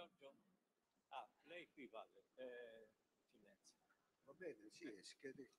[0.00, 0.34] Giorgio?
[1.08, 2.22] Ah, lei qui parla.
[2.36, 2.88] Eh,
[3.28, 3.74] silenzio.
[4.24, 4.86] Va bene, sì,
[5.18, 5.50] chiede-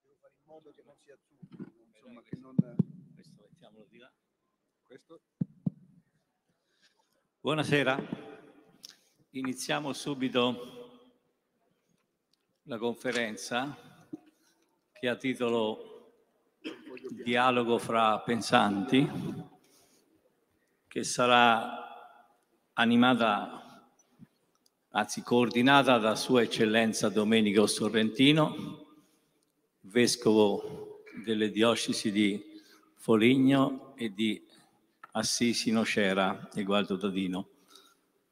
[0.00, 2.54] devo fare in modo che non sia azzurro, insomma, che non...
[3.14, 4.12] Questo mettiamolo di là.
[4.84, 5.22] Questo?
[7.40, 7.98] Buonasera,
[9.30, 11.24] iniziamo subito
[12.62, 14.08] la conferenza
[14.92, 16.12] che ha titolo
[17.10, 19.08] Dialogo fra pensanti,
[20.86, 21.85] che sarà
[22.78, 23.90] animata,
[24.90, 28.84] anzi coordinata da Sua Eccellenza Domenico Sorrentino,
[29.80, 32.42] Vescovo delle diocesi di
[32.96, 34.42] Foligno e di
[35.12, 37.48] Assisi Nocera e Gualdo Dadino.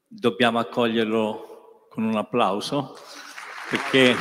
[0.07, 2.95] Dobbiamo accoglierlo con un applauso
[3.69, 4.15] perché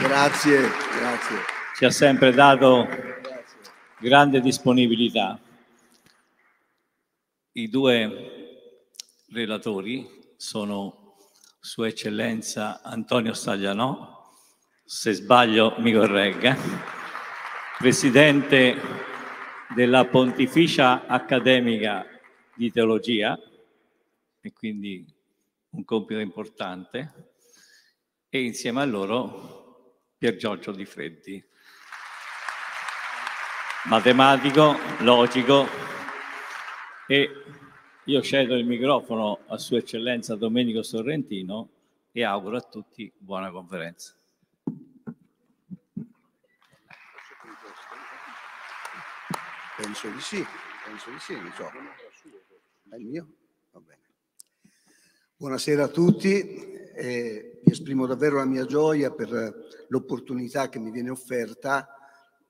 [0.00, 1.36] Grazie, grazie.
[1.74, 3.56] ci ha sempre dato grazie.
[3.98, 5.40] grande disponibilità.
[7.58, 8.66] I due
[9.32, 11.16] relatori sono
[11.58, 14.32] Sua Eccellenza Antonio Staglianò,
[14.84, 16.56] se sbaglio mi corregga,
[17.78, 18.80] Presidente
[19.74, 22.06] della Pontificia Accademica
[22.54, 23.36] di Teologia,
[24.40, 25.04] e quindi
[25.70, 27.32] un compito importante,
[28.28, 31.44] e insieme a loro Pier Giorgio Di Freddi,
[33.86, 35.88] matematico, logico,
[37.10, 37.30] e
[38.04, 41.70] io cedo il microfono a Sua Eccellenza Domenico Sorrentino
[42.12, 44.14] e auguro a tutti buona conferenza.
[49.78, 50.44] Penso di sì,
[50.84, 51.70] penso di sì, non so.
[52.90, 53.28] È il mio?
[53.70, 54.00] Va bene.
[55.34, 61.08] Buonasera a tutti, e vi esprimo davvero la mia gioia per l'opportunità che mi viene
[61.08, 61.88] offerta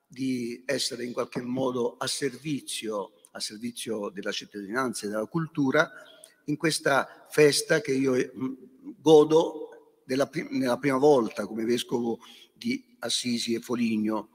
[0.05, 5.91] di essere in qualche modo a servizio, a servizio della cittadinanza e della cultura
[6.44, 8.53] in questa festa che io mm,
[9.00, 9.69] godo
[10.05, 12.19] della pri- nella prima volta come vescovo
[12.53, 14.31] di Assisi e Foligno.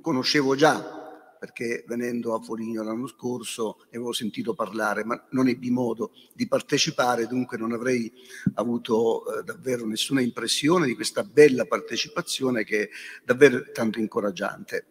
[0.00, 1.02] Conoscevo già
[1.42, 6.46] perché venendo a Foligno l'anno scorso ne avevo sentito parlare, ma non ebbi modo di
[6.46, 8.12] partecipare, dunque non avrei
[8.54, 12.88] avuto eh, davvero nessuna impressione di questa bella partecipazione che è
[13.24, 14.86] davvero tanto incoraggiante.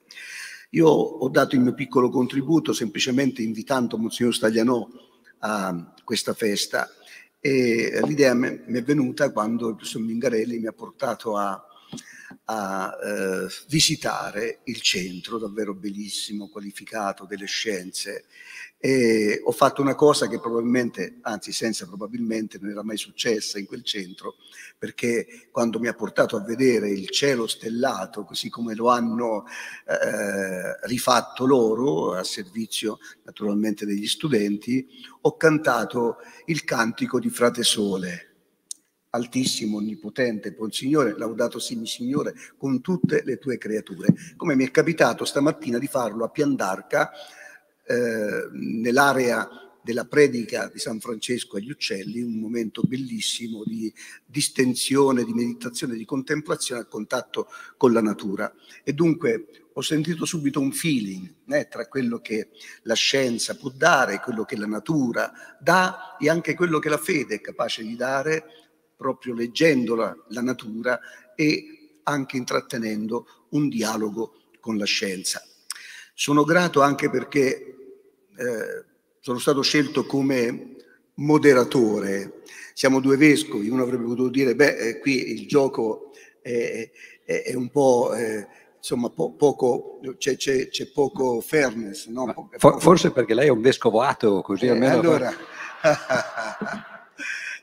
[0.73, 4.87] Io ho dato il mio piccolo contributo semplicemente invitando Monsignor Staglianò
[5.39, 6.89] a questa festa
[7.41, 11.61] e l'idea mi è venuta quando il professor Mingarelli mi ha portato a
[12.45, 18.25] a eh, visitare il centro, davvero bellissimo, qualificato delle scienze.
[18.83, 23.67] E ho fatto una cosa che probabilmente, anzi senza probabilmente, non era mai successa in
[23.67, 24.37] quel centro,
[24.75, 29.45] perché quando mi ha portato a vedere il cielo stellato, così come lo hanno
[29.85, 34.87] eh, rifatto loro, a servizio naturalmente degli studenti,
[35.21, 38.25] ho cantato il cantico di Frate Sole
[39.11, 44.13] altissimo, onnipotente, buon Signore, laudato simi Signore, con tutte le tue creature.
[44.37, 47.11] Come mi è capitato stamattina di farlo a Piandarca,
[47.85, 49.47] eh, nell'area
[49.83, 53.91] della predica di San Francesco agli uccelli, un momento bellissimo di
[54.25, 57.47] distensione, di meditazione, di contemplazione a contatto
[57.77, 58.53] con la natura.
[58.83, 62.49] E dunque ho sentito subito un feeling eh, tra quello che
[62.83, 67.35] la scienza può dare, quello che la natura dà e anche quello che la fede
[67.35, 68.45] è capace di dare
[68.95, 70.99] proprio leggendo la, la natura
[71.35, 75.41] e anche intrattenendo un dialogo con la scienza.
[76.13, 77.70] Sono grato anche perché
[78.37, 78.85] eh,
[79.19, 80.75] sono stato scelto come
[81.15, 82.41] moderatore.
[82.73, 86.89] Siamo due vescovi, uno avrebbe potuto dire, beh, eh, qui il gioco è,
[87.23, 88.13] è, è un po'...
[88.13, 88.47] Eh,
[88.81, 90.35] insomma, po- poco, c'è,
[90.91, 92.07] poco fairness.
[92.07, 92.49] No?
[92.57, 94.93] For- forse perché lei è un vescovo ateo, così Eh, almeno...
[94.99, 95.31] allora,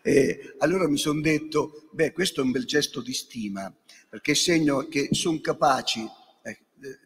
[0.03, 3.71] E allora mi sono detto, beh, questo è un bel gesto di stima,
[4.09, 6.01] perché segno che sono capaci
[6.43, 6.59] eh,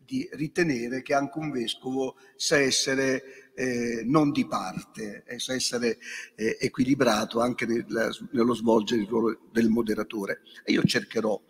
[0.05, 5.99] di ritenere che anche un vescovo sa essere eh, non di parte, eh, sa essere
[6.35, 7.87] eh, equilibrato anche nel,
[8.31, 10.43] nello svolgere il ruolo del moderatore.
[10.65, 11.41] E io cercherò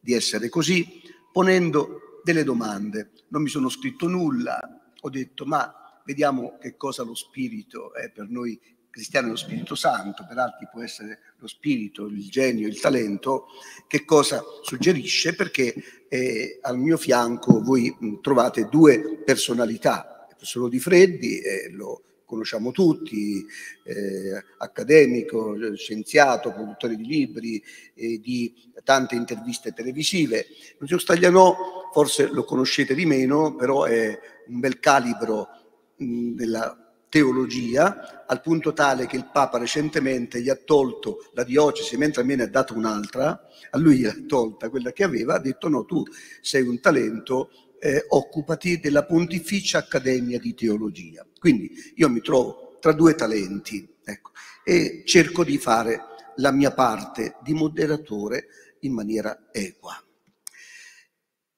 [0.00, 3.10] di essere così, ponendo delle domande.
[3.28, 4.58] Non mi sono scritto nulla,
[5.00, 8.58] ho detto, ma vediamo che cosa lo spirito è per noi
[8.96, 13.48] cristiano è lo Spirito Santo, per altri può essere lo spirito, il genio, il talento,
[13.86, 15.34] che cosa suggerisce?
[15.34, 15.74] Perché
[16.08, 20.15] eh, al mio fianco voi mh, trovate due personalità,
[20.46, 23.44] professor Di Freddi, eh, lo conosciamo tutti,
[23.84, 27.62] eh, accademico, scienziato, produttore di libri,
[27.94, 28.54] e di
[28.84, 30.46] tante interviste televisive.
[30.78, 35.48] Lucio Staglianò forse lo conoscete di meno, però è un bel calibro
[35.96, 42.22] della teologia, al punto tale che il Papa recentemente gli ha tolto la diocesi, mentre
[42.22, 45.40] a me ne ha dato un'altra, a lui gli ha tolta quella che aveva, ha
[45.40, 46.02] detto no, tu
[46.40, 47.50] sei un talento,
[47.86, 51.24] eh, occupati della Pontificia Accademia di Teologia.
[51.38, 54.32] Quindi io mi trovo tra due talenti ecco,
[54.64, 56.00] e cerco di fare
[56.36, 58.48] la mia parte di moderatore
[58.80, 59.94] in maniera equa.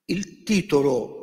[0.05, 1.17] Il titolo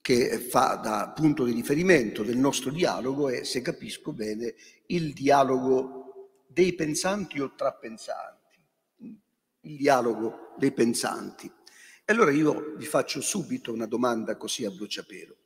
[0.00, 4.54] che fa da punto di riferimento del nostro dialogo è, se capisco bene,
[4.86, 8.58] il dialogo dei pensanti o tra pensanti,
[9.60, 11.50] il dialogo dei pensanti.
[12.04, 15.36] E allora io vi faccio subito una domanda così a bruciapelo.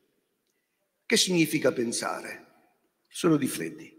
[1.05, 2.45] Che significa pensare?
[3.07, 3.96] Sono di freddi.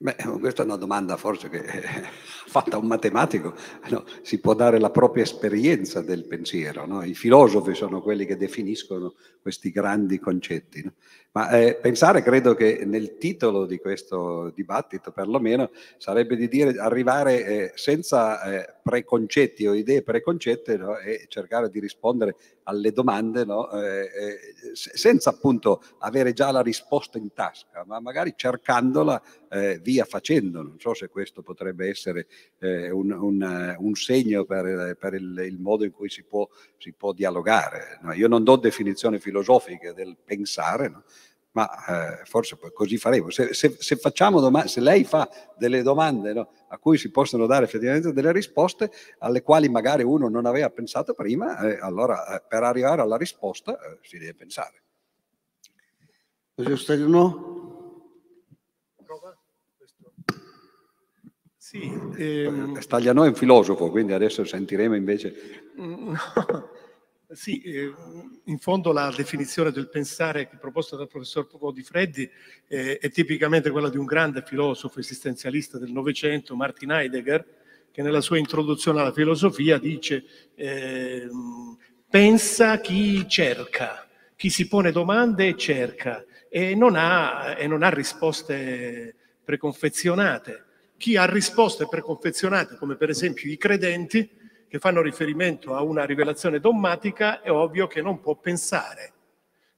[0.00, 1.60] Beh, questa è una domanda forse che
[2.46, 3.54] fatta a un matematico,
[3.90, 6.86] no, si può dare la propria esperienza del pensiero.
[6.86, 7.02] No?
[7.02, 10.84] I filosofi sono quelli che definiscono questi grandi concetti.
[10.84, 10.92] No?
[11.32, 17.44] Ma eh, pensare, credo che nel titolo di questo dibattito, perlomeno, sarebbe di dire arrivare
[17.44, 24.38] eh, senza eh, preconcetti o idee preconcette e cercare di rispondere alle domande eh, eh,
[24.72, 30.60] senza appunto avere già la risposta in tasca, ma magari cercandola eh, via facendo.
[30.62, 32.26] Non so se questo potrebbe essere
[32.60, 36.46] un, un, un, segno per, per il, il, modo in cui si può,
[36.76, 37.98] si può dialogare.
[38.02, 38.12] No?
[38.12, 41.04] Io non do definizioni filosofiche del pensare, no?
[41.52, 43.30] ma eh, forse così faremo.
[43.30, 45.26] Se, se, se, domande, se lei fa
[45.56, 48.90] delle domande no, a cui si possono dare effettivamente delle risposte
[49.20, 53.78] alle quali magari uno non aveva pensato prima, eh, allora eh, per arrivare alla risposta
[53.78, 54.82] eh, si deve pensare.
[57.06, 57.57] no?
[61.68, 61.82] Sì,
[62.16, 62.78] ehm...
[62.78, 65.34] Stagliano è un filosofo, quindi adesso sentiremo invece...
[67.30, 67.92] Sì, eh,
[68.44, 72.26] in fondo la definizione del pensare proposta dal professor Poco di Freddi
[72.66, 77.44] eh, è tipicamente quella di un grande filosofo esistenzialista del Novecento, Martin Heidegger,
[77.90, 80.24] che nella sua introduzione alla filosofia dice
[80.54, 81.28] eh,
[82.08, 87.90] pensa chi cerca, chi si pone domande e cerca e non ha, e non ha
[87.90, 89.14] risposte
[89.44, 90.67] preconfezionate.
[90.98, 94.28] Chi ha risposte preconfezionate, come per esempio i credenti,
[94.66, 99.12] che fanno riferimento a una rivelazione dogmatica, è ovvio che non può pensare.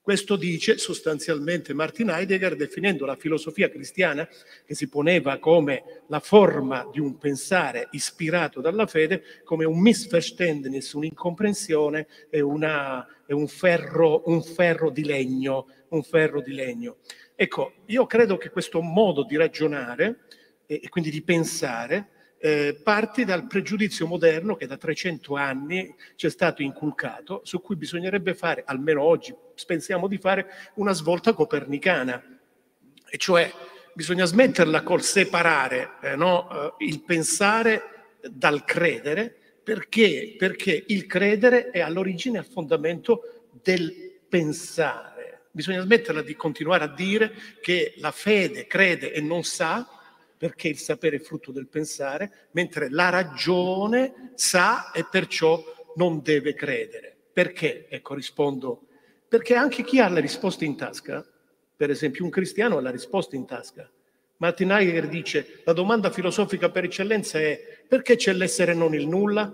[0.00, 4.26] Questo dice sostanzialmente Martin Heidegger definendo la filosofia cristiana,
[4.64, 10.94] che si poneva come la forma di un pensare ispirato dalla fede, come un Missverständnis,
[10.94, 15.66] un'incomprensione e, una, e un, ferro, un ferro legno.
[15.90, 16.98] Un ferro di legno.
[17.34, 20.20] Ecco, io credo che questo modo di ragionare
[20.78, 22.08] e quindi di pensare
[22.38, 27.76] eh, parti dal pregiudizio moderno che da 300 anni ci è stato inculcato, su cui
[27.76, 29.34] bisognerebbe fare, almeno oggi
[29.66, 32.22] pensiamo di fare, una svolta copernicana,
[33.10, 33.52] e cioè
[33.92, 40.34] bisogna smetterla col separare eh, no, eh, il pensare dal credere, perché?
[40.38, 45.48] Perché il credere è all'origine e al fondamento del pensare.
[45.50, 49.99] Bisogna smetterla di continuare a dire che la fede crede e non sa,
[50.40, 55.62] perché il sapere è frutto del pensare, mentre la ragione sa e perciò
[55.96, 57.14] non deve credere.
[57.30, 57.84] Perché?
[57.90, 58.86] Ecco, rispondo,
[59.28, 61.22] perché anche chi ha le risposte in tasca,
[61.76, 63.86] per esempio un cristiano ha la risposta in tasca.
[64.38, 69.06] Martin Heidegger dice, la domanda filosofica per eccellenza è perché c'è l'essere e non il
[69.06, 69.52] nulla?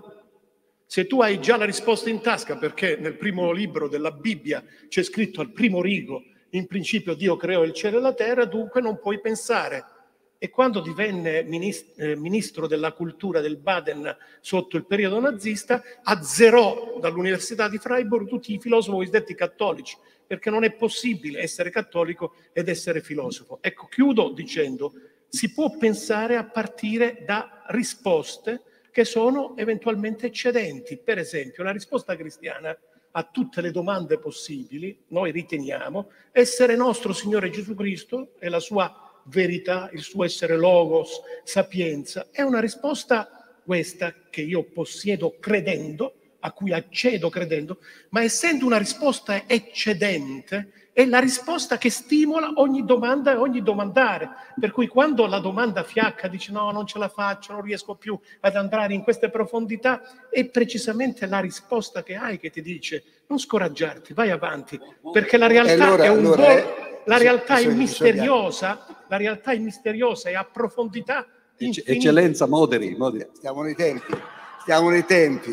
[0.85, 5.03] Se tu hai già la risposta in tasca, perché nel primo libro della Bibbia c'è
[5.03, 9.01] scritto al primo rigo, in principio Dio creò il cielo e la terra, dunque non
[9.01, 9.95] puoi pensare
[10.39, 17.67] e quando divenne eh, ministro della cultura del Baden sotto il periodo nazista, azzerò dall'Università
[17.67, 23.01] di Freiburg tutti i filosofi cosiddetti cattolici, perché non è possibile essere cattolico ed essere
[23.01, 23.59] filosofo.
[23.61, 24.93] Ecco, chiudo dicendo,
[25.27, 30.97] si può pensare a partire da risposte che sono eventualmente eccedenti.
[30.97, 32.77] Per esempio, la risposta cristiana
[33.11, 39.06] a tutte le domande possibili, noi riteniamo, essere nostro Signore Gesù Cristo e la sua
[39.27, 42.27] verità, il suo essere logos, sapienza.
[42.31, 43.29] È una risposta
[43.63, 47.79] questa che io possiedo credendo, a cui accedo credendo,
[48.09, 54.29] ma essendo una risposta eccedente, è la risposta che stimola ogni domanda e ogni domandare.
[54.59, 58.17] Per cui quando la domanda fiacca dice no, non ce la faccio, non riesco più
[58.39, 63.37] ad andare in queste profondità, è precisamente la risposta che hai che ti dice non
[63.37, 64.79] scoraggiarti, vai avanti,
[65.11, 66.86] perché la realtà allora, è un allora, buon...
[67.07, 71.25] La realtà è misteriosa, la realtà è misteriosa e ha profondità
[71.57, 73.29] Eccellenza, moderi, moderi.
[73.33, 74.13] Stiamo nei tempi,
[74.59, 75.51] stiamo nei tempi,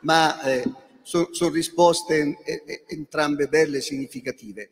[0.00, 0.62] ma eh,
[1.02, 2.36] sono son risposte
[2.86, 4.70] entrambe belle e significative.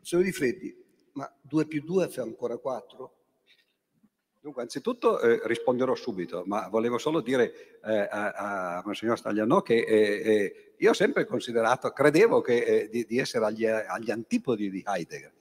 [0.00, 0.76] Sono di Freddi,
[1.14, 3.14] ma 2 più 2 fa ancora 4?
[4.40, 9.78] Dunque, anzitutto eh, risponderò subito, ma volevo solo dire eh, a, a Monsignor Staglianò che
[9.78, 14.70] eh, eh, io ho sempre considerato, credevo che, eh, di, di, essere agli, agli antipodi
[14.70, 15.32] di Heidegger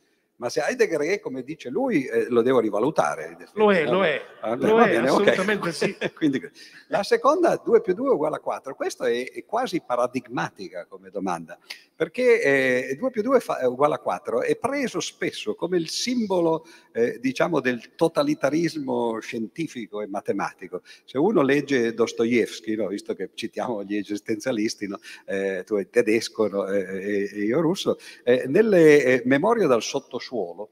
[0.42, 3.38] ma se Heidegger è come dice lui, eh, lo devo rivalutare.
[3.54, 5.72] Lo è, lo è, ah, lo è bene, assolutamente okay.
[5.72, 5.96] sì.
[6.18, 6.42] Quindi,
[6.88, 11.60] la seconda, 2 più 2 uguale a 4, questa è, è quasi paradigmatica come domanda,
[11.96, 15.90] perché eh, 2 più 2 fa, è uguale a 4 è preso spesso come il
[15.90, 20.82] simbolo, eh, diciamo, del totalitarismo scientifico e matematico.
[21.06, 26.48] Se uno legge Dostoevsky, no, visto che citiamo gli esistenzialisti, no, eh, tu è tedesco
[26.48, 30.70] no, e io russo, eh, nelle eh, memorie dal sottosuolo, suolo.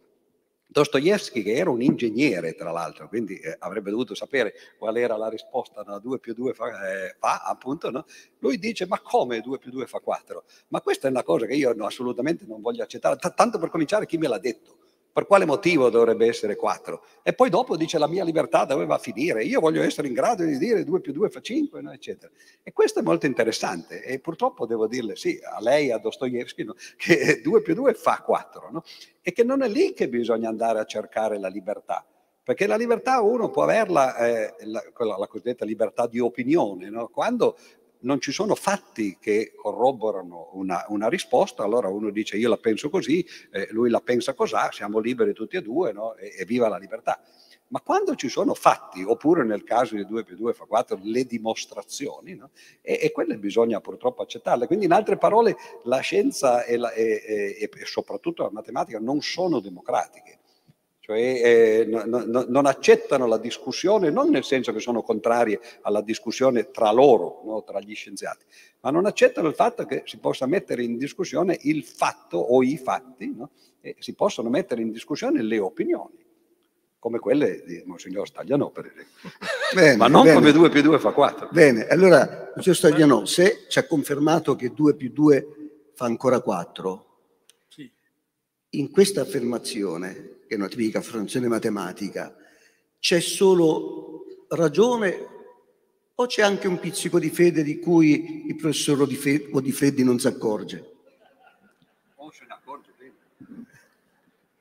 [0.71, 5.27] Dostoevsky, che era un ingegnere tra l'altro, quindi eh, avrebbe dovuto sapere qual era la
[5.27, 8.05] risposta da 2 più 2 fa, eh, fa appunto, no?
[8.37, 10.43] lui dice ma come 2 più 2 fa 4?
[10.67, 13.69] Ma questa è una cosa che io no, assolutamente non voglio accettare, T- tanto per
[13.69, 14.77] cominciare chi me l'ha detto?
[15.11, 17.03] Per quale motivo dovrebbe essere 4?
[17.23, 19.43] E poi dopo dice la mia libertà dove va a finire?
[19.43, 21.91] Io voglio essere in grado di dire 2 più 2 fa 5, no?
[21.91, 22.31] eccetera.
[22.63, 26.75] E questo è molto interessante e purtroppo devo dirle sì, a lei, a Dostoevsky, no?
[26.95, 28.83] che 2 più 2 fa 4 no?
[29.21, 32.05] e che non è lì che bisogna andare a cercare la libertà.
[32.49, 37.07] Perché la libertà uno può averla, eh, la, la, cosiddetta libertà di opinione, no?
[37.07, 37.57] quando
[38.01, 42.89] non ci sono fatti che corroborano una, una, risposta, allora uno dice io la penso
[42.89, 46.15] così, eh, lui la pensa così, siamo liberi tutti e due no?
[46.15, 47.21] e, e, viva la libertà.
[47.67, 51.25] Ma quando ci sono fatti, oppure nel caso di 2 più 2 fa 4, le
[51.25, 52.49] dimostrazioni, no?
[52.81, 54.65] e, e, quelle bisogna purtroppo accettarle.
[54.65, 60.38] Quindi in altre parole la scienza e, la, e soprattutto la matematica non sono democratiche
[61.09, 66.01] cioè eh, no, no, non accettano la discussione, non nel senso che sono contrarie alla
[66.01, 68.45] discussione tra loro, no, tra gli scienziati,
[68.81, 72.77] ma non accettano il fatto che si possa mettere in discussione il fatto o i
[72.77, 73.35] fatti,
[73.81, 76.23] e si possono mettere in discussione le opinioni,
[76.99, 79.31] come quelle di Monsignor Stagliano, per esempio.
[79.73, 80.35] Bene, ma non bene.
[80.35, 81.49] come 2 più 2 fa 4.
[81.51, 85.47] Bene, allora, Monsignor Stagliano, se ci ha confermato che 2 più 2
[85.95, 87.08] fa ancora 4, sì.
[88.71, 92.35] In questa affermazione che è una tipica affermazione matematica,
[92.99, 95.27] c'è solo ragione
[96.15, 100.91] o c'è anche un pizzico di fede di cui il professor Odifreddi non si accorge?
[102.15, 103.13] O se ne accorge bene.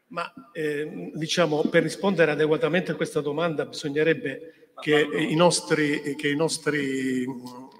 [0.09, 6.37] Ma eh, diciamo, per rispondere adeguatamente a questa domanda bisognerebbe che i nostri, che i
[6.37, 7.27] nostri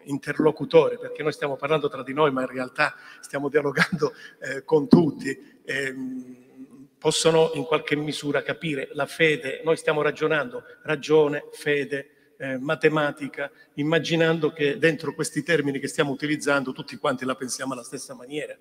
[0.05, 4.89] interlocutori, perché noi stiamo parlando tra di noi, ma in realtà stiamo dialogando eh, con
[4.89, 5.95] tutti, eh,
[6.99, 9.61] possono in qualche misura capire la fede.
[9.63, 16.73] Noi stiamo ragionando ragione, fede, eh, matematica, immaginando che dentro questi termini che stiamo utilizzando
[16.73, 18.57] tutti quanti la pensiamo alla stessa maniera.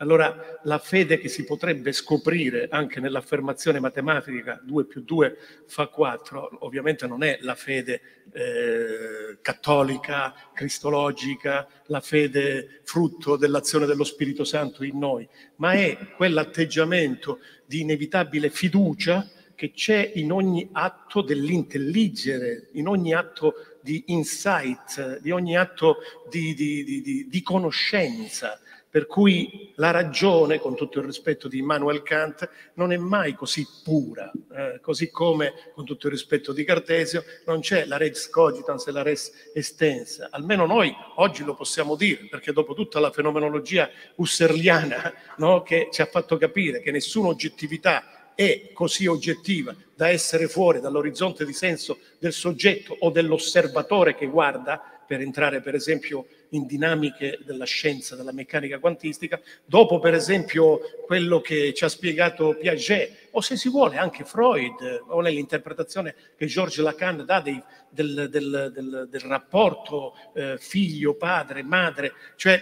[0.00, 6.56] Allora la fede che si potrebbe scoprire anche nell'affermazione matematica 2 più 2 fa 4,
[6.60, 8.00] ovviamente non è la fede
[8.32, 17.40] eh, cattolica, cristologica, la fede frutto dell'azione dello Spirito Santo in noi, ma è quell'atteggiamento
[17.66, 25.30] di inevitabile fiducia che c'è in ogni atto dell'intelligere, in ogni atto di insight, di
[25.30, 25.98] ogni atto
[26.30, 28.58] di, di, di, di conoscenza
[28.90, 33.64] per cui la ragione, con tutto il rispetto di Immanuel Kant, non è mai così
[33.84, 38.88] pura, eh, così come, con tutto il rispetto di Cartesio, non c'è la res cogitans
[38.88, 40.28] e la res estensa.
[40.32, 46.02] Almeno noi oggi lo possiamo dire, perché dopo tutta la fenomenologia husserliana no, che ci
[46.02, 51.98] ha fatto capire che nessuna oggettività è così oggettiva da essere fuori dall'orizzonte di senso
[52.18, 58.32] del soggetto o dell'osservatore che guarda, per entrare per esempio in dinamiche della scienza, della
[58.32, 63.96] meccanica quantistica, dopo per esempio quello che ci ha spiegato Piaget, o se si vuole
[63.96, 70.56] anche Freud, o nell'interpretazione che Georges Lacan dà dei, del, del, del, del, rapporto eh,
[70.58, 72.60] figlio, padre, madre, cioè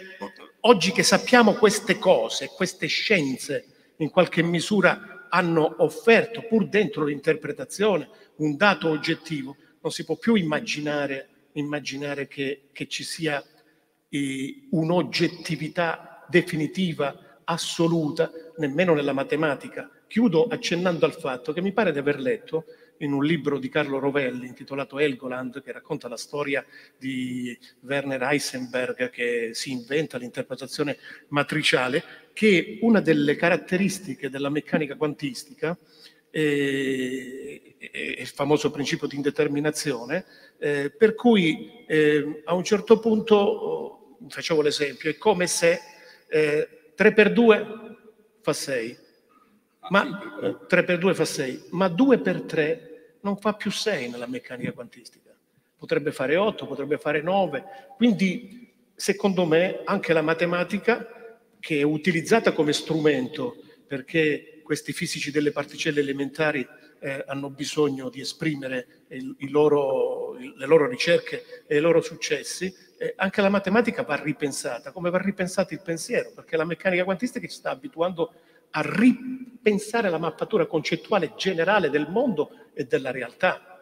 [0.61, 3.64] oggi che sappiamo queste cose, queste scienze
[3.97, 10.35] in qualche misura hanno offerto pur dentro l'interpretazione un dato oggettivo, non si può più
[10.35, 13.42] immaginare, immaginare che, che ci sia
[14.71, 19.91] un'oggettività definitiva, assoluta, nemmeno nella matematica.
[20.07, 22.65] Chiudo accennando al fatto che mi pare di aver letto
[22.99, 26.65] in un libro di Carlo Rovelli intitolato Helgoland, che racconta la storia
[26.97, 30.97] di Werner Heisenberg che si inventa l'interpretazione
[31.29, 35.77] matriciale, che una delle caratteristiche della meccanica quantistica
[36.31, 40.25] è il famoso principio di indeterminazione,
[40.59, 43.98] eh, per cui eh, a un certo punto
[44.29, 45.81] facevo l'esempio, è come se
[46.29, 47.67] eh, 3 per 2
[48.41, 48.99] fa 6,
[49.91, 54.11] ma eh, 3 per 2 fa 6, ma 2 per 3 non fa più 6
[54.11, 55.37] nella meccanica quantistica.
[55.77, 57.65] Potrebbe fare 8, potrebbe fare 9.
[57.97, 61.07] Quindi, secondo me, anche la matematica,
[61.61, 63.57] che è utilizzata come strumento
[63.87, 66.67] perché questi fisici delle particelle elementari
[67.01, 72.01] eh, hanno bisogno di esprimere il, il loro, il, le loro ricerche e i loro
[72.01, 77.05] successi, eh, anche la matematica va ripensata, come va ripensato il pensiero, perché la meccanica
[77.05, 78.33] quantistica ci sta abituando
[78.71, 83.78] a ripensare la mappatura concettuale generale del mondo e della realtà.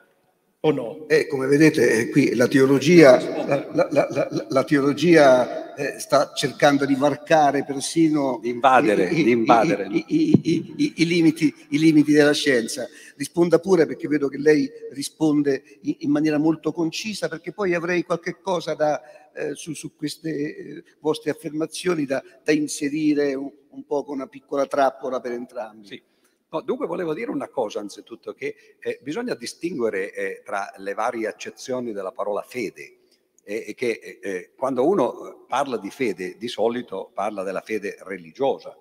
[0.61, 1.07] O no?
[1.09, 6.87] Eh, come vedete, eh, qui la teologia, la, la, la, la teologia eh, sta cercando
[6.87, 9.87] di varcare persino di invadere, i, di invadere.
[9.87, 12.89] I, i, i, limiti, i limiti della scienza.
[13.17, 18.41] Risponda pure perché vedo che lei risponde in, maniera molto concisa, perché poi avrei qualche
[18.41, 19.01] cosa da,
[19.35, 24.27] eh, su, su, queste eh, vostre affermazioni da, da inserire un, un po' con una
[24.27, 25.87] piccola trappola per entrambi.
[25.87, 26.03] Sì.
[26.49, 31.27] No, dunque volevo dire una cosa, anzitutto, che eh, bisogna distinguere eh, tra le varie
[31.27, 32.99] accezioni della parola fede
[33.43, 37.97] e eh, che eh, eh, quando uno parla di fede di solito parla della fede
[38.01, 38.77] religiosa,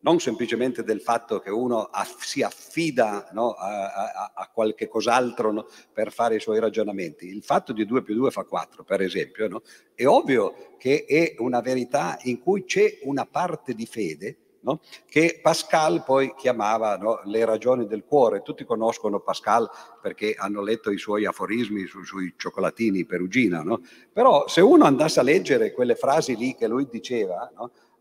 [0.00, 5.52] non semplicemente del fatto che uno aff- si affida no, a, a, a, qualche cos'altro
[5.52, 7.26] no, per fare i suoi ragionamenti.
[7.26, 9.62] Il fatto di 2 più 2 fa 4, per esempio,
[9.94, 14.80] è ovvio che è una verità in cui c'è una parte di fede no?
[15.06, 18.42] che Pascal poi chiamava no, le ragioni del cuore.
[18.42, 19.68] Tutti conoscono Pascal
[20.00, 23.80] perché hanno letto i suoi aforismi su, sui cioccolatini perugina, no?
[24.12, 27.50] però se uno andasse a leggere quelle frasi lì che lui diceva,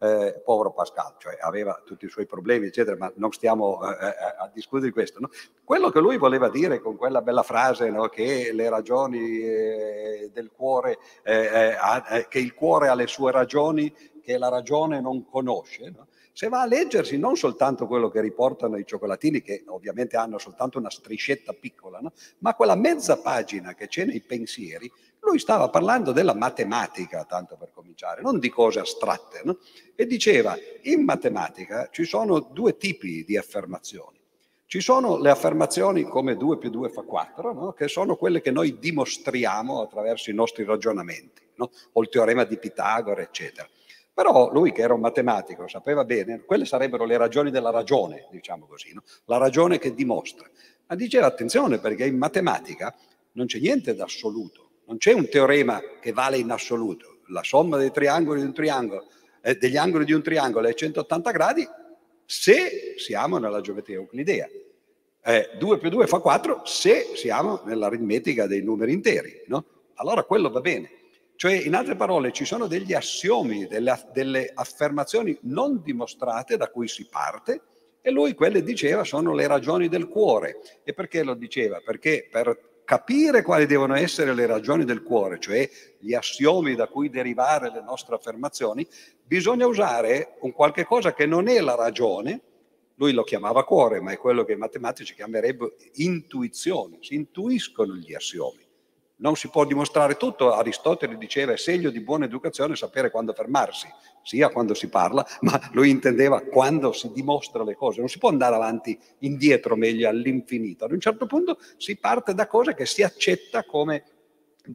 [0.02, 4.36] eh, povero Pascal, cioè aveva tutti i suoi problemi, eccetera, ma non stiamo eh, eh
[4.40, 5.20] a discutere di questo.
[5.20, 5.30] No?
[5.64, 8.08] Quello che lui voleva dire con quella bella frase no?
[8.08, 11.76] che le ragioni eh, del cuore, eh,
[12.10, 16.08] eh, che il cuore ha le sue ragioni che la ragione non conosce, no?
[16.40, 20.78] Se va a leggersi non soltanto quello che riportano i cioccolatini, che ovviamente hanno soltanto
[20.78, 22.14] una striscetta piccola, no?
[22.38, 27.72] ma quella mezza pagina che c'è nei pensieri, lui stava parlando della matematica, tanto per
[27.74, 29.42] cominciare, non di cose astratte.
[29.44, 29.58] No?
[29.94, 34.18] E diceva, in matematica ci sono due tipi di affermazioni.
[34.66, 37.74] Ci sono le affermazioni come 2 più 2 fa 4, no?
[37.74, 43.22] che sono quelle che noi dimostriamo attraverso i nostri ragionamenti, o il teorema di Pitagora,
[43.22, 43.68] eccetera.
[44.20, 48.66] Però lui che era un matematico sapeva bene, quelle sarebbero le ragioni della ragione, diciamo
[48.66, 49.02] così, no?
[49.28, 50.46] la ragione che dimostra.
[50.88, 52.94] Ma diceva attenzione perché in matematica
[53.32, 57.20] non c'è niente d'assoluto, non c'è un teorema che vale in assoluto.
[57.28, 59.08] La somma dei triangoli di un triangolo,
[59.40, 61.66] eh, degli angoli di un triangolo è 180 gradi
[62.26, 64.50] se siamo nella geometria euclidea.
[65.24, 69.44] Eh, 2 più 2 fa 4 se siamo nell'aritmetica dei numeri interi.
[69.48, 69.64] No?
[69.94, 70.99] Allora quello va bene.
[71.40, 76.90] Cioè, in altre parole, ci sono degli assiomi, delle, delle affermazioni non dimostrate da cui
[76.90, 77.62] si parte
[78.02, 80.60] e lui quelle diceva sono le ragioni del cuore.
[80.84, 81.80] E perché lo diceva?
[81.82, 87.10] Perché per capire quali devono essere le ragioni del cuore, cioè gli assiomi da cui
[87.10, 88.86] derivare le nostre affermazioni,
[89.24, 92.42] bisogna usare un qualche cosa che non è la ragione,
[92.96, 98.14] lui lo chiamava cuore, ma è quello che i matematici chiamerebbero intuizione, si intuiscono gli
[98.14, 98.68] assiomi
[99.20, 100.54] non si può dimostrare tutto.
[100.54, 103.88] Aristotele diceva è segno di buona educazione sapere quando fermarsi,
[104.22, 108.00] sia quando si parla, ma lui intendeva quando si dimostra le cose.
[108.00, 110.86] Non si può andare avanti indietro meglio all'infinito.
[110.86, 114.04] Ad un certo punto si parte da cose che si accetta come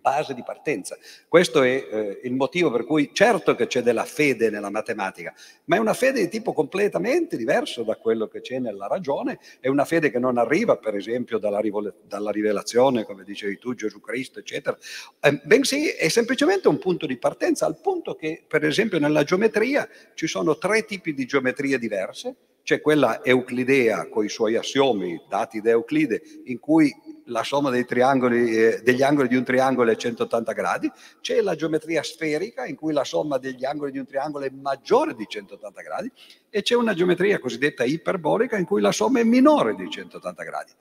[0.01, 0.97] base di partenza.
[1.29, 5.77] Questo è eh, il motivo per cui certo che c'è della fede nella matematica, ma
[5.77, 9.85] è una fede di tipo completamente diverso da quello che c'è nella ragione, è una
[9.85, 11.61] fede che non arriva per esempio dalla,
[12.07, 14.77] dalla rivelazione, come dicevi tu, Gesù Cristo, eccetera,
[15.21, 19.89] eh, bensì è semplicemente un punto di partenza, al punto che per esempio nella geometria
[20.15, 25.61] ci sono tre tipi di geometrie diverse, c'è quella euclidea con i suoi assiomi dati
[25.61, 26.93] da Euclide, in cui
[27.27, 32.67] la somma eh, degli angoli di un triangolo è 180 gradi, c'è la geometria sferica
[32.67, 36.11] in cui la somma degli angoli di un triangolo è maggiore di 180 gradi
[36.51, 40.73] e c'è una geometria cosiddetta iperbolica in cui la somma è minore di 180 gradi.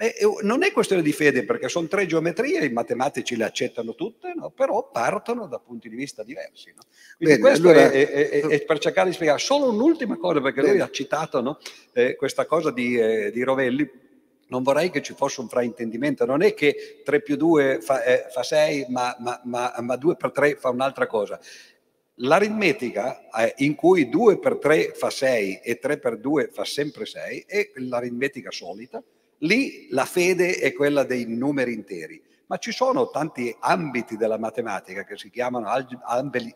[0.00, 4.32] E, non è questione di fede perché sono tre geometrie, i matematici le accettano tutte,
[4.32, 4.50] no?
[4.50, 6.72] però partono da punti di vista diversi.
[6.74, 6.82] No?
[7.16, 7.90] Quindi Bene, questo allora...
[7.90, 9.40] è, è, è, per cercare di spiegare.
[9.40, 10.74] Solo un'ultima cosa, perché Bene.
[10.74, 11.58] lui ha citato no?
[11.92, 13.90] eh, questa cosa di, eh, di Rovelli,
[14.48, 18.26] non vorrei che ci fosse un fraintendimento, non è che 3 più 2 fa, eh,
[18.30, 21.38] fa 6, ma, ma, ma, ma, 2 per 3 fa un'altra cosa.
[22.20, 27.06] L'aritmetica eh, in cui 2 per 3 fa 6 e 3 per 2 fa sempre
[27.06, 29.02] 6 è l'aritmetica solita,
[29.38, 32.22] lì la fede è quella dei numeri interi.
[32.48, 35.68] ma ci sono tanti ambiti della matematica che si chiamano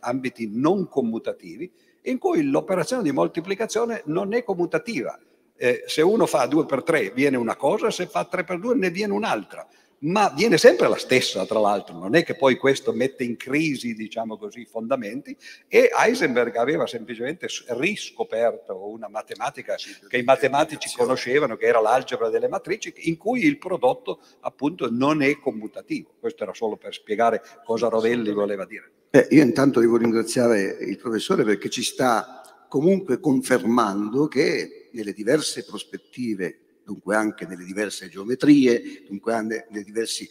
[0.01, 1.71] ambiti non commutativi,
[2.05, 5.19] in cui l'operazione di moltiplicazione non è commutativa.
[5.63, 8.75] Eh, se uno fa 2 per 3 viene una cosa, se fa 3 per 2
[8.75, 9.65] ne viene un'altra.
[9.99, 13.95] Ma viene sempre la stessa, tra l'altro, non è che poi questo mette in crisi,
[13.95, 15.37] diciamo così, i fondamenti,
[15.69, 17.47] e Heisenberg aveva semplicemente
[17.79, 19.77] riscoperto una matematica
[20.09, 25.23] che i matematici conoscevano, che era l'algebra delle matrici, in cui il prodotto appunto non
[25.23, 26.15] è commutativo.
[26.19, 28.91] Questo era solo per spiegare cosa Rovelli voleva dire.
[29.11, 32.42] Beh, io intanto devo ringraziare il professore perché ci sta
[32.73, 40.27] comunque confermando che nelle diverse prospettive dunque anche nelle diverse geometrie, dunque anche nei diversi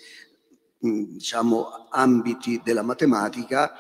[0.80, 3.73] diciamo, ambiti della matematica,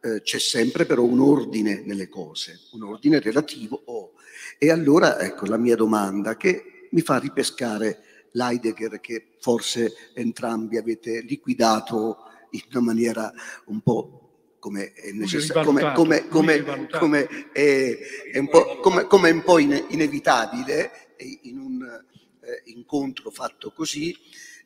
[0.00, 3.82] eh, c'è sempre però un ordine nelle cose, un ordine relativo.
[3.86, 4.12] Oh.
[4.56, 11.22] E allora ecco la mia domanda che mi fa ripescare l'Heidegger che forse entrambi avete
[11.22, 12.18] liquidato
[12.50, 13.32] in una maniera
[13.64, 14.25] un po'
[14.66, 17.98] come è necessario, come, come, come, come, è,
[18.32, 24.12] è un po', come, come un po' inevitabile in un eh, incontro fatto così,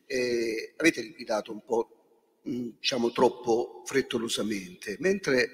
[0.06, 5.50] eh, avete liquidato un po', mh, diciamo, troppo frettolosamente, mentre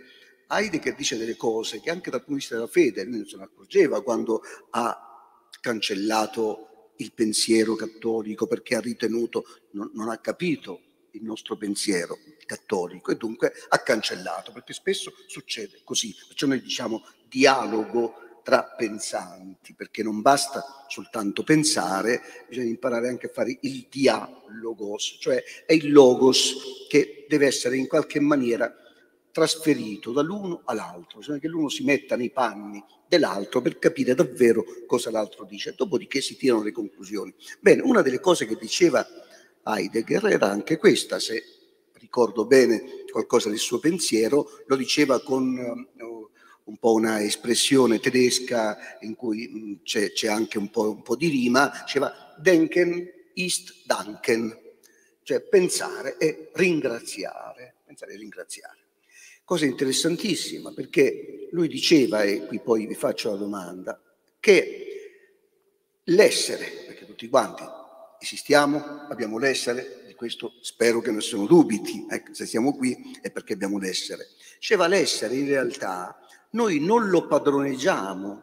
[0.47, 3.37] Heidegger dice delle cose che anche dal punto di vista della fede lui non se
[3.39, 10.83] ne accorgeva quando ha cancellato il pensiero cattolico perché ha ritenuto, non, non ha capito
[11.17, 17.05] il nostro pensiero cattolico e dunque ha cancellato, perché spesso succede così, perciò noi diciamo
[17.29, 25.17] dialogo tra pensanti, perché non basta soltanto pensare, bisogna imparare anche a fare il dialogos,
[25.19, 28.73] cioè è il logos che deve essere in qualche maniera
[29.33, 35.11] trasferito dall'uno all'altro, bisogna che l'uno si metta nei panni dell'altro per capire davvero cosa
[35.11, 37.35] l'altro dice, dopodiché si tirano le conclusioni.
[37.59, 39.05] Bene, una delle cose che diceva
[39.67, 41.43] Heidegger era anche questa, se
[41.95, 45.89] ricordo bene qualcosa del suo pensiero, lo diceva con
[46.67, 51.17] un po' una espressione tedesca in cui mm, c'è, c'è anche un po', un po',
[51.17, 54.57] di rima, diceva denken ist danken,
[55.23, 58.79] cioè pensare e ringraziare, pensare e ringraziare.
[59.45, 64.01] Cosa interessantissima perché lui diceva, e qui poi vi faccio la domanda,
[64.41, 67.63] che l'essere, perché tutti quanti
[68.19, 73.53] esistiamo, abbiamo l'essere, di questo spero che nessuno dubiti, ecco, se siamo qui è perché
[73.53, 74.27] abbiamo l'essere.
[74.59, 76.19] Diceva l'essere in realtà
[76.51, 78.43] noi non lo padroneggiamo,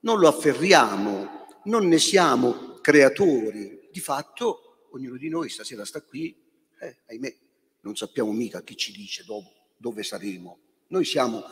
[0.00, 3.88] non lo afferriamo, non ne siamo creatori.
[3.90, 6.36] Di fatto, ognuno di noi stasera sta qui,
[6.80, 7.36] eh, ahimè,
[7.80, 10.58] non sappiamo mica chi ci dice dopo, dove saremo.
[10.88, 11.42] Noi siamo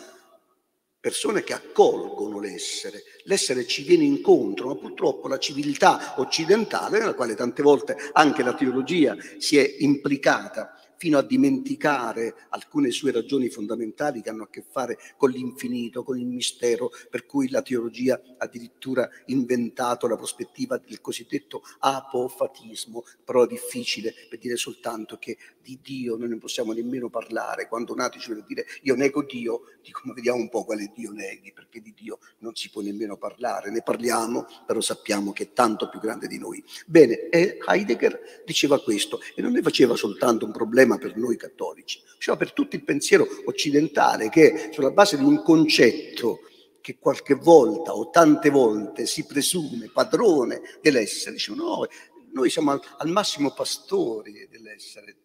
[1.02, 7.34] persone che accolgono l'essere, l'essere ci viene incontro, ma purtroppo la civiltà occidentale, nella quale
[7.34, 14.22] tante volte anche la teologia si è implicata, fino a dimenticare alcune sue ragioni fondamentali
[14.22, 18.44] che hanno a che fare con l'infinito, con il mistero, per cui la teologia ha
[18.44, 26.16] addirittura inventato la prospettiva del cosiddetto apofatismo, però difficile per dire soltanto che di Dio
[26.16, 27.66] non possiamo nemmeno parlare.
[27.66, 31.52] Quando Nati ci vuole dire io nego Dio, dicono vediamo un po' quale Dio neghi,
[31.52, 33.72] perché di Dio non si può nemmeno parlare.
[33.72, 36.62] Ne parliamo, però sappiamo che è tanto più grande di noi.
[36.86, 42.36] Bene, Heidegger diceva questo e non ne faceva soltanto un problema per noi cattolici, diceva
[42.36, 46.40] per tutto il pensiero occidentale che sulla base di un concetto
[46.80, 51.86] che qualche volta o tante volte si presume padrone dell'essere, dice no,
[52.32, 55.16] noi siamo al, al massimo pastori dell'essere,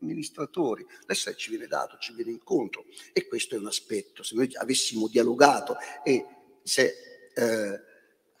[0.00, 2.84] amministratori, l'essere ci viene dato, ci viene incontro.
[3.12, 6.24] E questo è un aspetto, se noi avessimo dialogato e
[6.62, 6.94] se
[7.34, 7.80] eh,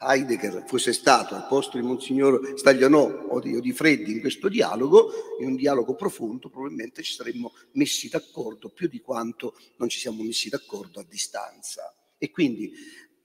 [0.00, 4.48] Heidegger fosse stato al posto di Monsignor Staglianò o di, o di Freddi in questo
[4.48, 9.98] dialogo, in un dialogo profondo, probabilmente ci saremmo messi d'accordo più di quanto non ci
[9.98, 11.92] siamo messi d'accordo a distanza.
[12.16, 12.72] E quindi,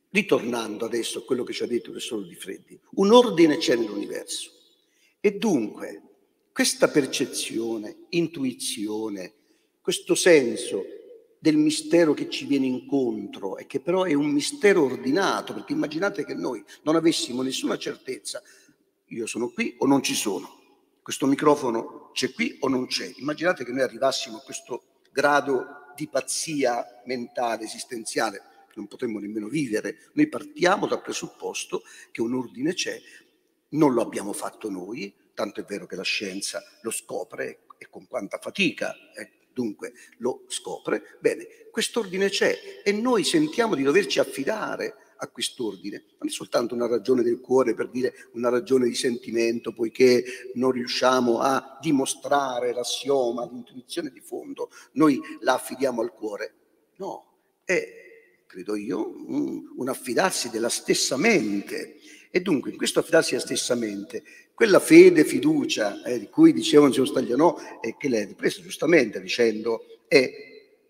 [0.09, 3.75] ritornando adesso a quello che ci ha detto il professor Di Freddi, un ordine c'è
[3.75, 4.51] nell'universo.
[5.19, 6.01] E dunque,
[6.51, 9.33] questa percezione, intuizione,
[9.79, 10.83] questo senso
[11.43, 16.23] del mistero che ci viene incontro e che però è un mistero ordinato, perché immaginate
[16.23, 18.41] che noi non avessimo nessuna certezza,
[19.07, 20.61] io sono qui o non ci sono,
[21.01, 26.07] questo microfono c'è qui o non c'è, immaginate che noi arrivassimo a questo grado di
[26.07, 28.41] pazzia mentale, esistenziale,
[28.75, 31.81] non potremmo nemmeno vivere, noi partiamo dal presupposto
[32.13, 32.97] che un ordine c'è,
[33.71, 38.07] non lo abbiamo fatto noi, tanto è vero che la scienza lo scopre e con
[38.07, 41.17] quanta fatica, eh, dunque lo scopre.
[41.19, 46.03] Bene, quest'ordine c'è e noi sentiamo di doverci affidare a quest'ordine.
[46.19, 50.23] Non è soltanto una ragione del cuore per dire una ragione di sentimento, poiché
[50.55, 56.53] non riusciamo a dimostrare l'assioma, l'intuizione di fondo, noi la affidiamo al cuore.
[56.97, 61.97] No, è, credo io, un, un affidarsi della stessa mente.
[62.29, 66.85] E dunque in questo affidarsi della stessa mente, quella fede, fiducia eh, di cui diceva
[66.87, 70.31] il signor Staglianò e che lei ha ripreso giustamente dicendo è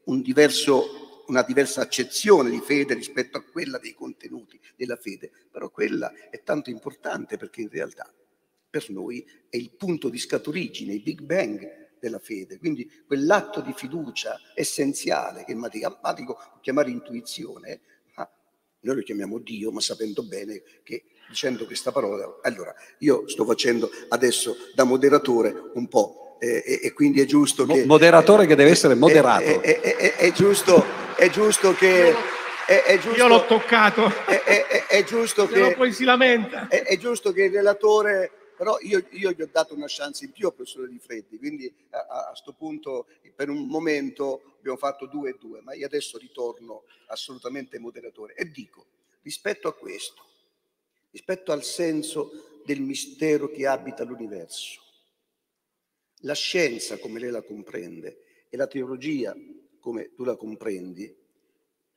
[0.05, 5.69] un diverso una diversa accezione di fede rispetto a quella dei contenuti della fede, però
[5.69, 8.11] quella è tanto importante perché in realtà
[8.69, 13.71] per noi è il punto di scaturigine, il Big Bang della fede, quindi quell'atto di
[13.73, 17.79] fiducia essenziale che in matematico può chiamare intuizione,
[18.15, 18.29] ma
[18.81, 23.89] noi lo chiamiamo Dio, ma sapendo bene che dicendo questa parola, allora io sto facendo
[24.09, 27.85] adesso da moderatore un po' e, e, quindi è giusto che...
[27.85, 29.61] Moderatore che deve essere moderato.
[29.61, 30.83] È, è, è giusto,
[31.15, 32.13] è giusto che...
[32.65, 34.11] È, giusto, Io l'ho toccato.
[34.25, 35.73] È, giusto che...
[35.75, 36.67] poi si lamenta.
[36.67, 38.31] È, giusto che il relatore...
[38.57, 41.73] Però io, io, gli ho dato una chance in più al professore Di Freddi, quindi
[41.89, 46.83] a questo punto per un momento abbiamo fatto due e due, ma io adesso ritorno
[47.07, 48.85] assolutamente moderatore e dico,
[49.23, 50.23] rispetto a questo,
[51.13, 54.81] rispetto al senso del mistero che abita l'universo,
[56.21, 59.35] la scienza come lei la comprende e la teologia
[59.79, 61.15] come tu la comprendi,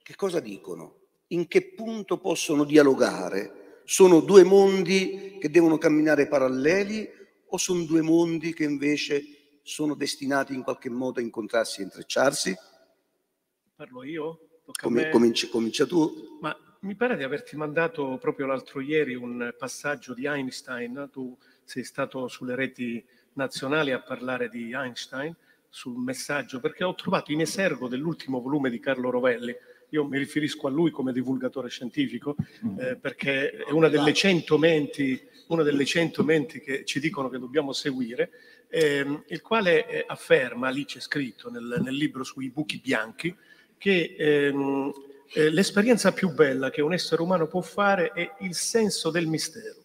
[0.02, 1.05] che cosa dicono?
[1.29, 3.81] In che punto possono dialogare?
[3.85, 7.09] Sono due mondi che devono camminare paralleli
[7.46, 12.55] o sono due mondi che invece sono destinati in qualche modo a incontrarsi e intrecciarsi?
[13.74, 14.62] Parlo io?
[14.81, 16.38] Come, comincia, comincia tu?
[16.40, 21.83] Ma mi pare di averti mandato proprio l'altro ieri un passaggio di Einstein, tu sei
[21.83, 25.35] stato sulle reti nazionali a parlare di Einstein
[25.68, 29.53] sul messaggio, perché ho trovato in esergo dell'ultimo volume di Carlo Rovelli,
[29.90, 32.79] io mi riferisco a lui come divulgatore scientifico, mm.
[32.79, 37.40] eh, perché è una delle cento menti, una delle cento menti che ci dicono che
[37.40, 38.31] dobbiamo seguire,
[38.68, 43.37] eh, il quale eh, afferma, lì c'è scritto nel, nel, libro sui buchi bianchi,
[43.77, 44.92] che ehm,
[45.32, 49.84] eh, l'esperienza più bella che un essere umano può fare è il senso del mistero.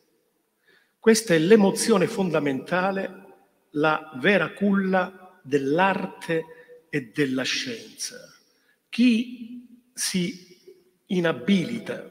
[0.99, 3.21] Questa è l'emozione fondamentale
[3.71, 8.17] la vera culla dell'arte e della scienza.
[8.89, 10.49] Chi si
[11.07, 12.09] inabilita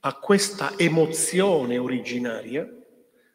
[0.00, 2.68] a questa emozione originaria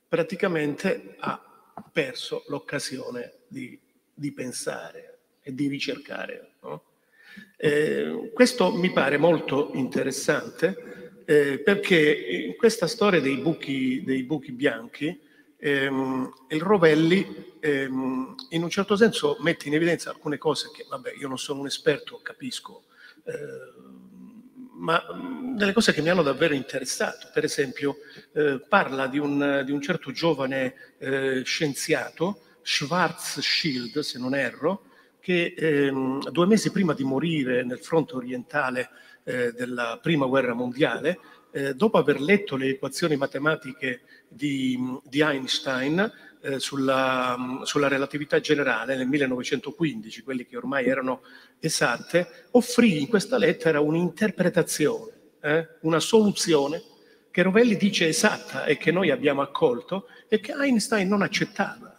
[0.08, 1.50] praticamente ha
[1.92, 3.80] perso l'occasione di,
[4.14, 6.54] di pensare e di ricercare.
[6.62, 6.84] No?
[7.58, 15.20] Eh, questo mi pare molto interessante eh, perché questa storia dei buchi, dei buchi bianchi
[15.62, 21.14] ehm, il Rovelli ehm, in un certo senso mette in evidenza alcune cose che, vabbè,
[21.18, 22.86] io non sono un esperto, capisco,
[23.24, 24.00] eh,
[24.74, 25.04] ma
[25.56, 27.30] delle cose che mi hanno davvero interessato.
[27.32, 27.98] Per esempio,
[28.34, 34.86] eh, parla di un, di un, certo giovane eh, scienziato, Schwarzschild, se non erro,
[35.22, 38.90] che ehm, due mesi prima di morire nel fronte orientale
[39.24, 41.20] eh, della prima guerra mondiale,
[41.52, 48.96] eh, dopo aver letto le equazioni matematiche di, di Einstein eh, sulla, sulla, relatività generale
[48.96, 51.22] nel 1915, quelli che ormai erano
[51.60, 56.82] esatte, offrì in questa lettera un'interpretazione, eh, una soluzione
[57.30, 61.91] che Rovelli dice esatta e che noi abbiamo accolto e che Einstein non accettava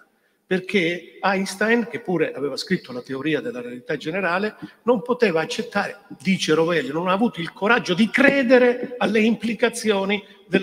[0.52, 6.52] perché Einstein, che pure aveva scritto la teoria della realtà generale, non poteva accettare, dice
[6.52, 10.22] Rovelli, non ha avuto il coraggio di credere alle implicazioni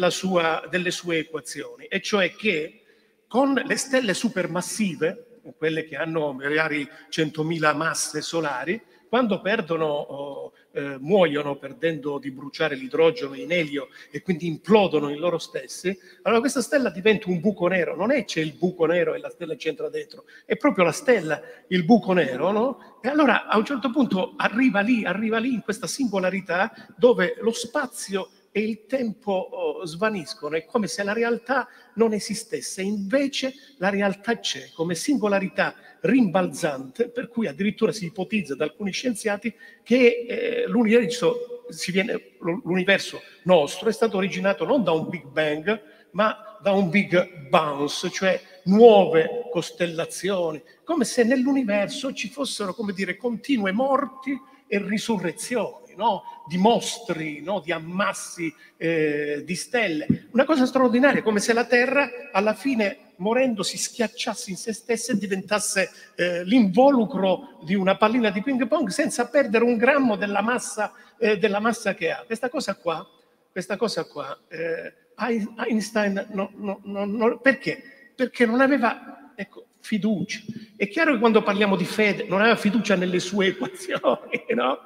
[0.10, 2.84] sua, delle sue equazioni, e cioè che
[3.28, 10.97] con le stelle supermassive, quelle che hanno magari 100.000 masse solari, quando perdono, oh, eh,
[10.99, 16.61] muoiono perdendo di bruciare l'idrogeno in elio e quindi implodono in loro stessi, allora questa
[16.61, 17.95] stella diventa un buco nero.
[17.95, 21.41] Non è c'è il buco nero e la stella c'entra dentro, è proprio la stella,
[21.69, 22.99] il buco nero, no?
[23.01, 27.51] E allora a un certo punto arriva lì, arriva lì in questa singolarità dove lo
[27.51, 33.89] spazio e il tempo oh, svaniscono, è come se la realtà non esistesse, invece la
[33.89, 40.67] realtà c'è come singolarità rimbalzante, per cui addirittura si ipotizza da alcuni scienziati che eh,
[40.67, 45.81] l'universo, viene, l'universo nostro è stato originato non da un Big Bang,
[46.12, 53.15] ma da un Big Bounce, cioè nuove costellazioni, come se nell'universo ci fossero, come dire,
[53.15, 54.38] continue morti
[54.69, 56.23] e risurrezioni no?
[56.47, 57.60] di mostri, no?
[57.60, 60.27] di ammassi eh, di stelle.
[60.32, 65.12] Una cosa straordinaria, come se la Terra alla fine morendo si schiacciasse in se stessa
[65.12, 70.41] e diventasse eh, l'involucro di una pallina di ping pong senza perdere un grammo della
[70.41, 72.23] massa, eh, della massa che ha.
[72.25, 73.05] Questa cosa qua
[73.51, 78.12] questa cosa qua, eh, Einstein, no, perché?
[78.15, 80.41] Perché non aveva ecco, fiducia.
[80.75, 84.79] È chiaro che quando parliamo di fede non aveva fiducia nelle sue equazioni, no?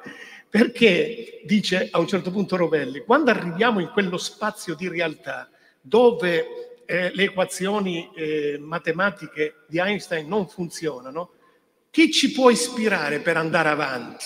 [0.49, 5.49] Perché, dice a un certo punto Rovelli, quando arriviamo in quello spazio di realtà
[5.81, 11.31] dove eh, le equazioni eh, matematiche di Einstein non funzionano,
[11.89, 14.25] chi ci può ispirare per andare avanti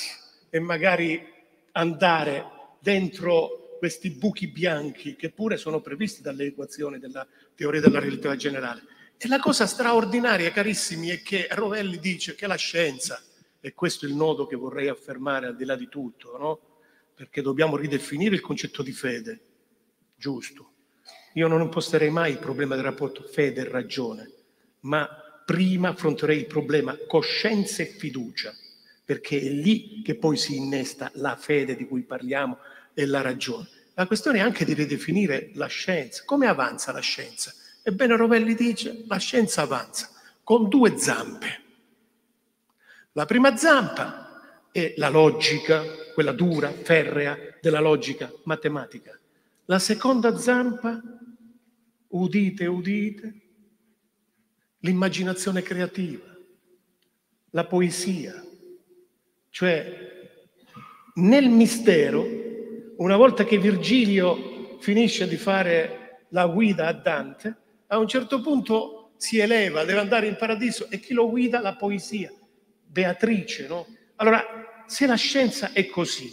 [0.50, 1.26] e magari
[1.72, 2.46] andare
[2.80, 7.26] dentro questi buchi bianchi che pure sono previsti dalle equazioni della
[7.56, 8.84] teoria della relatività generale?
[9.20, 13.20] E la cosa straordinaria, carissimi, è che Rovelli dice che la scienza,
[13.60, 16.60] e questo è il nodo che vorrei affermare al di là di tutto, no?
[17.16, 19.42] perché dobbiamo ridefinire il concetto di fede,
[20.16, 20.74] giusto,
[21.34, 24.32] io non imposterei mai il problema del rapporto fede e ragione,
[24.82, 25.10] ma
[25.44, 28.54] prima affronterei il problema coscienza e fiducia,
[29.04, 32.60] perché è lì che poi si innesta la fede di cui parliamo
[32.94, 33.68] e la ragione.
[33.96, 36.22] La questione è anche di ridefinire la scienza.
[36.24, 37.52] Come avanza la scienza?
[37.88, 40.10] Ebbene, Rovelli dice, la scienza avanza
[40.44, 41.62] con due zampe.
[43.14, 49.18] La prima zampa è la logica, quella dura, ferrea, della logica matematica.
[49.68, 51.02] La seconda zampa
[52.10, 53.42] udite, udite,
[54.80, 56.38] l'immaginazione creativa,
[57.52, 58.46] la poesia.
[59.50, 60.30] Cioè,
[61.14, 62.28] nel mistero,
[62.98, 69.12] una volta che Virgilio finisce di fare la guida a Dante, a un certo punto
[69.18, 71.60] si eleva, deve andare in paradiso e chi lo guida?
[71.60, 72.32] La poesia,
[72.86, 73.88] Beatrice, no?
[74.16, 74.44] Allora,
[74.86, 76.32] se la scienza è così,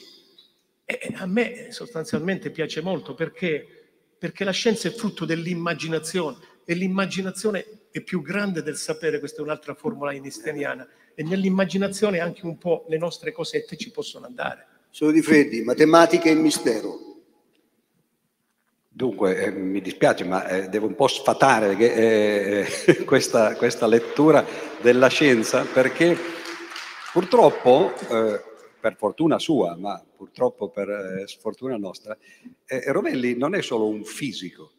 [0.85, 3.75] e a me sostanzialmente piace molto perché
[4.25, 9.43] perché la scienza è frutto dell'immaginazione e l'immaginazione è più grande del sapere, questa è
[9.43, 14.67] un'altra formula einsteiniana, e nell'immaginazione anche un po' le nostre cosette ci possono andare.
[14.89, 17.14] Sono di Freddi, matematica e mistero.
[18.97, 22.65] Dunque, eh, mi dispiace, ma eh, devo un po' sfatare eh,
[23.05, 24.47] questa, questa, lettura
[24.81, 26.17] della scienza perché
[27.13, 28.41] purtroppo eh,
[28.79, 32.17] per fortuna sua, ma purtroppo per eh, sfortuna nostra,
[32.67, 34.71] eh, Rovelli non è solo un fisico,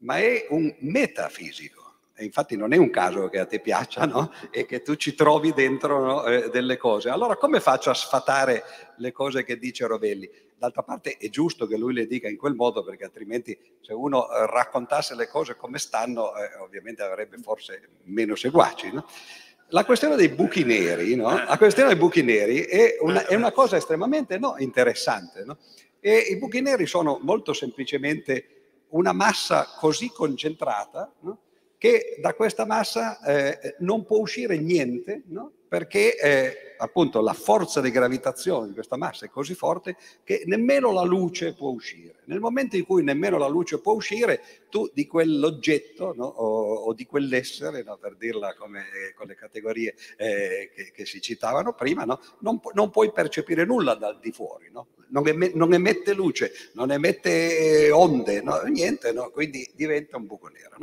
[0.00, 2.00] ma è un metafisico.
[2.14, 4.30] E infatti non è un caso che a te piaccia no?
[4.50, 6.26] e che tu ci trovi dentro no?
[6.26, 7.08] eh, delle cose.
[7.08, 8.62] Allora come faccio a sfatare
[8.98, 10.28] le cose che dice Rovelli?
[10.58, 14.28] D'altra parte è giusto che lui le dica in quel modo perché altrimenti se uno
[14.28, 18.92] eh, raccontasse le cose come stanno eh, ovviamente avrebbe forse meno seguaci.
[18.92, 19.06] No?
[19.68, 21.28] La questione dei buchi neri, no?
[21.28, 25.44] la questione dei buchi neri è una, è una cosa estremamente no, interessante.
[25.44, 25.58] No?
[26.00, 28.58] I buchi neri sono molto semplicemente
[28.90, 31.12] una massa così concentrata
[31.76, 35.22] che da questa massa eh, non può uscire niente,
[35.68, 40.92] perché eh, appunto la forza di gravitazione di questa massa è così forte che nemmeno
[40.92, 42.16] la luce può uscire.
[42.24, 46.94] Nel momento in cui nemmeno la luce può uscire, tu di quell'oggetto no, o, o,
[46.94, 52.04] di quell'essere, no, per dirla come con le categorie eh, che, che, si citavano prima,
[52.04, 54.70] no, non, non, puoi percepire nulla dal di fuori.
[54.70, 60.76] Non, emme, non, emette luce, non emette onde, niente, quindi diventa un buco nero.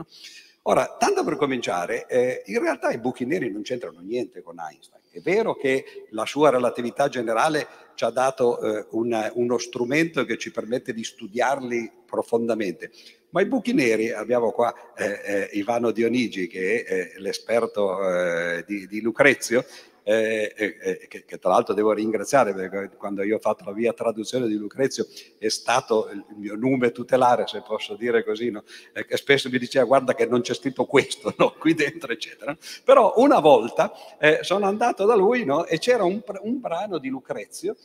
[0.68, 5.04] Ora, tanto per cominciare, eh, in realtà i buchi neri non c'entrano niente con Einstein.
[5.12, 10.40] È vero che la sua relatività generale ci ha dato eh, una, uno strumento che
[10.40, 12.90] ci permette di studiarli profondamente,
[13.30, 18.64] ma i buchi neri, abbiamo qua eh, eh Ivano Dionigi che è eh, l'esperto eh,
[18.66, 19.64] di, di Lucrezio,
[20.08, 23.92] eh, eh, che, che, tra l'altro devo ringraziare perché quando io ho fatto la mia
[23.92, 25.08] traduzione di Lucrezio
[25.40, 28.64] è stato il mio nome tutelare, se posso dire così, no?
[28.94, 31.56] eh, che spesso mi diceva guarda che non c'è scritto questo no?
[31.58, 32.56] qui dentro, eccetera.
[32.84, 35.66] Però una volta eh, sono andato da lui no?
[35.66, 37.76] e c'era un, un brano di Lucrezio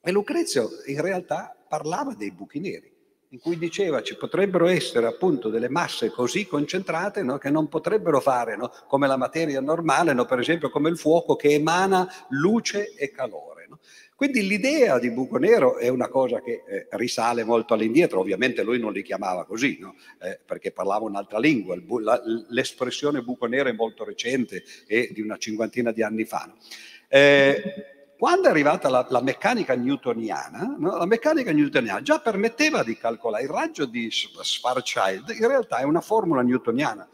[0.00, 2.90] e Lucrezio in realtà parlava dei buchi neri
[3.32, 8.20] in cui diceva ci potrebbero essere appunto delle masse così concentrate no, che non potrebbero
[8.20, 12.94] fare no, come la materia normale, no, per esempio come il fuoco che emana luce
[12.94, 13.68] e calore.
[14.14, 18.78] Quindi l'idea di buco nero è una cosa che eh, risale molto all'indietro, ovviamente lui
[18.78, 19.80] non li chiamava così,
[20.20, 25.22] eh, perché parlava un'altra lingua, bu- la, l'espressione buco nero è molto recente, è di
[25.22, 26.54] una cinquantina di anni fa.
[27.08, 27.91] Eh,
[28.22, 30.96] quando è arrivata la, la meccanica newtoniana, no?
[30.96, 36.00] la meccanica newtoniana già permetteva di calcolare il raggio di Schwarzschild, in realtà è una
[36.00, 37.04] formula newtoniana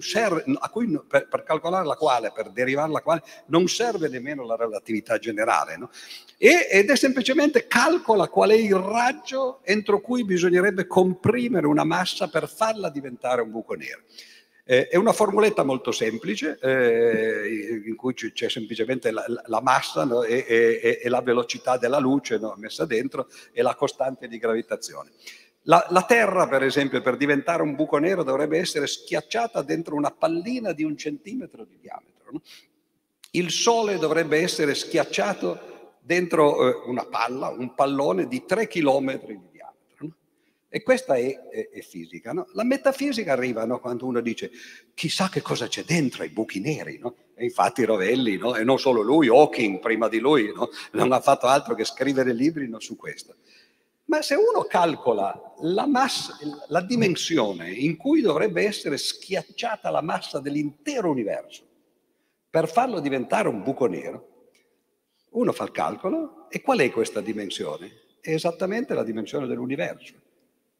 [0.00, 4.54] serve, cui, per, per, calcolare la quale, per derivare la quale, non serve nemmeno la
[4.54, 5.76] relatività generale.
[5.76, 5.90] No?
[6.38, 12.28] E, ed è semplicemente calcola qual è il raggio entro cui bisognerebbe comprimere una massa
[12.28, 14.02] per farla diventare un buco nero.
[14.64, 20.22] Eh, è una formuletta molto semplice eh, in cui c'è semplicemente la, la massa no,
[20.22, 25.10] e, e, e, la velocità della luce no, messa dentro e la costante di gravitazione.
[25.62, 30.10] La, la, Terra, per esempio, per diventare un buco nero dovrebbe essere schiacciata dentro una
[30.10, 32.30] pallina di un centimetro di diametro.
[32.30, 32.42] No?
[33.32, 39.51] Il Sole dovrebbe essere schiacciato dentro eh, una palla, un pallone di tre chilometri di?
[40.74, 42.32] E questa è, è, è fisica.
[42.32, 42.48] No?
[42.54, 44.50] La metafisica arriva quando uno dice
[44.94, 46.98] chissà che cosa c'è dentro i buchi neri.
[47.34, 50.50] E infatti Rovelli, e non solo lui, Hawking prima di lui,
[50.92, 53.36] non ha fatto altro che scrivere libri su questo.
[54.04, 60.40] Ma se uno calcola la, massa, la dimensione in cui dovrebbe essere schiacciata la massa
[60.40, 61.68] dell'intero universo
[62.48, 64.48] per farlo diventare un buco nero,
[65.32, 67.90] uno fa il calcolo e qual è questa dimensione?
[68.22, 70.30] È esattamente la dimensione dell'universo.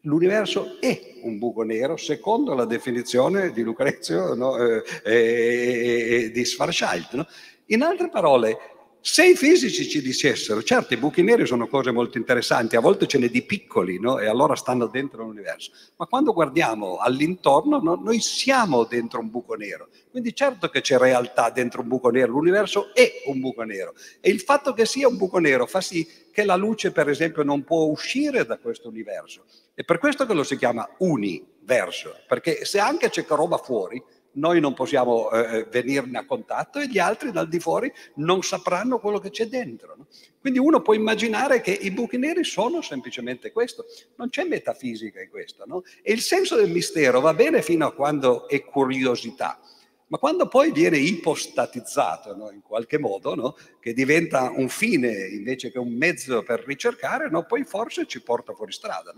[0.05, 4.57] L'universo è un buco nero secondo la definizione di Lucrezio no?
[4.57, 7.07] e, e, e, di Schwarzschild.
[7.13, 7.27] No?
[7.67, 8.59] In altre parole,
[9.05, 13.09] se i fisici ci dicessero, certo i buchi neri sono cose molto interessanti, a volte
[13.09, 14.21] ce ne di piccoli no?
[14.21, 17.97] e allora stanno dentro l'universo, ma quando guardiamo all'intorno no?
[18.01, 22.31] noi siamo dentro un buco nero, quindi certo che c'è realtà dentro un buco nero,
[22.31, 26.07] l'universo è un buco nero e il fatto che sia un buco nero fa sì
[26.31, 30.33] che la luce per esempio non può uscire da questo universo, è per questo che
[30.33, 34.01] lo si chiama universo, perché se anche c'è roba fuori,
[34.33, 38.43] noi non possiamo eh, eh, venirne a contatto e gli altri dal di fuori non
[38.43, 39.95] sapranno quello che c'è dentro.
[39.97, 40.07] No?
[40.41, 43.85] Quindi uno può immaginare che i buchi neri sono semplicemente questo,
[44.17, 45.65] non c'è metafisica in questo.
[45.67, 45.83] No?
[46.03, 49.61] E il senso del mistero va bene fino a quando è curiosità,
[50.09, 52.51] ma quando poi viene ipostatizzato no?
[52.51, 53.57] in qualche modo, no?
[53.81, 57.45] che diventa un fine invece che un mezzo per ricercare, no?
[57.45, 59.15] poi forse ci porta fuori strada.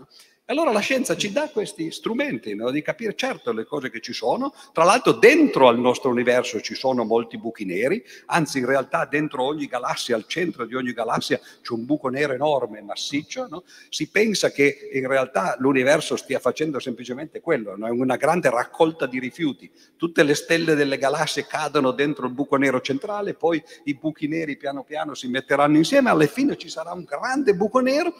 [0.47, 2.69] Allora la scienza ci dà questi strumenti no?
[2.69, 6.75] di capire certo le cose che ci sono, tra l'altro dentro al nostro universo ci
[6.75, 11.39] sono molti buchi neri, anzi in realtà dentro ogni galassia, al centro di ogni galassia
[11.39, 13.63] c'è un buco nero enorme, massiccio, no?
[13.89, 17.91] si pensa che in realtà l'universo stia facendo semplicemente quello, no?
[17.91, 22.81] una grande raccolta di rifiuti, tutte le stelle delle galassie cadono dentro il buco nero
[22.81, 27.03] centrale, poi i buchi neri piano piano si metteranno insieme, alla fine ci sarà un
[27.03, 28.13] grande buco nero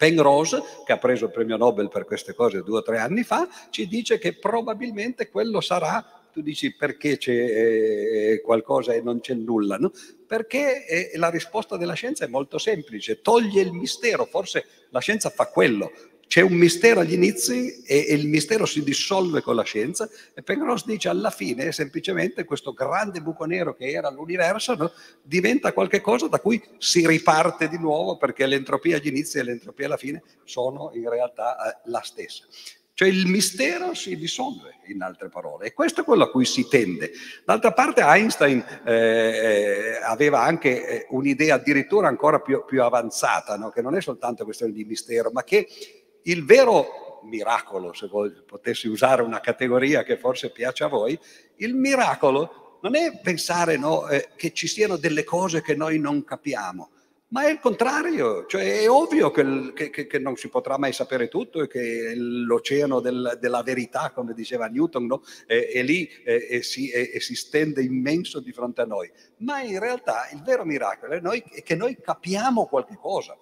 [0.00, 3.46] Penrose, che ha preso il premio Nobel per queste cose due o tre anni fa,
[3.68, 9.34] ci dice che probabilmente quello sarà tu dici perché c'è eh, qualcosa e non c'è
[9.34, 9.92] nulla, no?
[10.26, 15.28] Perché eh, la risposta della scienza è molto semplice, toglie il mistero, forse la scienza
[15.28, 15.90] fa quello,
[16.30, 20.42] c'è un mistero agli inizi e, e, il mistero si dissolve con la scienza e
[20.42, 26.28] Penrose dice alla fine semplicemente questo grande buco nero che era l'universo no, diventa qualcosa
[26.28, 30.92] da cui si riparte di nuovo perché l'entropia agli inizi e l'entropia alla fine sono
[30.94, 32.44] in realtà eh, la stessa.
[32.94, 36.68] Cioè il mistero si dissolve, in altre parole, e questo è quello a cui si
[36.68, 37.10] tende.
[37.46, 43.70] D'altra parte Einstein eh, eh aveva anche eh, un'idea addirittura ancora più, più avanzata, no?
[43.70, 45.66] che non è soltanto questione di mistero, ma che
[46.24, 48.08] il vero miracolo, se
[48.46, 51.18] potessi usare una categoria che forse piace a voi,
[51.56, 56.24] il miracolo non è pensare no, eh, che ci siano delle cose che noi non
[56.24, 56.90] capiamo,
[57.28, 61.28] ma è il contrario, cioè è ovvio che, che, che non si potrà mai sapere
[61.28, 66.62] tutto e che l'oceano del, della verità, come diceva Newton, no, è, è, lì e
[66.62, 69.08] si, si, stende immenso di fronte a noi.
[69.38, 73.36] Ma in realtà il vero miracolo è, noi, è che noi capiamo qualche cosa,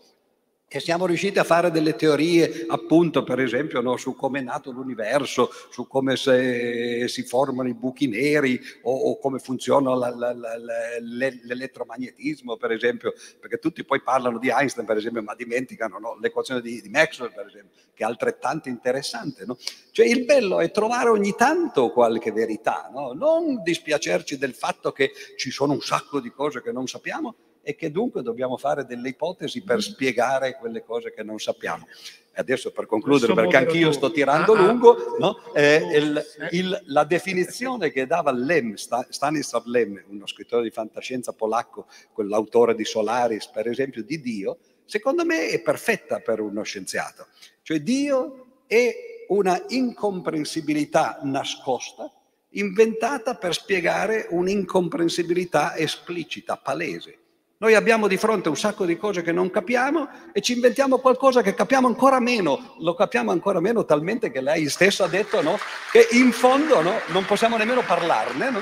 [0.68, 4.70] che siamo riusciti a fare delle teorie, appunto, per esempio, no, su come è nato
[4.70, 10.56] l'universo, su come si formano i buchi neri o, o come funziona la, la, la,
[11.00, 16.60] l'elettromagnetismo, per esempio, perché tutti poi parlano di Einstein, per esempio, ma dimenticano no, l'equazione
[16.60, 19.46] di, di, Maxwell, per esempio, che è altrettanto interessante.
[19.46, 19.56] No?
[19.90, 25.50] Cioè il bello è trovare ogni tanto qualche verità, non dispiacerci del fatto che ci
[25.50, 29.62] sono un sacco di cose che non sappiamo, e che dunque dobbiamo fare delle ipotesi
[29.62, 31.86] per spiegare quelle cose che non sappiamo.
[32.34, 34.62] Adesso per concludere, perché anch'io sto tirando ah, ah.
[34.66, 35.52] lungo, no?
[35.54, 41.86] eh, il, il, la definizione che dava Lem, Stanislav Lem, uno scrittore di fantascienza polacco,
[42.12, 47.26] quell'autore di Solaris, per esempio, di Dio, secondo me è perfetta per uno scienziato.
[47.62, 52.10] Cioè Dio è una incomprensibilità nascosta,
[52.50, 57.17] inventata per spiegare un'incomprensibilità esplicita, palese.
[57.60, 61.42] Noi abbiamo di fronte un sacco di cose che non capiamo e ci inventiamo qualcosa
[61.42, 65.58] che capiamo ancora meno, lo capiamo ancora meno talmente che lei stessa ha detto no?
[65.90, 67.00] che in fondo no?
[67.08, 68.60] non possiamo nemmeno parlarne no?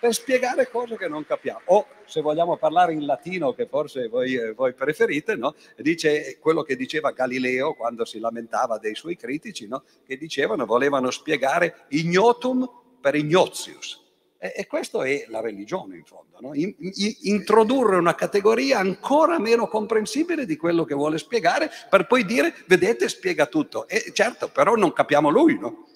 [0.00, 1.60] per spiegare cose che non capiamo.
[1.66, 5.38] O se vogliamo parlare in latino, che forse voi, eh, voi preferite,
[5.76, 9.68] dice quello che diceva Galileo quando si lamentava dei suoi critici,
[10.04, 12.68] che dicevano, volevano spiegare ignotum
[13.00, 14.01] per ignotius
[14.42, 16.52] E, e questo è la religione in fondo, no?
[16.54, 22.24] in, in, introdurre una categoria ancora meno comprensibile di quello che vuole spiegare per poi
[22.24, 23.86] dire, vedete, spiega tutto.
[23.86, 25.86] E certo, però non capiamo lui, no?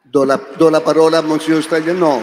[0.00, 2.22] Do la, do la parola a Monsignor Stagliano.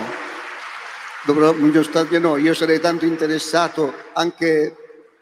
[1.28, 4.76] Monsignor Stagliano, io sarei tanto interessato anche,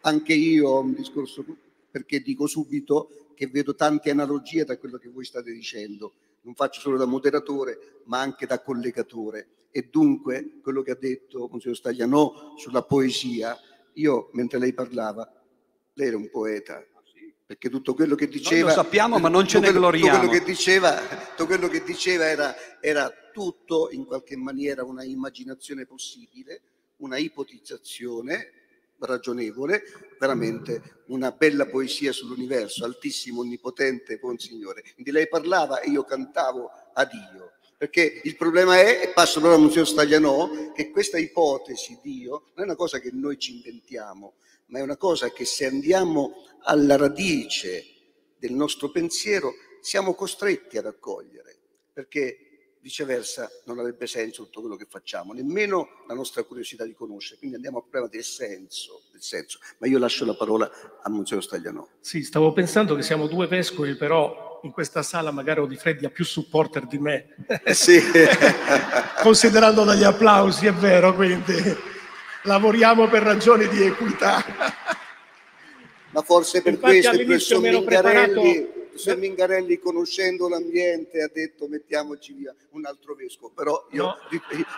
[0.04, 1.44] anche io a un discorso,
[1.92, 6.14] perché dico subito che vedo tante analogie da quello che voi state dicendo.
[6.44, 9.48] Non faccio solo da moderatore, ma anche da collegatore.
[9.76, 13.58] E dunque, quello che ha detto Monsignor Stagliano sulla poesia,
[13.94, 15.28] io mentre lei parlava,
[15.94, 16.86] lei era un poeta,
[17.44, 18.68] perché tutto quello che diceva...
[18.68, 20.10] Noi lo sappiamo, ma non ce ne gloriamo.
[20.10, 25.04] Tutto quello che diceva, tutto quello che diceva era, era tutto in qualche maniera una
[25.04, 26.62] immaginazione possibile,
[26.98, 28.52] una ipotizzazione
[29.00, 29.82] ragionevole,
[30.20, 34.84] veramente una bella poesia sull'universo, altissimo, onnipotente, buon Signore.
[34.94, 37.54] Quindi lei parlava e io cantavo a Dio.
[37.84, 42.64] Perché il problema è, e passo allora a Monsignor Staglianò, che questa ipotesi Dio non
[42.64, 44.36] è una cosa che noi ci inventiamo,
[44.68, 47.84] ma è una cosa che se andiamo alla radice
[48.38, 51.58] del nostro pensiero siamo costretti ad accogliere,
[51.92, 57.38] perché viceversa non avrebbe senso tutto quello che facciamo, nemmeno la nostra curiosità di conoscere.
[57.40, 59.60] Quindi andiamo al problema del senso, del senso.
[59.80, 60.72] Ma io lascio la parola
[61.02, 61.90] a Monsignor Stagliano.
[62.00, 66.06] Sì, stavo pensando che siamo due vescovi, però in questa sala magari ho di freddi
[66.06, 67.36] ha più supporter di me.
[67.74, 68.02] sì.
[69.22, 71.56] Considerando dagli applausi, è vero, quindi
[72.44, 74.44] lavoriamo per ragioni di equità.
[76.12, 77.86] Ma forse per Infatti, questo il professor Mingarelli...
[77.86, 84.18] preparato Mingarelli conoscendo l'ambiente ha detto mettiamoci via un altro vescovo, però io, No.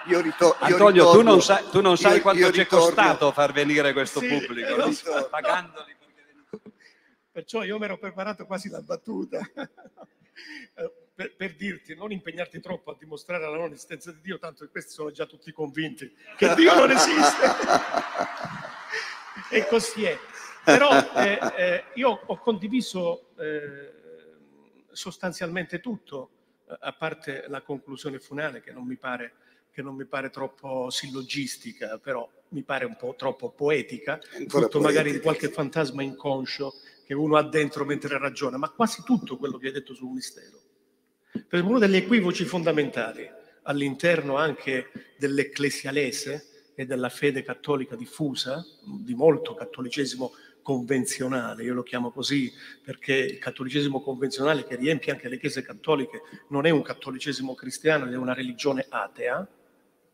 [0.07, 2.65] io, rito- io Antonio, ritorno- tu non sai, tu non sai io- quanto ci è
[2.65, 5.27] costato far venire questo Sì, pubblico, eh, no?
[5.29, 5.94] pagandoli.
[7.35, 9.41] Perciò io mi ero preparato quasi la battuta.
[10.77, 14.65] Eh, Per, per dirti, non impegnarti troppo a dimostrare la non esistenza di Dio, tanto
[14.65, 17.45] che questi sono già tutti convinti che Dio non esiste.
[19.49, 20.19] e così è.
[20.65, 23.93] Però eh, eh, io ho condiviso eh,
[24.91, 26.31] sostanzialmente tutto,
[26.67, 29.35] a parte la conclusione finale che non mi pare,
[29.71, 35.13] che non mi pare troppo sillogistica, però mi pare un po' troppo poetica, frutto magari
[35.13, 36.73] di qualche fantasma inconscio
[37.05, 40.59] che uno ha dentro mentre ragiona, ma quasi tutto quello che hai detto sul mistero.
[41.47, 43.29] Per uno degli equivoci fondamentali
[43.63, 52.09] all'interno anche dell'ecclesialese e della fede cattolica diffusa, di molto cattolicesimo convenzionale, io lo chiamo
[52.09, 52.51] così
[52.83, 58.09] perché il cattolicesimo convenzionale che riempie anche le chiese cattoliche non è un cattolicesimo cristiano,
[58.09, 59.47] è una religione atea,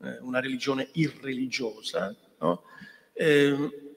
[0.04, 2.64] eh, una religione irreligiosa, no?
[3.14, 3.91] Eh,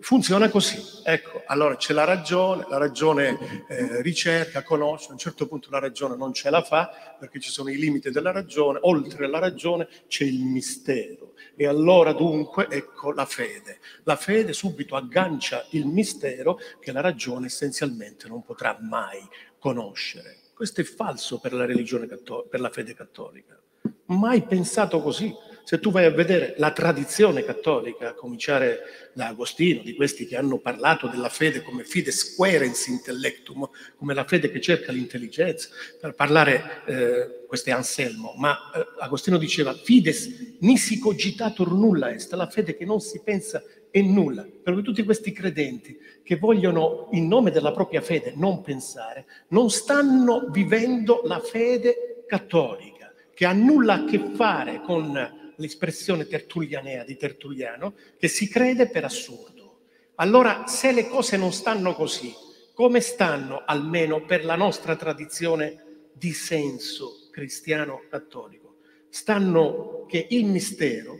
[0.00, 0.80] funziona così.
[1.04, 5.80] Ecco, allora c'è la ragione, la ragione eh, ricerca, conosce, a un certo punto la
[5.80, 9.88] ragione non ce la fa perché ci sono i limiti della ragione, oltre la ragione
[10.06, 11.34] c'è il mistero.
[11.56, 13.80] E allora dunque ecco la fede.
[14.04, 19.26] La fede subito aggancia il mistero che la ragione essenzialmente non potrà mai
[19.58, 20.38] conoscere.
[20.54, 23.60] Questo è falso per la religione cattolica, per la fede cattolica.
[24.06, 25.32] Mai pensato così.
[25.68, 30.34] Se tu vai a vedere la tradizione cattolica, a cominciare da Agostino, di questi che
[30.34, 35.68] hanno parlato della fede come fides querens intellectum, come la fede che cerca l'intelligenza,
[36.00, 42.32] per parlare, eh, questo è Anselmo, ma eh, Agostino diceva fides nisi cogitator nulla est,
[42.32, 44.46] la fede che non si pensa è nulla.
[44.62, 49.68] Per cui tutti questi credenti che vogliono in nome della propria fede non pensare, non
[49.68, 57.16] stanno vivendo la fede cattolica, che ha nulla a che fare con l'espressione tertullianea di
[57.16, 59.80] Tertulliano, che si crede per assurdo.
[60.16, 62.34] Allora, se le cose non stanno così,
[62.74, 68.78] come stanno almeno per la nostra tradizione di senso cristiano cattolico?
[69.08, 71.16] Stanno che il mistero,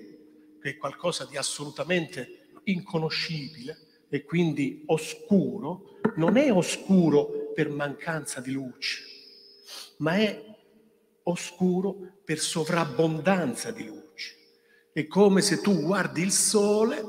[0.61, 3.77] che è qualcosa di assolutamente inconoscibile
[4.09, 9.03] e quindi oscuro, non è oscuro per mancanza di luce,
[9.99, 10.45] ma è
[11.25, 14.08] oscuro per sovrabbondanza di luce.
[14.99, 17.01] È come se tu guardi il sole,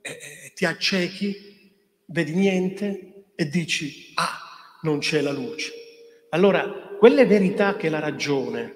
[0.00, 1.72] eh, ti accechi,
[2.04, 5.72] vedi niente e dici, ah, non c'è la luce.
[6.28, 8.72] Allora, quelle verità che la ragione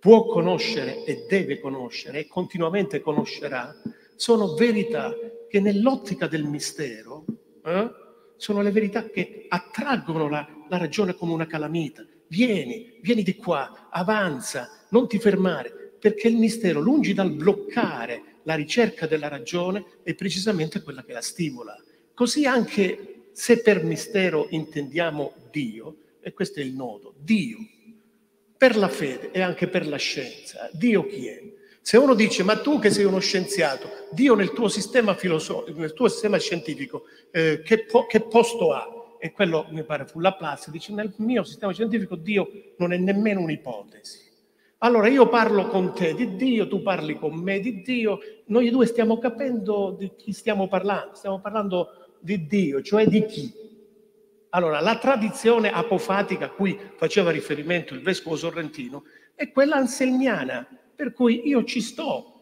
[0.00, 3.76] può conoscere e deve conoscere e continuamente conoscerà,
[4.16, 5.12] sono verità
[5.46, 7.26] che nell'ottica del mistero
[7.66, 7.90] eh,
[8.38, 12.02] sono le verità che attraggono la, la ragione come una calamita.
[12.28, 18.54] Vieni, vieni di qua, avanza, non ti fermare, perché il mistero, lungi dal bloccare la
[18.54, 21.82] ricerca della ragione, è precisamente quella che la stimola.
[22.12, 27.56] Così anche se per mistero intendiamo Dio, e questo è il nodo, Dio,
[28.54, 30.68] per la fede e anche per la scienza.
[30.74, 31.42] Dio chi è?
[31.80, 35.94] Se uno dice, ma tu che sei uno scienziato, Dio nel tuo sistema filosofico, nel
[35.94, 39.16] tuo sistema scientifico, eh, che, po- che, posto ha?
[39.18, 43.40] E quello mi pare fu Laplace, dice, nel mio sistema scientifico Dio non è nemmeno
[43.40, 44.23] un'ipotesi.
[44.84, 48.18] Allora io parlo con te di Dio, tu parli con me di Dio,
[48.48, 53.50] noi due stiamo capendo di chi stiamo parlando, stiamo parlando di Dio, cioè di chi?
[54.50, 59.04] Allora, la tradizione apofatica a cui faceva riferimento il vescovo sorrentino
[59.34, 62.33] è quella anselmiana, per cui io ci sto,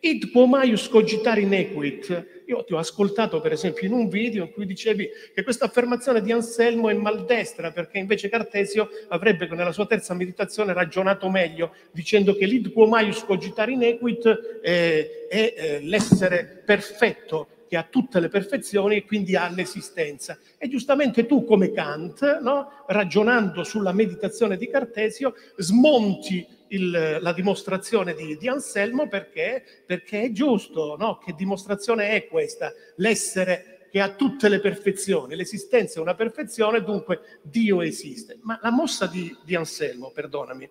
[0.00, 2.42] Id maius cogitare inequit.
[2.46, 6.20] Io ti ho ascoltato per esempio in un video in cui dicevi che questa affermazione
[6.20, 12.34] di Anselmo è maldestra perché invece Cartesio avrebbe nella sua terza meditazione ragionato meglio dicendo
[12.34, 18.28] che l'id quo maius cogitare inequit è, è, è l'essere perfetto che ha tutte le
[18.28, 20.38] perfezioni e quindi ha l'esistenza.
[20.58, 28.14] E giustamente tu come Kant, no, ragionando sulla meditazione di Cartesio, smonti il, la dimostrazione
[28.14, 31.18] di, di Anselmo perché, perché, è giusto, no?
[31.18, 32.72] Che dimostrazione è questa?
[32.96, 38.38] L'essere che ha tutte le perfezioni, l'esistenza è una perfezione, dunque Dio esiste.
[38.42, 40.68] Ma la mossa di, di Anselmo, perdonami,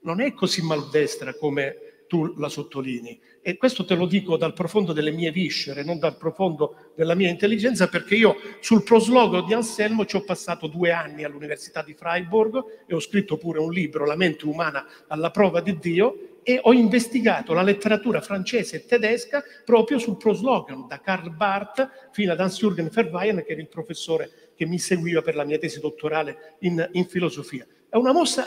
[0.00, 3.18] non è così maldestra come tu la sottolinei.
[3.40, 7.30] E questo te lo dico dal profondo delle mie viscere, non dal profondo della mia
[7.30, 12.84] intelligenza, perché io sul proslogo di Anselmo ci ho passato due anni all'Università di Freiburg
[12.86, 16.74] e ho scritto pure un libro, La mente umana alla prova di Dio, e ho
[16.74, 22.90] investigato la letteratura francese e tedesca proprio sul proslogan, da Karl Barth fino ad Hans-Jürgen
[22.90, 27.06] Verweyen, che era il professore che mi seguiva per la mia tesi dottorale in, in
[27.06, 27.66] filosofia.
[27.88, 28.44] È una mossa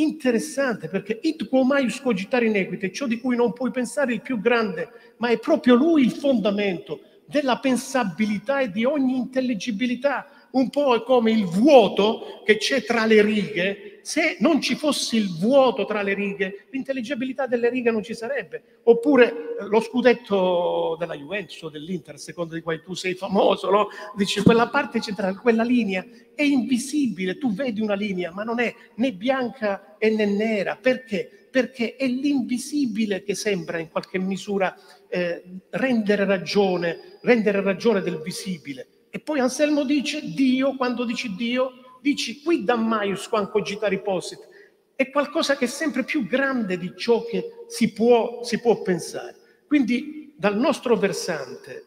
[0.00, 4.20] interessante perché it quo maius cogitare in equite, ciò di cui non puoi pensare il
[4.20, 10.70] più grande, ma è proprio lui il fondamento della pensabilità e di ogni intelligibilità un
[10.70, 14.00] po' come il vuoto che c'è tra le righe.
[14.02, 18.80] Se non ci fosse il vuoto tra le righe, l'intelligibilità delle righe non ci sarebbe.
[18.84, 23.70] Oppure eh, lo scudetto della Juventus o dell'Inter, a seconda di quale tu sei famoso,
[23.70, 23.88] no?
[24.16, 27.36] dici quella parte centrale, quella linea è invisibile.
[27.36, 30.76] Tu vedi una linea, ma non è né bianca né nera.
[30.76, 31.48] Perché?
[31.50, 34.74] Perché è l'invisibile che sembra in qualche misura
[35.08, 38.86] eh, rendere ragione, rendere ragione del visibile.
[39.10, 44.46] E poi Anselmo dice Dio, quando dici Dio, dici qui da maius quan cogitari possit.
[44.94, 49.36] È qualcosa che è sempre più grande di ciò che si può, si può pensare.
[49.66, 51.86] Quindi dal nostro versante,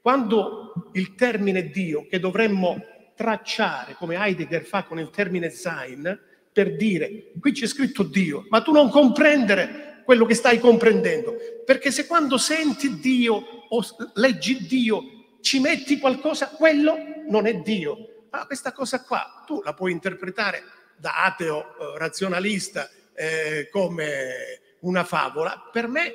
[0.00, 2.82] quando il termine Dio, che dovremmo
[3.14, 6.18] tracciare, come Heidegger fa con il termine Sein,
[6.52, 11.36] per dire, qui c'è scritto Dio, ma tu non comprendere quello che stai comprendendo,
[11.66, 13.34] perché se quando senti Dio
[13.68, 13.84] o
[14.14, 16.96] leggi Dio ci metti qualcosa, quello
[17.28, 18.26] non è Dio.
[18.30, 20.62] Ma questa cosa qua tu la puoi interpretare
[20.96, 25.68] da ateo eh, razionalista eh, come una favola.
[25.72, 26.14] Per me,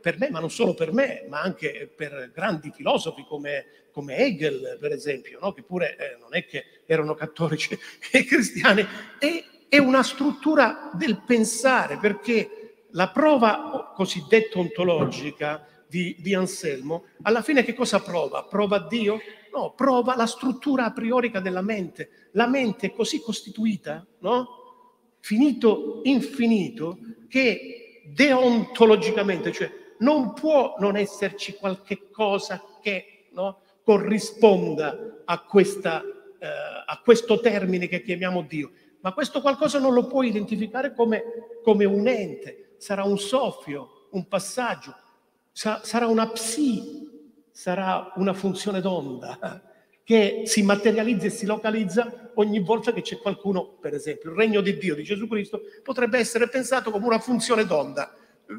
[0.00, 4.78] per me, ma non solo per me, ma anche per grandi filosofi come, come Hegel,
[4.80, 5.52] per esempio, no?
[5.52, 7.78] che pure eh, non è che erano cattolici
[8.10, 8.86] e cristiani,
[9.18, 17.42] è, è una struttura del pensare, perché la prova cosiddetta ontologica di, di, Anselmo, alla
[17.42, 18.44] fine che cosa prova?
[18.44, 19.18] Prova Dio?
[19.52, 22.28] No, prova la struttura a priorica della mente.
[22.32, 24.46] La mente è così costituita, no?
[25.20, 35.42] Finito infinito, che deontologicamente, cioè non può non esserci qualche cosa che no, corrisponda a,
[35.42, 36.46] questa, eh,
[36.86, 38.70] a, questo termine che chiamiamo Dio.
[39.00, 41.22] Ma questo qualcosa non lo puoi identificare come,
[41.62, 44.94] come un ente, sarà un soffio, un passaggio,
[45.82, 47.08] sarà una psi,
[47.50, 49.64] sarà una funzione d'onda
[50.04, 54.60] che si materializza e si localizza ogni volta che c'è qualcuno, per esempio, il regno
[54.60, 58.14] di Dio di Gesù Cristo potrebbe essere pensato come una funzione d'onda.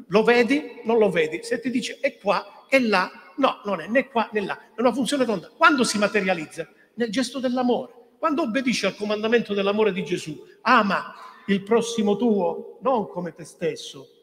[0.08, 0.82] Lo vedi?
[0.84, 1.42] Non lo vedi.
[1.42, 4.80] Se ti dice è qua, è là, no, non è né qua né là, è
[4.80, 5.50] una funzione d'onda.
[5.56, 6.68] Quando si materializza?
[6.94, 7.94] Nel gesto dell'amore.
[8.18, 11.14] Quando obbedisci al comandamento dell'amore di Gesù, ama
[11.46, 14.19] il prossimo tuo non come te stesso,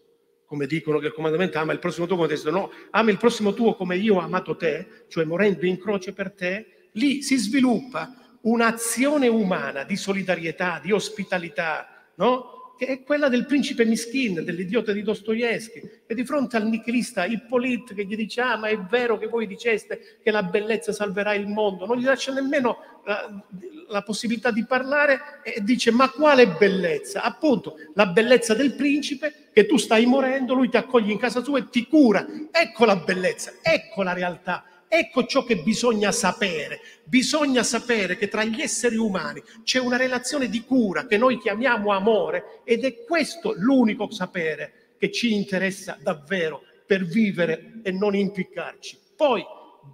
[0.47, 3.53] come dicono che il comandamento ama il prossimo tuo come te no, ama il prossimo
[3.53, 8.39] tuo come io ho amato te, cioè morendo in croce per te, lì si sviluppa
[8.41, 12.56] un'azione umana di solidarietà, di ospitalità, no?
[12.77, 17.93] Che è quella del principe Miskin, dell'idiota di Dostoevsky, e di fronte al nichilista Ippolit
[17.93, 21.47] che gli dice ah ma è vero che voi diceste che la bellezza salverà il
[21.47, 23.43] mondo, non gli lascia nemmeno la,
[23.89, 27.23] la possibilità di parlare e dice ma quale bellezza?
[27.23, 31.59] Appunto la bellezza del principe che tu stai morendo, lui ti accoglie in casa sua
[31.59, 36.79] e ti cura, ecco la bellezza, ecco la realtà Ecco ciò che bisogna sapere.
[37.03, 41.91] Bisogna sapere che tra gli esseri umani c'è una relazione di cura che noi chiamiamo
[41.91, 48.97] amore ed è questo l'unico sapere che ci interessa davvero per vivere e non impiccarci.
[49.15, 49.43] Poi,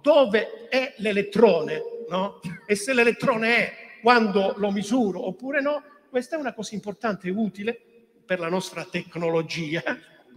[0.00, 2.40] dove è l'elettrone, no?
[2.66, 7.32] E se l'elettrone è quando lo misuro oppure no, questa è una cosa importante e
[7.32, 7.80] utile
[8.24, 9.82] per la nostra tecnologia,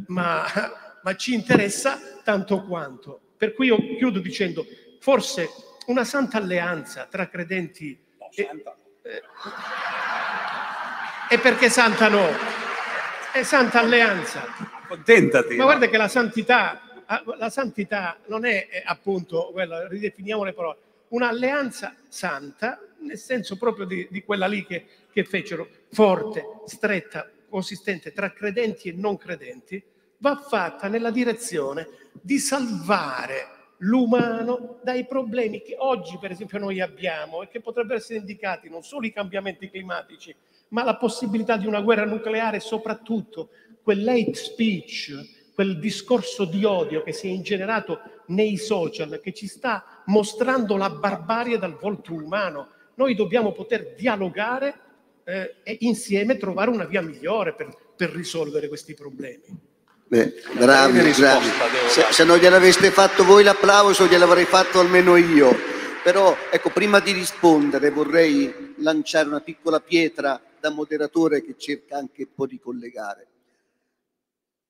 [0.07, 0.45] ma,
[1.03, 3.21] ma ci interessa tanto quanto.
[3.37, 4.65] Per cui io chiudo dicendo,
[4.99, 5.47] forse
[5.87, 7.97] una santa alleanza tra credenti...
[8.19, 8.75] No, santa.
[9.03, 9.21] E, eh,
[11.29, 12.27] e perché santa no?
[13.31, 14.43] È santa alleanza.
[14.83, 15.55] Accontentati.
[15.55, 17.03] Ma guarda che la santità,
[17.37, 20.77] la santità non è appunto quella, ridefiniamo le parole,
[21.09, 28.11] un'alleanza santa, nel senso proprio di, di quella lì che, che fecero, forte, stretta, consistente
[28.11, 29.81] tra credenti e non credenti,
[30.19, 31.87] va fatta nella direzione
[32.21, 38.19] di salvare l'umano dai problemi che oggi, per esempio, noi abbiamo e che potrebbero essere
[38.19, 40.35] indicati non solo i cambiamenti climatici,
[40.69, 43.49] ma la possibilità di una guerra nucleare, soprattutto
[43.81, 50.03] quell'hate speech, quel discorso di odio che si è ingenerato nei social, che ci sta
[50.05, 52.69] mostrando la barbarie dal volto umano.
[52.95, 54.79] Noi dobbiamo poter dialogare
[55.23, 59.45] eh, e insieme trovare una via migliore per, per risolvere questi problemi.
[60.09, 61.49] Beh, bravi, bravi.
[61.89, 65.53] Se, se, non gliel'aveste fatto voi l'applauso, gliel'avrei fatto almeno io.
[66.01, 72.23] Però, ecco, prima di rispondere vorrei lanciare una piccola pietra da moderatore che cerca anche
[72.23, 73.27] un po' di collegare.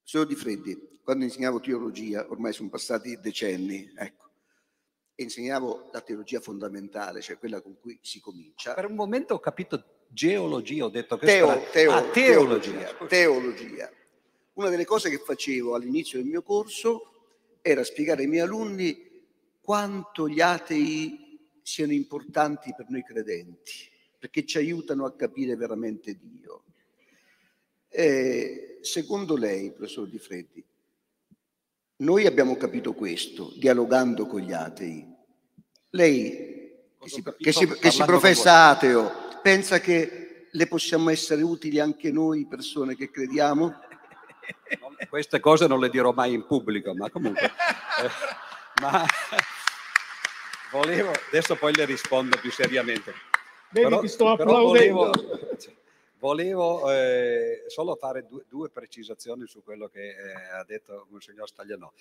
[0.03, 4.29] Signor Di Freddi, quando insegnavo teologia, ormai sono passati decenni, ecco,
[5.13, 8.73] e insegnavo la teologia fondamentale, cioè quella con cui si comincia.
[8.73, 12.71] Per un momento ho capito geologia, ho detto che teo, teo, ah, teologia.
[12.71, 13.07] teologia.
[13.07, 13.91] teologia
[14.57, 17.11] una delle cose che facevo all'inizio del mio corso
[17.61, 19.05] era spiegare ai miei alunni
[19.61, 23.73] quanto gli atei siano importanti per noi credenti,
[24.17, 26.63] perché ci aiutano a capire veramente Dio.
[27.89, 30.63] E secondo lei, professor Di Freddi,
[31.97, 35.05] noi abbiamo capito questo dialogando con gli atei.
[35.91, 39.11] Lei, che si, che si, che si professa ateo,
[39.43, 43.85] pensa che le possiamo essere utili anche noi persone che crediamo?
[45.09, 47.45] Queste cose non le dirò mai in pubblico, ma comunque...
[47.45, 48.09] Eh,
[48.81, 49.05] ma
[50.71, 53.13] volevo, adesso poi le rispondo più seriamente.
[53.69, 55.09] Vedi però, che sto applaudendo.
[55.09, 55.11] Volevo,
[56.19, 61.91] volevo eh, solo fare due, due, precisazioni su quello che eh, ha detto Monsignor Staglianò.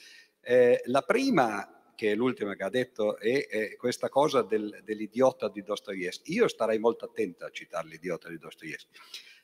[0.41, 5.49] Eh, la prima, che è l'ultima che ha detto, è, è questa cosa del, dell'idiota
[5.49, 6.35] di Dostoevsky.
[6.35, 8.97] Io starei molto attenta a citare l'idiota di Dostoevsky,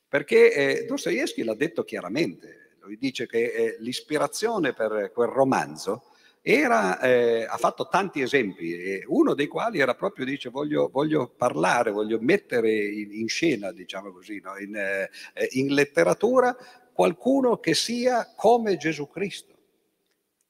[0.06, 6.04] perché eh, Dostoevsky l'ha detto chiaramente lui dice che eh, l'ispirazione per quel romanzo
[6.42, 11.92] era, eh, ha fatto tanti esempi, uno dei quali era proprio, dice, voglio, voglio parlare,
[11.92, 14.58] voglio mettere in, in scena, diciamo così, no?
[14.58, 15.08] in, eh,
[15.52, 16.56] in letteratura
[16.92, 19.51] qualcuno che sia come Gesù Cristo.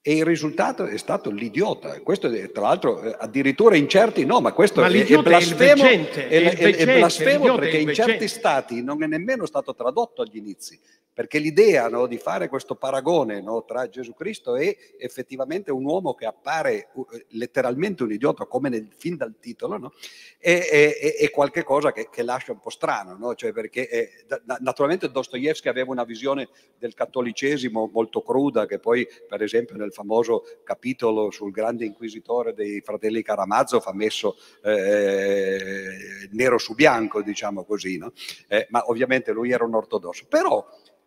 [0.04, 2.00] E il risultato è stato l'idiota.
[2.00, 5.62] Questo è, tra l'altro eh, addirittura in certi no, ma questo ma è, è, blasfemo,
[5.62, 10.22] è, veggente, è, è, è blasfemo perché in certi stati non è nemmeno stato tradotto
[10.22, 10.76] agli inizi
[11.12, 16.14] perché l'idea no, di fare questo paragone no, tra Gesù Cristo e effettivamente un uomo
[16.14, 19.92] che appare uh, letteralmente un idiota, come nel, fin dal titolo, no,
[20.38, 24.24] è, è, qualcosa che, che, lascia un po' strano, cioè perché
[24.60, 26.48] naturalmente Dostoevsky aveva una visione
[26.78, 32.80] del cattolicesimo molto cruda, che poi per esempio nel famoso capitolo sul grande inquisitore dei
[32.80, 38.00] fratelli Caramazzo fa messo eh, nero su bianco, diciamo così,
[38.48, 40.26] eh, ma ovviamente lui era un ortodosso.
[40.28, 40.66] Però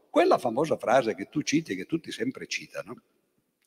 [0.09, 2.95] quella famosa frase che tu citi, che tutti sempre citano,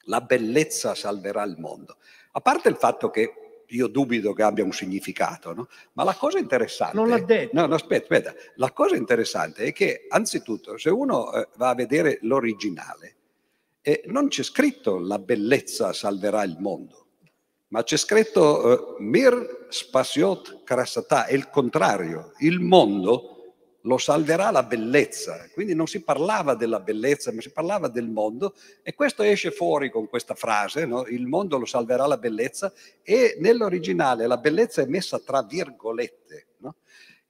[0.05, 1.99] la bellezza salverà il mondo.
[2.33, 5.69] A parte il fatto che io dubito che abbia un significato, no?
[5.93, 6.97] ma la cosa interessante...
[6.97, 7.55] Non l'ha detto.
[7.55, 8.35] No, no, aspetta, aspetta.
[8.55, 13.17] La cosa interessante è che, anzitutto, se uno eh, va a vedere l'originale,
[13.89, 17.07] eh, non c'è scritto la bellezza salverà il mondo,
[17.69, 23.39] ma c'è scritto eh, mir spasiot krasata, è il contrario, il mondo
[23.83, 25.49] lo salverà la bellezza.
[25.55, 29.91] Quindi non si parlava della bellezza, ma si parlava del mondo e questo esce fuori
[29.91, 31.07] con questa frase, no?
[31.07, 32.71] il mondo lo salverà la bellezza
[33.03, 36.49] e nell'originale la bellezza è messa tra virgolette.
[36.59, 36.75] No?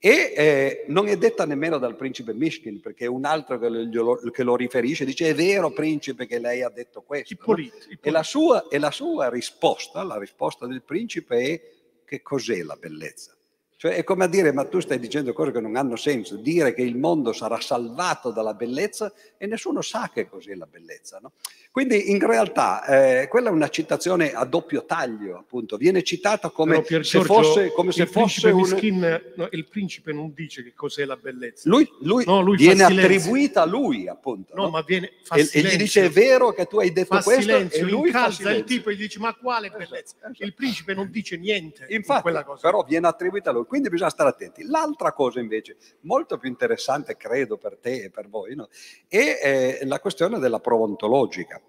[0.01, 4.43] E eh, non è detta nemmeno dal principe Mishkin, perché un altro che lo, che
[4.43, 7.33] lo, riferisce dice è vero principe che lei ha detto questo.
[7.33, 7.81] Ippolito, no?
[7.81, 8.07] Ippolito.
[8.07, 11.61] E, la sua, e la sua risposta, la risposta del principe è
[12.05, 13.35] che cos'è la bellezza?
[13.81, 16.73] Cioè è come a dire, ma tu stai dicendo cose che non hanno senso, dire
[16.73, 21.19] che il mondo sarà salvato dalla bellezza e nessuno sa che cos'è la bellezza.
[21.21, 21.31] No?
[21.71, 22.83] Quindi in realtà
[23.21, 27.33] eh, quella è una citazione a doppio taglio, appunto, viene citata come Però, se Giorgio,
[27.33, 28.59] fosse, come se il fosse un...
[28.59, 31.69] Miskin, no, il principe non dice che cos'è la bellezza.
[31.69, 34.55] Lui, lui No, lui viene attribuita a lui, appunto.
[34.55, 35.61] no, ma viene, E, silenzio.
[35.61, 38.51] gli dice è vero che tu hai detto fa questo silenzio, e lui fa incalza
[38.51, 40.15] il tipo e gli dice ma quale bellezza?
[40.19, 40.43] Esatto.
[40.43, 42.59] Il principe non dice niente in Infatti, quella cosa.
[42.67, 44.63] però viene attribuita a lui, quindi bisogna stare attenti.
[44.65, 48.67] L'altra cosa invece, molto più interessante credo per te e per voi, no?
[49.07, 51.61] è eh, la questione della prova ontologica,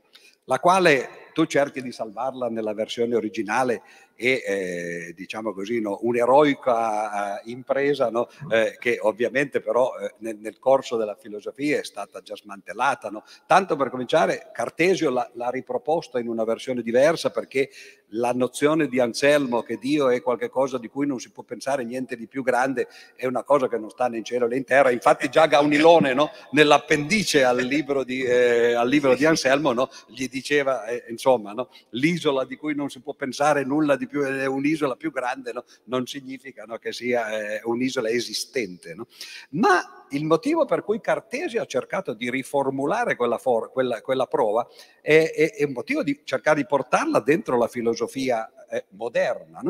[0.44, 3.82] la quale tu cerchi di salvarla nella versione originale
[4.20, 10.36] e eh, diciamo così no, un'eroica eh, impresa no, eh, che ovviamente però eh, nel,
[10.36, 13.08] nel corso della filosofia è stata già smantellata.
[13.08, 13.24] No?
[13.46, 17.70] Tanto per cominciare, Cartesio l'ha, riproposta in una versione diversa perché
[18.14, 22.16] la nozione di Anselmo che Dio è qualcosa di cui non si può pensare niente
[22.16, 24.90] di più grande è una cosa che non sta né in cielo né in terra.
[24.90, 26.14] Infatti già Gaunilone
[26.50, 31.54] nell'appendice al libro di, eh, al libro di Anselmo gli diceva eh, insomma
[31.90, 35.64] l'isola di cui non si può pensare nulla di più, è un'isola più grande, no,
[35.84, 38.94] non significa no, che sia eh, un'isola esistente.
[38.94, 39.06] No?
[39.50, 44.68] Ma il motivo per cui Cartesio ha cercato di riformulare quella, for- quella, quella prova
[45.00, 49.62] è, è, è un motivo di cercare di portarla dentro la filosofia eh, moderna.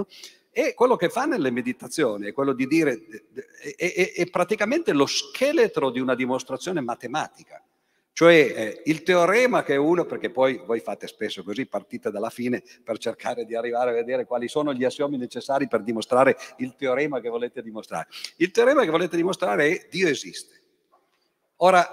[0.52, 2.98] E quello che fa nelle meditazioni è quello di dire,
[3.76, 7.62] è, è praticamente lo scheletro di una dimostrazione matematica.
[8.20, 12.62] Cioè eh, il teorema che uno, perché poi voi fate spesso così, partite dalla fine
[12.84, 17.20] per cercare di arrivare a vedere quali sono gli assiomi necessari per dimostrare il teorema
[17.20, 18.08] che volete dimostrare.
[18.36, 20.60] Il teorema che volete dimostrare è Dio esiste.
[21.62, 21.88] Ora,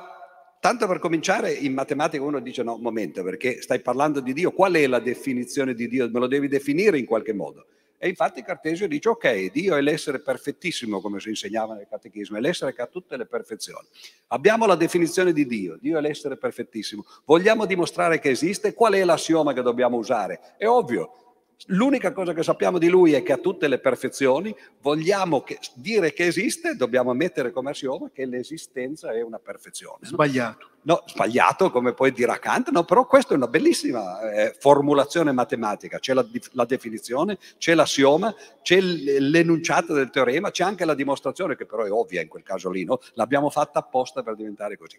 [0.59, 4.73] tanto per cominciare, in matematica uno dice no, momento, perché stai parlando di Dio, qual
[4.73, 6.09] è la definizione di Dio?
[6.09, 7.67] Me lo devi definire in qualche modo.
[7.97, 12.39] E infatti Cartesio dice, ok, Dio è l'essere perfettissimo, come si insegnava nel catechismo, è
[12.39, 13.87] l'essere che ha tutte le perfezioni.
[14.27, 17.03] Abbiamo la definizione di Dio, Dio è l'essere perfettissimo.
[17.25, 18.73] Vogliamo dimostrare che esiste?
[18.73, 20.53] Qual è l'assioma che dobbiamo usare?
[20.57, 21.26] È ovvio,
[21.65, 26.13] L'unica cosa che sappiamo di lui è che ha tutte le perfezioni, vogliamo che, dire
[26.13, 29.97] che esiste, dobbiamo mettere come assioma che l'esistenza è una perfezione.
[30.01, 30.69] Sbagliato.
[30.83, 35.99] No, sbagliato, come poi dirà Kant, no, però questa è una bellissima eh, formulazione matematica,
[35.99, 41.65] c'è la, la, definizione, c'è l'assioma, c'è l'enunciato del teorema, c'è anche la dimostrazione, che
[41.65, 43.01] però è ovvia in quel caso lì, no?
[43.15, 44.97] l'abbiamo fatta apposta per diventare così.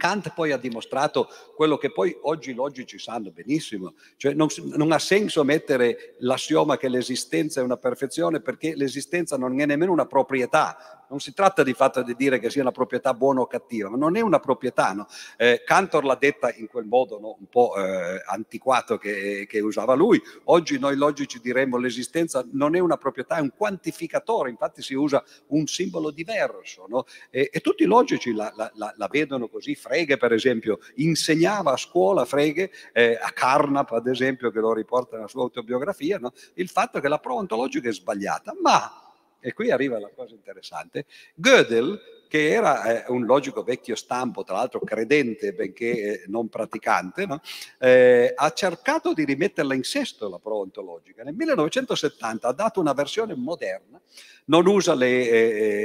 [0.00, 4.92] Kant poi ha dimostrato quello che poi oggi i logici sanno benissimo, cioè non, non,
[4.92, 10.06] ha senso mettere l'assioma che l'esistenza è una perfezione perché l'esistenza non è nemmeno una
[10.06, 13.90] proprietà, non si tratta di fatto di dire che sia una proprietà buona o cattiva,
[13.90, 14.92] ma non è una proprietà.
[14.92, 15.06] No?
[15.36, 17.36] Eh, Cantor l'ha detta in quel modo no?
[17.38, 20.20] un po' eh, antiquato che, che, usava lui.
[20.44, 25.22] Oggi noi logici diremmo l'esistenza non è una proprietà, è un quantificatore, infatti si usa
[25.48, 26.86] un simbolo diverso.
[26.88, 27.04] No?
[27.28, 29.74] E, e, tutti i logici la, la, la, la, vedono così.
[29.74, 35.16] Frege, per esempio, insegnava a scuola, Frege, eh, a Carnap, ad esempio, che lo riporta
[35.16, 36.20] nella sua autobiografia,
[36.54, 39.09] il fatto che la prova ontologica è sbagliata, ma
[39.40, 41.98] e qui arriva la cosa interessante, Gödel,
[42.30, 47.40] che era eh, un logico vecchio stampo, tra l'altro credente benché eh, non praticante, no?
[47.80, 51.24] eh, ha cercato di rimetterla in sesto la prova ontologica.
[51.24, 54.00] Nel 1970 ha dato una versione moderna,
[54.44, 55.28] non usa le,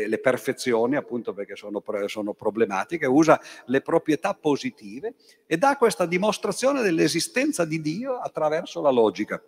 [0.04, 5.16] eh, le perfezioni, appunto perché sono, sono problematiche, usa le proprietà positive
[5.48, 9.42] e dà questa dimostrazione dell'esistenza di Dio attraverso la logica.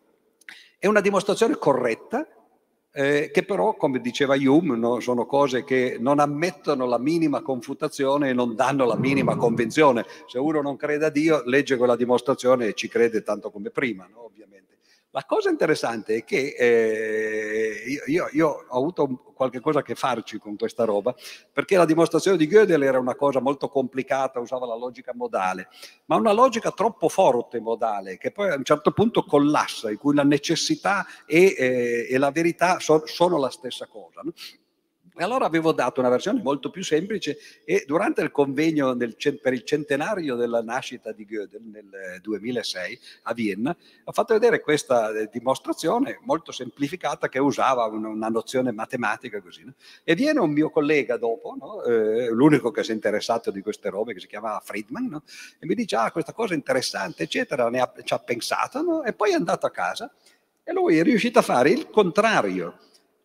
[0.79, 2.27] È una dimostrazione corretta,
[2.97, 8.29] eh, che però, come diceva Hume, no, sono cose che non ammettono la minima confutazione
[8.29, 10.03] e non danno la minima convinzione.
[10.25, 14.09] Se uno non crede a Dio, legge quella dimostrazione e ci crede tanto come prima,
[14.11, 14.25] no?
[14.25, 14.76] ovviamente.
[15.17, 20.37] La cosa interessante è che eh, io, io, ho avuto qualche cosa a che farci
[20.37, 21.15] con questa roba,
[21.51, 25.69] perché la dimostrazione di Gödel era una cosa molto complicata, usava la logica modale,
[26.05, 30.13] ma una logica troppo forte modale, che poi a un certo punto collassa, in cui
[30.13, 34.21] la necessità e, eh, e la verità so, sono la stessa cosa.
[34.21, 34.33] No?
[35.19, 39.51] E allora avevo dato una versione molto più semplice e durante il convegno del, per
[39.53, 45.27] il centenario della nascita di Gödel nel 2006 a Vienna ho fatto vedere questa eh,
[45.31, 49.63] dimostrazione molto semplificata che usava una, nozione matematica così.
[49.63, 49.73] No?
[50.03, 51.83] E viene un mio collega dopo, no?
[51.83, 55.23] eh, l'unico che si è interessato di queste robe, che si chiamava Friedman, no?
[55.57, 59.13] e mi dice ah questa cosa è interessante eccetera, ne ha, ci ha pensato e
[59.13, 60.13] poi è andato a casa
[60.63, 62.77] e lui è riuscito a fare il contrario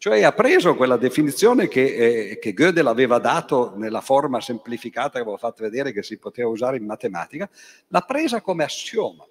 [0.02, 5.20] cioè ha preso quella definizione che, eh, che Gödel aveva dato nella forma semplificata che
[5.20, 7.48] avevo fatto vedere che si poteva usare in matematica,
[7.86, 9.24] l'ha presa come assioma.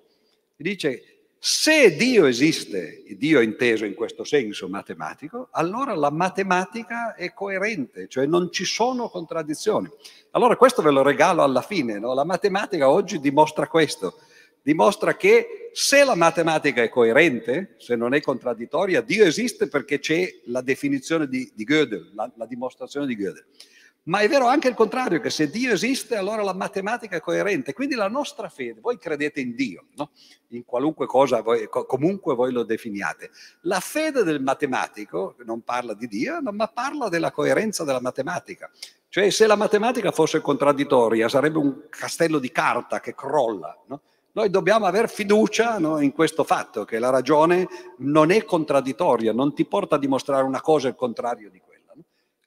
[0.55, 8.07] Dice Se Dio esiste, Dio inteso in questo senso matematico, allora la matematica è coerente,
[8.07, 9.89] cioè non ci sono contraddizioni.
[10.31, 12.13] Allora questo ve lo regalo alla fine, no?
[12.13, 14.19] la matematica oggi dimostra questo,
[14.61, 20.27] dimostra che se la matematica è coerente, se non è contraddittoria, Dio esiste perché c'è
[20.45, 23.45] la definizione di, di Gödel, la, la dimostrazione di Gödel.
[24.03, 27.71] Ma è vero anche il contrario, che se Dio esiste, allora la matematica è coerente.
[27.71, 30.09] Quindi la nostra fede, voi credete in Dio, no?
[30.49, 33.29] in qualunque cosa, voi, comunque voi lo definiate.
[33.61, 38.71] La fede del matematico non parla di Dio, ma parla della coerenza della matematica.
[39.07, 43.77] Cioè se la matematica fosse contraddittoria, sarebbe un castello di carta che crolla.
[43.87, 44.01] No?
[44.33, 47.67] Noi dobbiamo avere fiducia no, in questo fatto, che la ragione
[47.97, 51.69] non è contraddittoria, non ti porta a dimostrare una cosa e il contrario di quella.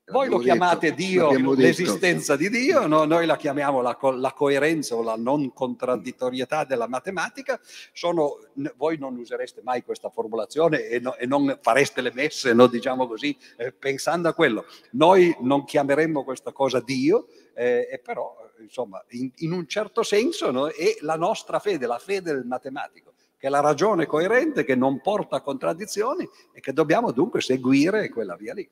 [0.07, 3.05] Voi lo chiamate detto, Dio, l'esistenza di Dio, no?
[3.05, 7.59] noi la chiamiamo la, la, coerenza o la non contraddittorietà della matematica.
[7.93, 8.39] Sono,
[8.77, 13.07] voi non usereste mai questa formulazione e, no, e non fareste le messe, no, diciamo
[13.07, 14.67] così, eh, pensando a quello.
[14.91, 20.73] Noi non chiameremmo questa cosa Dio, eh, e però, insomma, in, in un certo senso
[20.73, 25.03] è la nostra fede, la fede del matematico che è la ragione coerente che non
[25.03, 28.67] porta a contraddizioni e che dobbiamo dunque seguire quella via lì.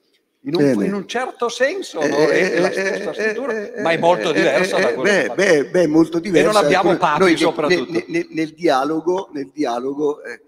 [0.45, 2.27] In un, in un, certo senso no?
[2.27, 3.53] è la stessa struttura,
[3.83, 6.49] ma è molto diversa da quello beh, beh, beh, molto diversa.
[6.49, 7.93] E non abbiamo papi soprattutto.
[7.93, 10.41] Nel, nel, nel, dialogo, nel dialogo eh,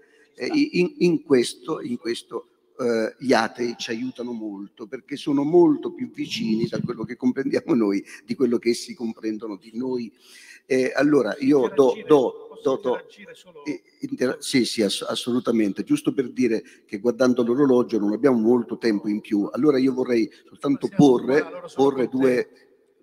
[0.51, 6.11] in, in, questo, in questo eh, gli atei ci aiutano molto perché sono molto più
[6.11, 10.11] vicini da quello che comprendiamo noi di quello che essi comprendono di noi.
[10.65, 12.97] Eh, allora io do, do, do, do
[13.99, 19.07] inter- sì, sì, ass- assolutamente, giusto per dire che guardando l'orologio non abbiamo molto tempo
[19.07, 21.45] in più, allora io vorrei soltanto porre,
[21.75, 22.49] porre due,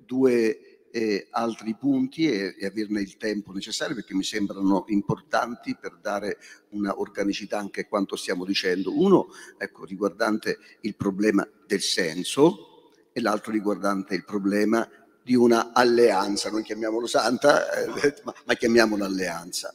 [0.05, 5.99] due eh, altri punti e, e, averne il tempo necessario perché mi sembrano importanti per
[6.01, 6.39] dare
[6.71, 8.97] una organicità anche a quanto stiamo dicendo.
[8.97, 14.87] Uno, ecco, riguardante il problema del senso e l'altro riguardante il problema
[15.23, 19.75] di una alleanza, non chiamiamolo santa, eh, ma, ma chiamiamola alleanza.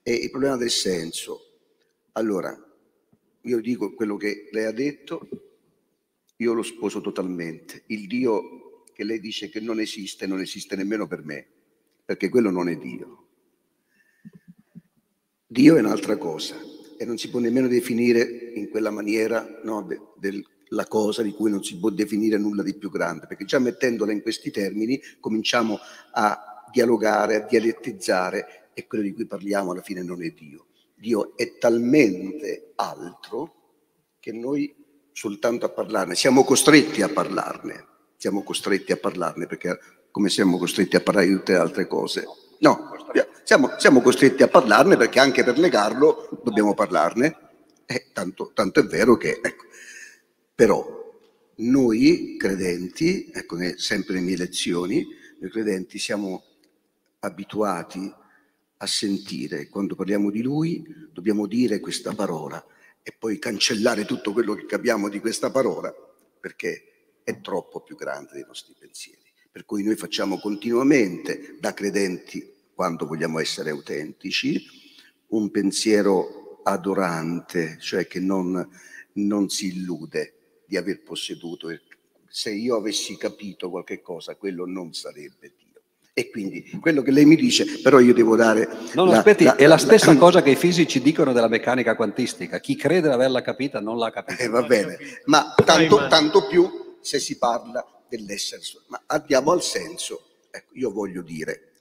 [0.00, 1.48] E il problema del senso.
[2.12, 2.56] Allora,
[3.42, 5.28] io dico quello che lei ha detto,
[6.36, 7.82] io lo sposo totalmente.
[7.86, 8.61] Il Dio
[8.92, 11.46] che lei dice che non esiste, non esiste nemmeno per me,
[12.04, 13.26] perché quello non è Dio.
[15.46, 16.56] Dio è un'altra cosa
[16.96, 21.32] e non si può nemmeno definire in quella maniera no, de, del la cosa di
[21.32, 25.00] cui non si può definire nulla di più grande, perché già mettendola in questi termini
[25.20, 25.78] cominciamo
[26.12, 30.66] a dialogare, a dialettizzare e quello di cui parliamo alla fine non è Dio.
[30.94, 33.54] Dio è talmente altro
[34.18, 34.74] che noi
[35.12, 37.86] soltanto a parlarne, siamo costretti a parlarne,
[38.22, 39.80] siamo costretti a parlarne perché
[40.12, 42.24] come siamo costretti a parlare di tutte le altre cose?
[42.60, 42.92] No,
[43.42, 47.36] siamo, siamo costretti a parlarne perché anche per legarlo dobbiamo parlarne.
[47.84, 49.64] Eh, tanto, tanto è vero che ecco,
[50.54, 50.86] però
[51.56, 55.04] noi credenti, ecco sempre le mie lezioni,
[55.40, 56.44] noi credenti siamo
[57.18, 58.14] abituati
[58.76, 62.64] a sentire, quando parliamo di Lui dobbiamo dire questa parola
[63.02, 65.92] e poi cancellare tutto quello che capiamo di questa parola,
[66.38, 66.86] perché
[67.24, 69.20] è troppo più grande dei nostri pensieri.
[69.50, 74.64] Per cui noi facciamo continuamente, da credenti, quando vogliamo essere autentici,
[75.28, 78.66] un pensiero adorante, cioè che non,
[79.14, 80.34] non si illude,
[80.66, 81.68] di aver posseduto.
[82.28, 85.80] Se io avessi capito qualche cosa, quello non sarebbe Dio.
[86.14, 88.66] E quindi quello che lei mi dice, però io devo dare...
[88.94, 91.48] No, no, la, aspetti, la, è la stessa la, cosa che i fisici dicono della
[91.48, 92.58] meccanica quantistica.
[92.58, 94.42] Chi crede di averla capita non l'ha capita.
[94.42, 98.62] Eh, va bene, ma tanto, tanto più se si parla dell'essere.
[98.86, 100.46] Ma andiamo al senso.
[100.50, 101.72] Ecco, io voglio dire,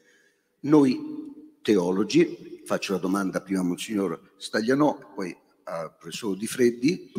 [0.62, 7.12] noi teologi, faccio la domanda prima a Monsignor Staglianò, poi al professor Di Freddi,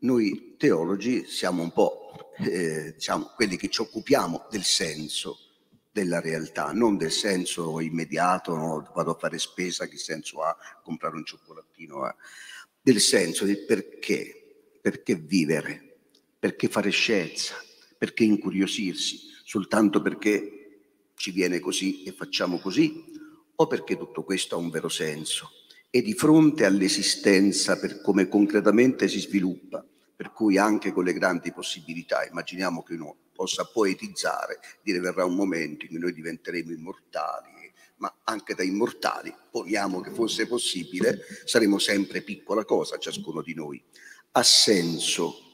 [0.00, 5.38] noi teologi siamo un po' eh, diciamo, quelli che ci occupiamo del senso
[5.92, 8.90] della realtà, non del senso immediato, no?
[8.94, 12.14] vado a fare spesa, che senso ha comprare un cioccolatino, eh?
[12.80, 15.89] del senso del perché, perché vivere,
[16.40, 17.54] perché fare scienza,
[17.98, 20.54] perché incuriosirsi, soltanto perché
[21.14, 23.04] ci viene così e facciamo così,
[23.54, 25.50] o perché tutto questo ha un vero senso?
[25.90, 29.84] E di fronte all'esistenza per come concretamente si sviluppa,
[30.16, 35.34] per cui anche con le grandi possibilità, immaginiamo che uno possa poetizzare, dire verrà un
[35.34, 41.78] momento in cui noi diventeremo immortali, ma anche da immortali, poniamo che fosse possibile, saremo
[41.78, 43.82] sempre piccola cosa, ciascuno di noi.
[44.32, 45.49] Ha senso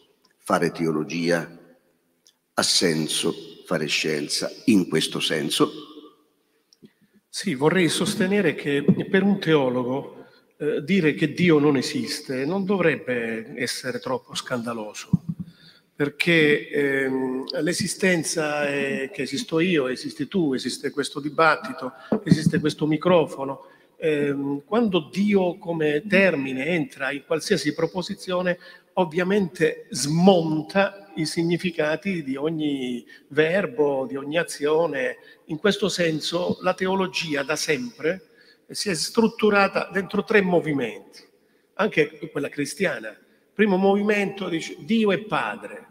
[0.47, 1.59] fare teologia?
[2.55, 3.35] Ha senso
[3.65, 5.73] fare scienza in questo senso?
[7.29, 10.25] Sì, vorrei sostenere che per un teologo
[10.59, 15.25] eh, dire che Dio non esiste non dovrebbe essere troppo scandaloso,
[15.97, 21.93] perché ehm, l'esistenza è che esisto io, esisti tu, esiste questo dibattito,
[22.23, 23.67] esiste questo microfono.
[23.97, 28.59] Ehm, quando Dio come termine entra in qualsiasi proposizione,
[28.99, 35.17] ovviamente smonta i significati di ogni verbo, di ogni azione.
[35.47, 38.29] In questo senso la teologia da sempre
[38.69, 41.23] si è strutturata dentro tre movimenti,
[41.75, 43.17] anche quella cristiana.
[43.53, 45.87] Primo movimento dice Dio è Padre,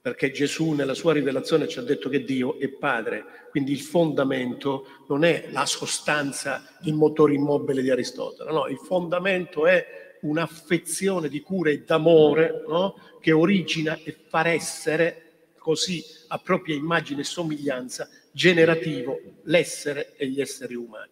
[0.00, 5.04] perché Gesù nella sua rivelazione ci ha detto che Dio è Padre, quindi il fondamento
[5.08, 11.40] non è la sostanza, il motore immobile di Aristotele, no, il fondamento è un'affezione di
[11.40, 12.94] cura e d'amore no?
[13.20, 20.40] che origina e fa essere così a propria immagine e somiglianza generativo l'essere e gli
[20.40, 21.10] esseri umani.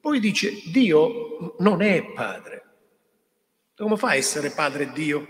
[0.00, 2.62] Poi dice Dio non è padre.
[3.76, 5.26] Come fa a essere padre Dio?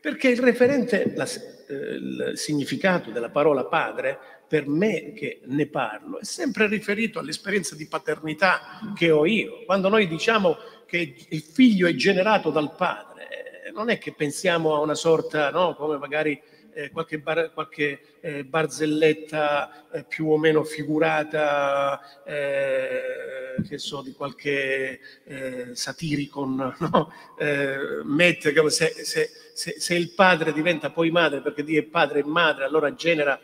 [0.00, 1.26] Perché il referente, la,
[1.68, 4.18] eh, il significato della parola padre,
[4.48, 9.64] per me che ne parlo, è sempre riferito all'esperienza di paternità che ho io.
[9.64, 10.56] Quando noi diciamo
[10.94, 15.74] che il figlio è generato dal padre, non è che pensiamo a una sorta, no,
[15.74, 16.40] come magari
[16.72, 24.12] eh, qualche, bar, qualche eh, barzelletta eh, più o meno figurata, eh, che so, di
[24.12, 27.12] qualche eh, satiricon, no?
[27.38, 31.84] Eh, mette come se, se, se, se, il padre diventa poi madre, perché Dio è
[31.84, 33.40] padre e madre, allora genera...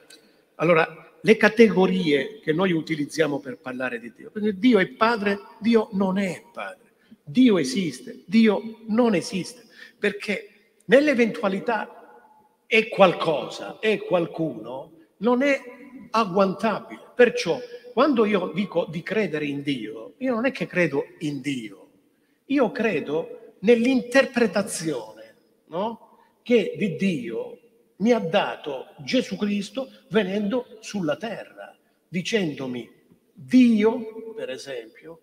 [0.56, 4.30] Allora, le categorie che noi utilizziamo per parlare di Dio.
[4.30, 6.89] Perché Dio è padre, Dio non è padre.
[7.30, 9.66] Dio esiste, Dio non esiste,
[9.98, 12.00] perché nell'eventualità
[12.66, 15.60] è qualcosa, è qualcuno, non è
[16.10, 17.12] agguantabile.
[17.14, 17.58] Perciò,
[17.92, 21.88] quando io dico di credere in Dio, io non è che credo in Dio,
[22.46, 25.34] io credo nell'interpretazione
[25.66, 26.18] no?
[26.42, 27.58] che di Dio
[27.96, 31.76] mi ha dato Gesù Cristo venendo sulla terra,
[32.08, 32.88] dicendomi
[33.32, 35.20] Dio, per esempio,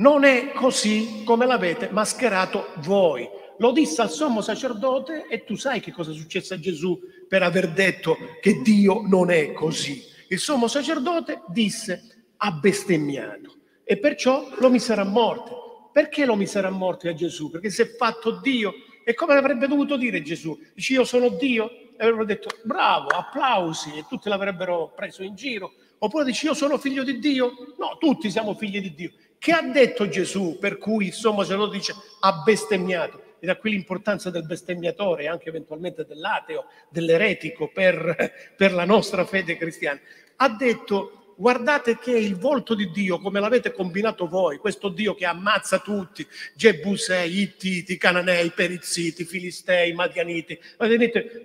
[0.00, 3.28] non è così come l'avete mascherato voi.
[3.58, 6.98] Lo disse al sommo sacerdote e tu sai che cosa è successo a Gesù
[7.28, 10.02] per aver detto che Dio non è così.
[10.28, 15.52] Il sommo sacerdote disse ha bestemmiato e perciò lo misero a morte.
[15.92, 17.50] Perché lo misero a morte a Gesù?
[17.50, 18.72] Perché si è fatto Dio.
[19.04, 20.58] E come avrebbe dovuto dire Gesù?
[20.74, 21.68] Dice io sono Dio?
[21.68, 25.74] E avrebbero detto bravo, applausi e tutti l'avrebbero preso in giro.
[25.98, 27.74] Oppure dice io sono figlio di Dio?
[27.76, 29.12] No, tutti siamo figli di Dio.
[29.40, 33.28] Che ha detto Gesù per cui il sommo sacerdote dice ha bestemmiato?
[33.40, 39.56] e da qui l'importanza del bestemmiatore anche eventualmente dell'ateo, dell'eretico per, per la nostra fede
[39.56, 39.98] cristiana.
[40.36, 45.24] Ha detto guardate che il volto di Dio, come l'avete combinato voi, questo Dio che
[45.24, 50.60] ammazza tutti, Gebusei, Ittiti, Cananei, Perizziti, Filistei, Madianiti,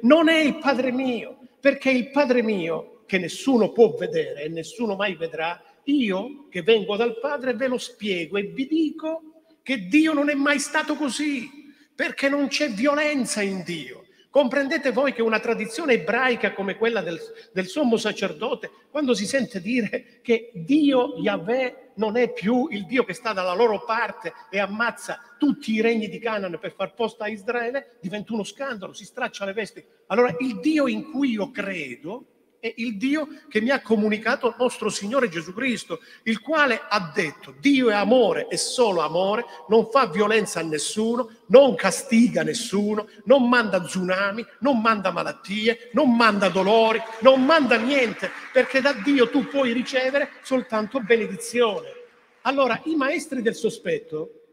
[0.02, 4.96] non è il Padre mio, perché il Padre mio, che nessuno può vedere e nessuno
[4.96, 9.22] mai vedrà, io che vengo dal Padre ve lo spiego e vi dico
[9.62, 11.50] che Dio non è mai stato così
[11.94, 14.04] perché non c'è violenza in Dio.
[14.30, 17.18] Comprendete voi che una tradizione ebraica come quella del,
[17.54, 23.06] del sommo sacerdote, quando si sente dire che Dio Yahweh non è più il Dio
[23.06, 27.24] che sta dalla loro parte e ammazza tutti i regni di Canaan per far posto
[27.24, 29.82] a Israele, diventa uno scandalo, si straccia le vesti.
[30.08, 32.26] Allora il Dio in cui io credo
[32.66, 37.12] è il Dio che mi ha comunicato il nostro Signore Gesù Cristo, il quale ha
[37.14, 43.08] detto Dio è amore e solo amore, non fa violenza a nessuno, non castiga nessuno,
[43.26, 49.30] non manda tsunami, non manda malattie, non manda dolori, non manda niente, perché da Dio
[49.30, 51.94] tu puoi ricevere soltanto benedizione.
[52.42, 54.45] Allora i maestri del sospetto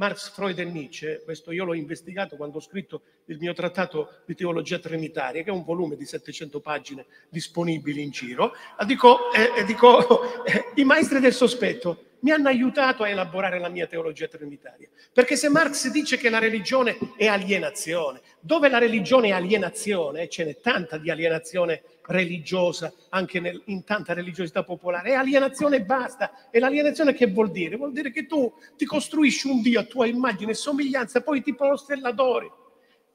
[0.00, 4.34] Marx, Freud e Nietzsche, questo io l'ho investigato quando ho scritto il mio trattato di
[4.34, 8.54] teologia trinitaria, che è un volume di 700 pagine disponibili in giro,
[8.86, 10.22] dico, eh, dico
[10.76, 14.88] i maestri del sospetto mi hanno aiutato a elaborare la mia teologia trinitaria.
[15.12, 20.28] Perché se Marx dice che la religione è alienazione, dove la religione è alienazione, e
[20.28, 25.82] ce n'è tanta di alienazione religiosa anche nel, in tanta religiosità popolare, è alienazione e
[25.82, 26.48] basta.
[26.50, 27.76] E l'alienazione che vuol dire?
[27.76, 31.54] Vuol dire che tu ti costruisci un Dio a tua immagine e somiglianza, poi ti
[31.54, 32.50] prostri e.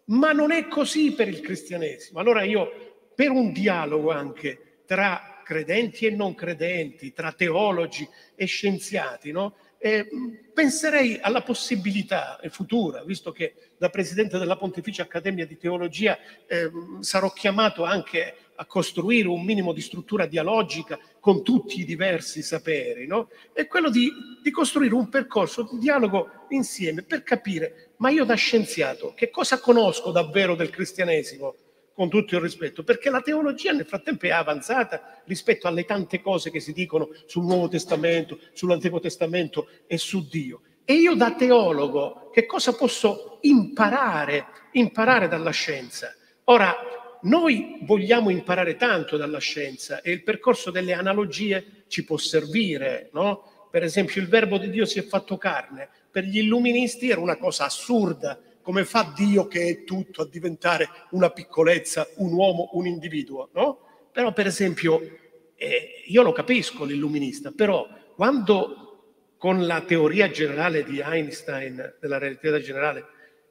[0.06, 2.20] Ma non è così per il cristianesimo.
[2.20, 9.32] Allora io, per un dialogo anche tra credenti e non credenti, tra teologi e scienziati,
[9.32, 9.56] no?
[9.78, 10.08] Eh,
[10.52, 16.18] penserei alla possibilità futura, visto che da Presidente della Pontificia Accademia di Teologia
[16.48, 22.42] eh, sarò chiamato anche a costruire un minimo di struttura dialogica con tutti i diversi
[22.42, 23.30] saperi, no?
[23.54, 24.10] è quello di,
[24.42, 29.60] di costruire un percorso di dialogo insieme per capire, ma io da scienziato, che cosa
[29.60, 31.56] conosco davvero del cristianesimo?
[31.96, 36.52] Con tutto il rispetto, perché la teologia nel frattempo è avanzata rispetto alle tante cose
[36.52, 40.62] che si dicono sul Nuovo Testamento, sull'Antico Testamento e su Dio.
[40.84, 46.14] E io da teologo che cosa posso imparare, imparare dalla scienza?
[46.44, 46.76] Ora,
[47.22, 53.70] noi vogliamo imparare tanto dalla scienza e il percorso delle analogie ci può servire, no?
[53.72, 57.38] Per esempio il verbo di Dio si è fatto carne, per gli illuministi era una
[57.38, 62.88] cosa assurda, come fa Dio che è tutto a diventare una piccolezza, un uomo, un
[62.88, 63.78] individuo, no?
[64.12, 65.00] Però per esempio,
[65.56, 72.60] eh, io lo capisco l'illuminista, però quando con la teoria generale di Einstein della relatività
[72.60, 73.06] generale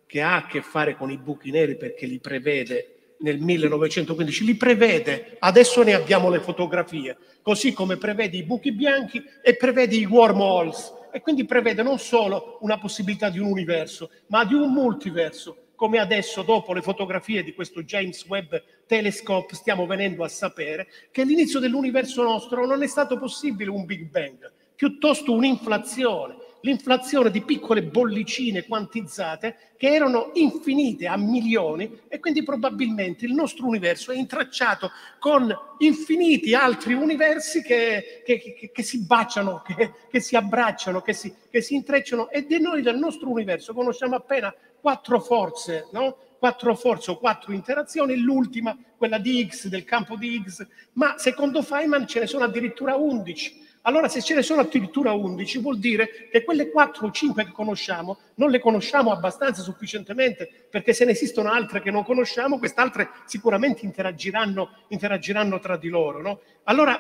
[0.05, 4.57] che ha a che fare con i buchi neri perché li prevede nel 1915, li
[4.57, 10.07] prevede, adesso ne abbiamo le fotografie, così come prevede i buchi bianchi e prevede i
[10.07, 15.69] wormholes e quindi prevede non solo una possibilità di un universo, ma di un multiverso,
[15.77, 18.53] come adesso dopo le fotografie di questo James Webb
[18.85, 24.11] Telescope stiamo venendo a sapere che l'inizio dell'universo nostro non è stato possibile un Big
[24.11, 26.35] Bang, piuttosto un'inflazione
[26.65, 33.67] l'inflazione di piccole bollicine quantizzate che erano infinite a milioni e quindi probabilmente il nostro
[33.67, 39.63] universo è intracciato con infiniti altri universi che, che, che, che si baciano,
[40.11, 44.53] che, si abbracciano, che si, si intrecciano e di noi del nostro universo conosciamo appena
[44.81, 46.17] quattro forze, no?
[46.39, 51.63] quattro forze o quattro interazioni, l'ultima, quella di Higgs, del campo di Higgs, ma secondo
[51.63, 53.64] Feynman ce ne sono addirittura undici.
[53.87, 57.53] Allora se ce ne sono addirittura 11 vuol dire che quelle 4 o 5 che
[57.53, 62.81] conosciamo non le conosciamo abbastanza sufficientemente perché se ne esistono altre che non conosciamo, queste
[62.81, 66.23] altre sicuramente interagiranno, interagiranno tra di loro.
[66.23, 66.41] No?
[66.65, 66.99] Allora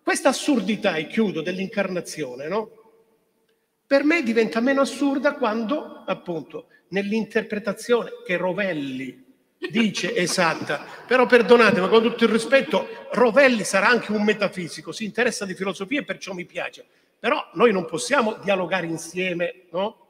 [0.00, 2.70] questa assurdità, e chiudo, dell'incarnazione, no?
[3.84, 9.27] per me diventa meno assurda quando appunto nell'interpretazione che Rovelli
[9.70, 10.84] dice esatta.
[11.06, 16.00] Però perdonatemi, con tutto il rispetto, Rovelli sarà anche un metafisico, si interessa di filosofia
[16.00, 16.86] e perciò mi piace.
[17.18, 20.06] Però noi non possiamo dialogare insieme, no?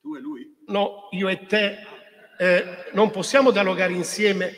[0.00, 0.56] Tu e lui?
[0.66, 1.78] No, io e te
[2.38, 4.56] eh, non possiamo dialogare insieme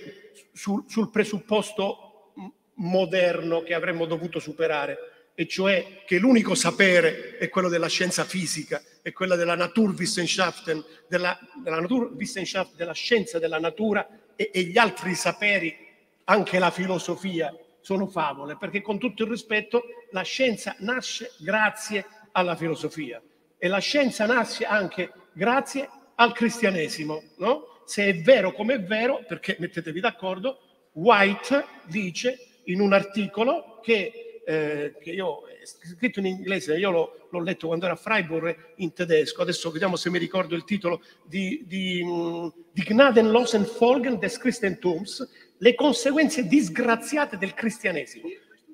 [0.52, 2.32] sul, sul presupposto
[2.74, 8.82] moderno che avremmo dovuto superare e cioè che l'unico sapere è quello della scienza fisica,
[9.02, 14.06] è quella della Naturwissenschaften, della, della, Naturwissenschaft, della scienza della natura
[14.36, 15.76] e, e gli altri saperi,
[16.24, 19.82] anche la filosofia, sono favole, perché con tutto il rispetto
[20.12, 23.20] la scienza nasce grazie alla filosofia
[23.58, 27.82] e la scienza nasce anche grazie al cristianesimo, no?
[27.84, 30.60] Se è vero come è vero, perché mettetevi d'accordo,
[30.92, 37.28] White dice in un articolo che eh, che io è scritto in inglese, io l'ho,
[37.30, 41.64] l'ho, letto quando era Freiburg in tedesco, adesso vediamo se mi ricordo il titolo di,
[41.66, 45.26] di, mm, di Gnadenlosen Folgen des Christentums,
[45.58, 48.28] le conseguenze disgraziate del cristianesimo.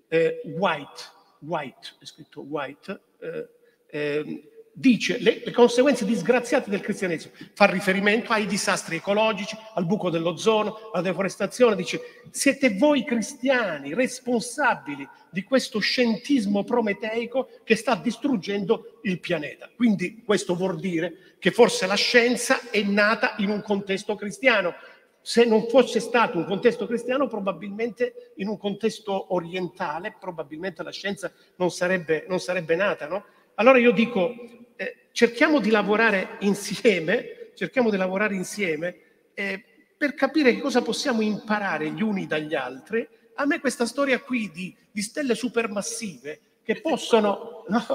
[0.09, 1.03] Eh, White,
[1.41, 3.49] White, è scritto White, eh,
[3.87, 10.11] eh dice le, le, conseguenze disgraziate del cristianesimo, fa riferimento ai disastri ecologici, al buco
[10.11, 19.01] dell'ozono, alla deforestazione, dice siete voi cristiani responsabili di questo scientismo prometeico che sta distruggendo
[19.03, 19.71] il pianeta.
[19.75, 24.75] Quindi questo vuol dire che forse la scienza è nata in un contesto cristiano.
[25.23, 31.31] Se non fosse stato un contesto cristiano, probabilmente in un contesto orientale, probabilmente la scienza
[31.57, 33.25] non sarebbe, non sarebbe nata, no?
[33.57, 34.35] Allora io dico,
[34.77, 38.97] eh, cerchiamo di lavorare insieme, cerchiamo di lavorare insieme
[39.35, 39.65] eh,
[39.97, 43.07] per capire che cosa possiamo imparare gli uni dagli altri.
[43.35, 47.59] A me questa storia qui di, di stelle supermassive che possono...
[47.71, 47.87] No,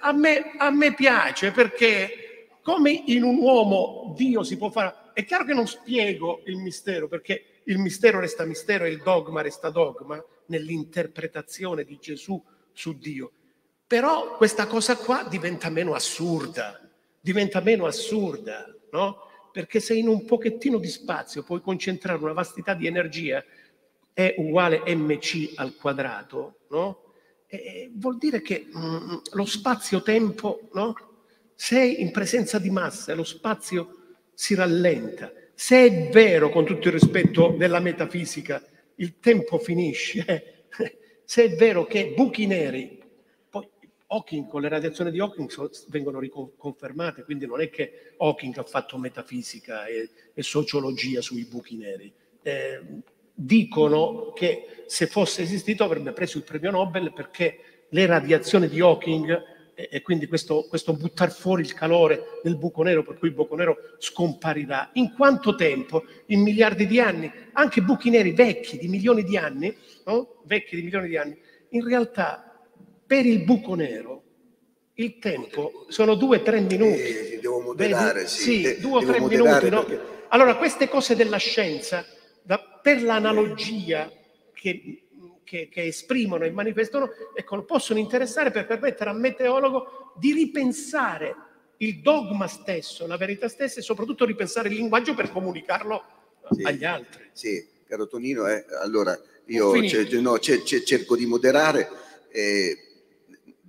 [0.00, 5.12] a, me, a me piace perché come in un uomo Dio si può fare...
[5.12, 9.40] È chiaro che non spiego il mistero perché il mistero resta mistero e il dogma
[9.40, 12.42] resta dogma nell'interpretazione di Gesù
[12.72, 13.30] su Dio.
[13.86, 16.80] Però questa cosa qua diventa meno assurda,
[17.20, 19.18] diventa meno assurda, no?
[19.52, 23.44] Perché se in un pochettino di spazio puoi concentrare una vastità di energia,
[24.12, 27.02] è uguale mc al quadrato, no?
[27.46, 30.94] E vuol dire che mm, lo spazio-tempo, no?
[31.54, 33.98] Sei in presenza di massa, lo spazio
[34.32, 35.30] si rallenta.
[35.52, 38.62] Se è vero, con tutto il rispetto della metafisica,
[38.96, 40.64] il tempo finisce,
[41.24, 43.02] se è vero che buchi neri
[44.14, 45.50] Hawking, con le radiazioni di Hawking
[45.88, 51.76] vengono riconfermate, quindi non è che Hawking ha fatto metafisica e, e sociologia sui buchi
[51.76, 52.12] neri.
[52.42, 52.80] Eh,
[53.34, 59.42] dicono che se fosse esistito avrebbe preso il premio Nobel perché le radiazioni di Hawking
[59.74, 63.34] e, e quindi questo, questo buttare fuori il calore del buco nero per cui il
[63.34, 64.90] buco nero scomparirà.
[64.94, 66.04] In quanto tempo?
[66.26, 67.30] In miliardi di anni.
[67.52, 70.42] Anche buchi neri vecchi di milioni di anni, no?
[70.44, 71.36] vecchi di milioni di anni,
[71.70, 72.53] in realtà
[73.06, 74.22] per il buco nero
[74.94, 77.00] il tempo sono due o tre minuti.
[77.00, 78.28] Eh, devo moderare, Vedi?
[78.28, 78.64] sì.
[78.64, 79.68] sì due o tre minuti.
[79.68, 79.84] No?
[79.84, 80.12] Perché...
[80.28, 82.04] Allora, queste cose della scienza,
[82.42, 84.10] da, per l'analogia
[84.52, 85.04] che,
[85.42, 91.34] che, che, esprimono e manifestano, ecco, possono interessare per permettere a me teologo di ripensare
[91.78, 96.04] il dogma stesso, la verità stessa e soprattutto ripensare il linguaggio per comunicarlo
[96.50, 97.30] sì, agli altri.
[97.32, 99.74] Sì, caro Tonino, eh, allora io
[100.20, 101.88] no, cerco di moderare.
[102.30, 102.93] Eh,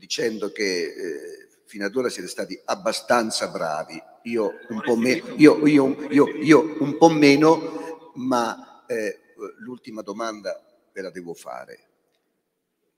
[0.05, 5.65] dicendo che eh, fino ad ora siete stati abbastanza bravi, io un po' meno, io,
[5.65, 10.63] io, io, io un po' meno ma eh, l'ultima domanda
[10.93, 11.89] ve la devo fare.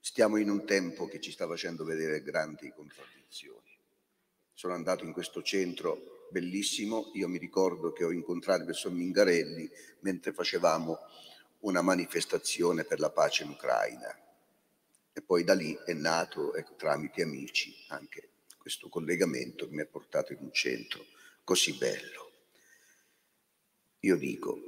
[0.02, 3.80] Stiamo in un tempo che ci sta facendo vedere grandi contraddizioni.
[4.54, 9.70] Sono andato in questo centro bellissimo, io mi ricordo che ho incontrato il professor Mingarelli
[10.02, 11.00] mentre facevamo
[11.60, 14.14] una manifestazione per la pace in Ucraina
[15.18, 19.88] e poi da lì è nato, ecco, tramite amici, anche questo collegamento che mi ha
[19.88, 21.04] portato in un centro
[21.44, 22.34] così bello.
[24.02, 24.60] Io dico,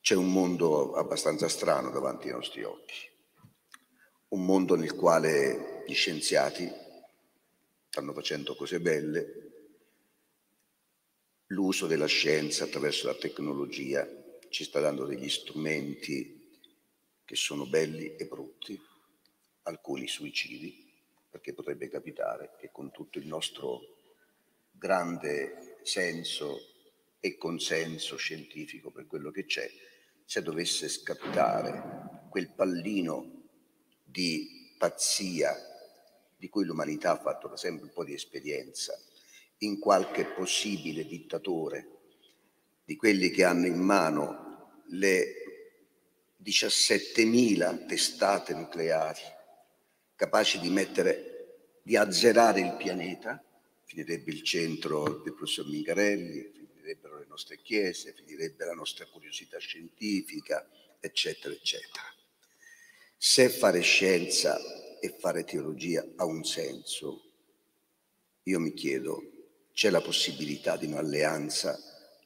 [0.00, 3.10] c'è un mondo abbastanza strano davanti ai nostri occhi,
[4.28, 6.70] un mondo nel quale gli scienziati
[7.88, 9.54] stanno facendo cose belle,
[11.46, 14.08] l'uso della scienza attraverso la tecnologia
[14.50, 16.48] ci sta dando degli strumenti
[17.24, 18.94] che sono belli e brutti,
[19.66, 20.92] alcuni suicidi,
[21.28, 23.80] perché potrebbe capitare che con tutto il nostro
[24.70, 26.58] grande senso
[27.20, 29.70] e consenso scientifico per quello che c'è,
[30.24, 33.44] se dovesse scattare quel pallino
[34.04, 35.54] di pazzia
[36.36, 38.98] di cui l'umanità ha fatto da sempre un po' di esperienza,
[39.58, 41.94] in qualche possibile dittatore
[42.84, 45.34] di quelli che hanno in mano le
[46.42, 49.34] 17.000 testate nucleari
[50.16, 53.42] capaci di mettere, di azzerare il pianeta,
[53.84, 60.68] finirebbe il centro del professor Mingarelli, finirebbero le nostre chiese, finirebbe la nostra curiosità scientifica,
[60.98, 62.02] eccetera, eccetera.
[63.16, 64.58] Se fare scienza
[65.00, 67.22] e fare teologia ha un senso,
[68.44, 69.22] io mi chiedo,
[69.72, 71.78] c'è la possibilità di un'alleanza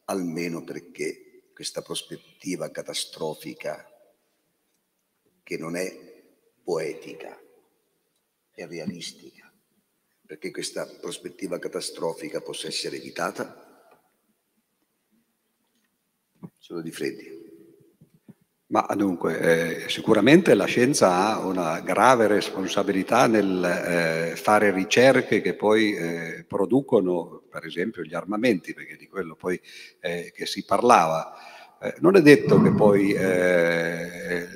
[0.05, 3.87] almeno perché questa prospettiva catastrofica,
[5.43, 6.23] che non è
[6.63, 7.39] poetica,
[8.55, 9.53] e realistica,
[10.27, 13.69] perché questa prospettiva catastrofica possa essere evitata?
[16.59, 17.49] Solo di freddi.
[18.71, 25.55] Ma dunque, eh, sicuramente la scienza ha una grave responsabilità nel eh, fare ricerche che
[25.55, 29.61] poi eh, producono, per esempio, gli armamenti, perché di quello poi
[29.99, 31.35] eh, che si parlava.
[31.83, 34.47] Eh, non è detto che poi eh,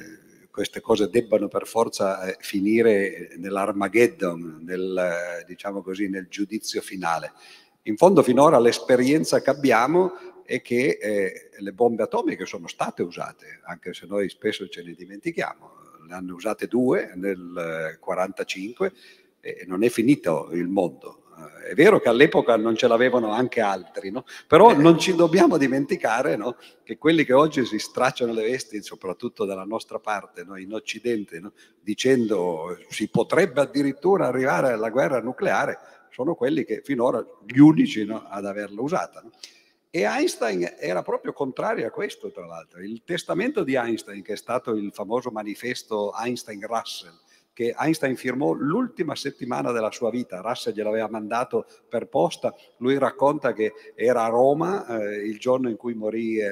[0.55, 7.33] queste cose debbano per forza eh, finire nell'Armageddon, nel, eh, diciamo così, nel giudizio finale.
[7.83, 10.13] In fondo finora l'esperienza che abbiamo
[10.45, 14.93] è che eh, le bombe atomiche sono state usate, anche se noi spesso ce ne
[14.93, 15.73] dimentichiamo.
[16.07, 18.93] Ne hanno usate due nel 1945
[19.41, 21.24] eh, e non è finito il mondo.
[21.37, 24.25] Eh, è vero che all'epoca non ce l'avevano anche altri, no?
[24.47, 24.75] però eh.
[24.75, 26.57] non ci dobbiamo dimenticare no?
[26.83, 30.57] che quelli che oggi si stracciano le vesti, soprattutto dalla nostra parte, no?
[30.57, 31.41] in Occidente,
[31.81, 35.79] dicendo si potrebbe addirittura arrivare alla guerra nucleare,
[36.11, 39.23] sono quelli che finora gli unici ad averla usata.
[39.91, 42.81] E Einstein era proprio contrario a questo, tra l'altro.
[42.81, 47.17] Il testamento di Einstein, che è stato il famoso manifesto Einstein-Russell,
[47.55, 50.41] che Einstein firmò l'ultima settimana della sua vita.
[50.43, 52.53] Russell gliel'aveva mandato per posta.
[52.79, 56.51] Lui racconta che era a Roma eh, il giorno in cui morì eh,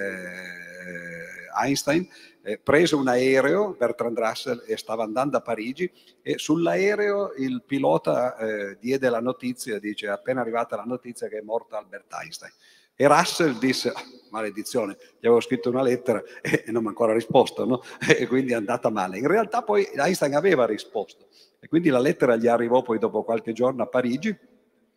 [1.60, 2.08] Einstein,
[2.42, 5.90] eh, prese un aereo, Bertrand Russell, e stava andando a Parigi
[6.22, 11.42] e sull'aereo il pilota eh, diede la notizia, dice appena arrivata la notizia che è
[11.42, 12.52] morto Albert Einstein.
[12.94, 17.12] E Russell disse, ah, maledizione, gli avevo scritto una lettera e non mi ha ancora
[17.12, 17.82] risposto, no?
[18.06, 19.19] e quindi è andata male.
[19.19, 21.28] In realtà poi Einstein aveva risposto
[21.60, 24.36] e quindi la lettera gli arrivò poi dopo qualche giorno a Parigi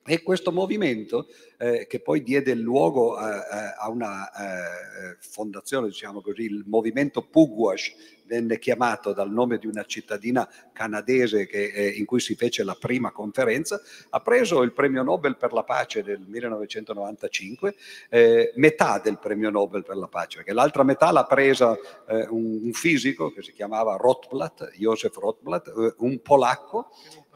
[0.07, 6.43] E questo movimento, eh, che poi diede luogo a, a una eh, fondazione, diciamo così,
[6.43, 7.95] il movimento Pugwash,
[8.25, 12.75] venne chiamato dal nome di una cittadina canadese che, eh, in cui si fece la
[12.79, 17.75] prima conferenza, ha preso il premio Nobel per la pace del 1995,
[18.09, 21.75] eh, metà del premio Nobel per la pace, perché l'altra metà l'ha presa
[22.07, 26.91] eh, un, un, fisico che si chiamava Rotblat, Josef Rotblat, eh, un polacco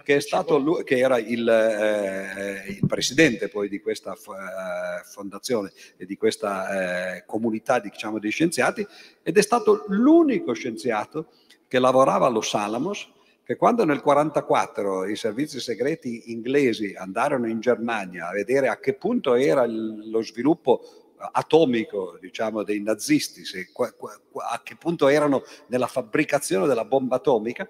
[0.09, 5.71] che, è stato lui, che era il, eh, il, presidente poi di questa eh, fondazione
[5.97, 8.83] e di questa eh, comunità diciamo, di scienziati
[9.21, 11.27] ed è stato l'unico scienziato
[11.67, 13.07] che lavorava allo Salamos
[13.43, 18.95] che quando nel 1944 i servizi segreti inglesi andarono in Germania a vedere a che
[18.95, 25.87] punto era il, lo sviluppo atomico diciamo, dei nazisti, se, a che punto erano nella
[25.87, 27.67] fabbricazione della bomba atomica,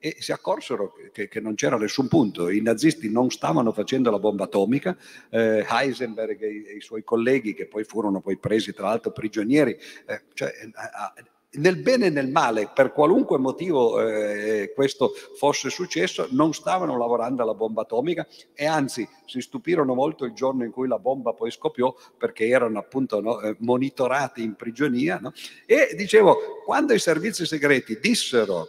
[0.00, 2.48] e si accorsero che, che, non c'era nessun punto.
[2.48, 4.96] I nazisti non stavano facendo la bomba atomica,
[5.28, 9.12] eh, Heisenberg e i, e i, suoi colleghi, che poi furono poi presi tra l'altro
[9.12, 15.68] prigionieri, eh, cioè, eh, nel bene e nel male, per qualunque motivo eh, questo fosse
[15.68, 20.70] successo, non stavano lavorando alla bomba atomica e anzi si stupirono molto il giorno in
[20.70, 25.18] cui la bomba poi scoppiò perché erano appunto no, eh, monitorati in prigionia.
[25.20, 25.32] No?
[25.66, 28.68] E dicevo, quando i servizi segreti dissero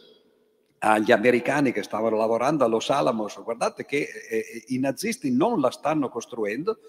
[0.83, 5.69] agli americani che stavano lavorando allo Salamos, guardate che eh, eh, i nazisti non la
[5.69, 6.79] stanno costruendo,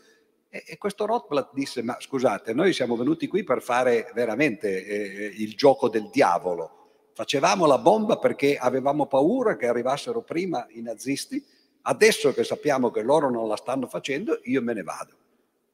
[0.49, 5.35] e, e questo Rothblatt disse, ma scusate, noi siamo venuti qui per fare veramente eh,
[5.37, 11.45] il gioco del diavolo, facevamo la bomba perché avevamo paura che arrivassero prima i nazisti,
[11.83, 15.17] adesso che sappiamo che loro non la stanno facendo, io me ne vado.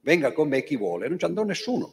[0.01, 1.93] Venga con me chi vuole, non ci andò nessuno,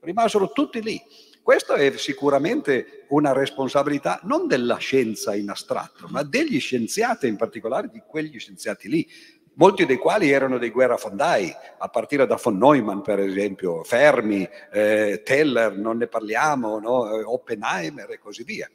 [0.00, 1.00] rimasero tutti lì.
[1.42, 7.88] Questo è sicuramente una responsabilità non della scienza in astratto, ma degli scienziati, in particolare
[7.90, 9.08] di quegli scienziati lì,
[9.54, 15.22] molti dei quali erano dei guerrafondai, a partire da von Neumann per esempio, Fermi, eh,
[15.24, 17.10] Teller, non ne parliamo, no?
[17.10, 18.68] Eh, Oppenheimer e così via.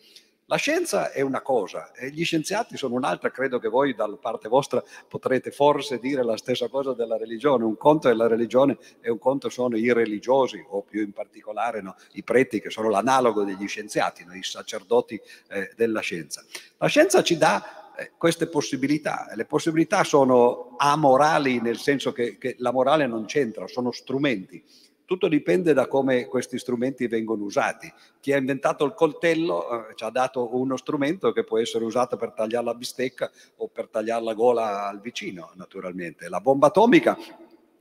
[0.47, 4.47] La scienza è una cosa e gli scienziati sono un'altra, credo che voi dalla parte
[4.47, 9.09] vostra potrete forse dire la stessa cosa della religione, un conto è la religione e
[9.09, 13.43] un conto sono i religiosi o più in particolare no, i preti che sono l'analogo
[13.43, 15.19] degli scienziati, no, i sacerdoti
[15.49, 16.45] eh, della scienza.
[16.77, 22.55] La scienza ci dà eh, queste possibilità, le possibilità sono amorali nel senso che, che
[22.59, 24.63] la morale non c'entra, sono strumenti
[25.05, 27.91] tutto dipende da come questi strumenti vengono usati.
[28.19, 32.17] Chi ha inventato il coltello eh, ci ha dato uno strumento che può essere usato
[32.17, 36.27] per tagliare la bistecca o per tagliare la gola al vicino, naturalmente.
[36.27, 37.17] La bomba atomica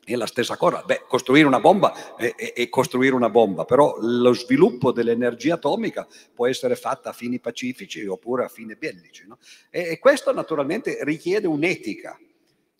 [0.04, 0.82] è la stessa cosa.
[0.84, 6.06] Beh, costruire una bomba è, è, è, costruire una bomba, però lo sviluppo dell'energia atomica
[6.32, 9.26] può essere fatta a fini pacifici oppure a fini bellici.
[9.26, 9.38] No?
[9.70, 12.18] E, e questo naturalmente richiede un'etica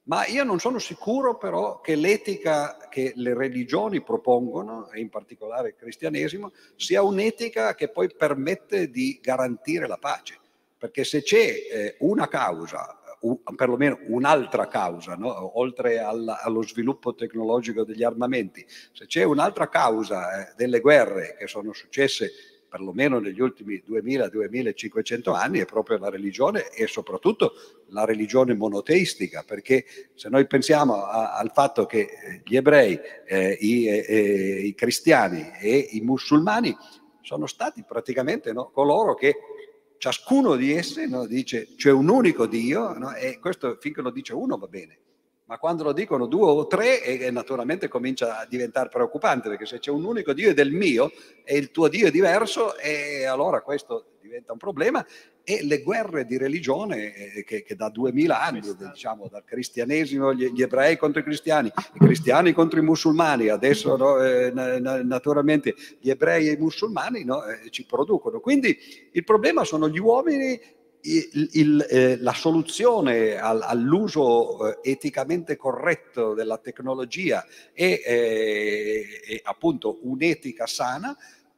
[0.04, 5.68] ma io non sono sicuro però che l'etica che le religioni propongono, e in particolare
[5.68, 10.38] il cristianesimo, sia un'etica che poi permette di garantire la pace.
[10.76, 13.00] Perché se c'è eh, una causa,
[13.56, 15.58] perlomeno un'altra causa, no?
[15.58, 21.72] oltre allo sviluppo tecnologico degli armamenti, se c'è un'altra causa eh, delle guerre che sono
[21.72, 27.52] successe perlomeno negli ultimi 2000-2500 anni, è proprio la religione e soprattutto
[27.90, 29.84] la religione monoteistica, perché
[30.14, 32.98] se noi pensiamo a, al fatto che eh, gli ebrei,
[33.28, 36.76] eh, i, eh, i, cristiani e i musulmani
[37.20, 39.36] sono stati praticamente no, coloro che
[39.98, 44.34] ciascuno di essi no, dice c'è un unico Dio no, e questo finché lo dice
[44.34, 44.98] uno va bene
[45.46, 49.78] ma quando lo dicono due o tre, e, naturalmente comincia a diventare preoccupante, perché se
[49.78, 51.12] c'è un unico Dio ed è il mio
[51.44, 55.04] e il tuo Dio è diverso, e allora questo diventa un problema.
[55.46, 60.50] E le guerre di religione eh, che, che, da duemila anni, diciamo, dal cristianesimo, gli,
[60.50, 66.08] gli, ebrei contro i cristiani, i cristiani contro i musulmani, adesso no, eh, naturalmente gli
[66.08, 68.40] ebrei e i musulmani no, eh, ci producono.
[68.40, 68.74] Quindi
[69.12, 70.58] il problema sono gli uomini
[71.04, 79.40] il, il, eh, la soluzione al, all'uso eh, eticamente corretto della tecnologia è, eh, è
[79.42, 81.16] appunto un'etica sana,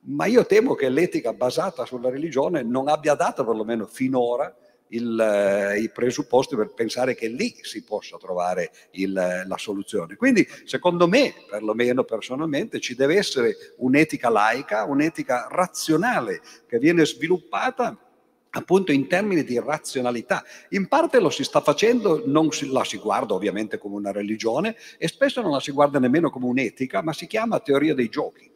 [0.09, 4.55] ma io temo che l'etica basata sulla religione non abbia dato perlomeno finora
[4.89, 10.16] il, eh, i presupposti per pensare che lì si possa trovare il, la soluzione.
[10.16, 18.05] Quindi, secondo me, perlomeno personalmente, ci deve essere un'etica laica, un'etica razionale che viene sviluppata
[18.51, 20.44] appunto in termini di razionalità.
[20.70, 24.77] In parte lo si sta facendo, non si, la si guarda ovviamente come una religione
[24.98, 28.51] e spesso non la si guarda nemmeno come un'etica, ma si chiama teoria dei giochi.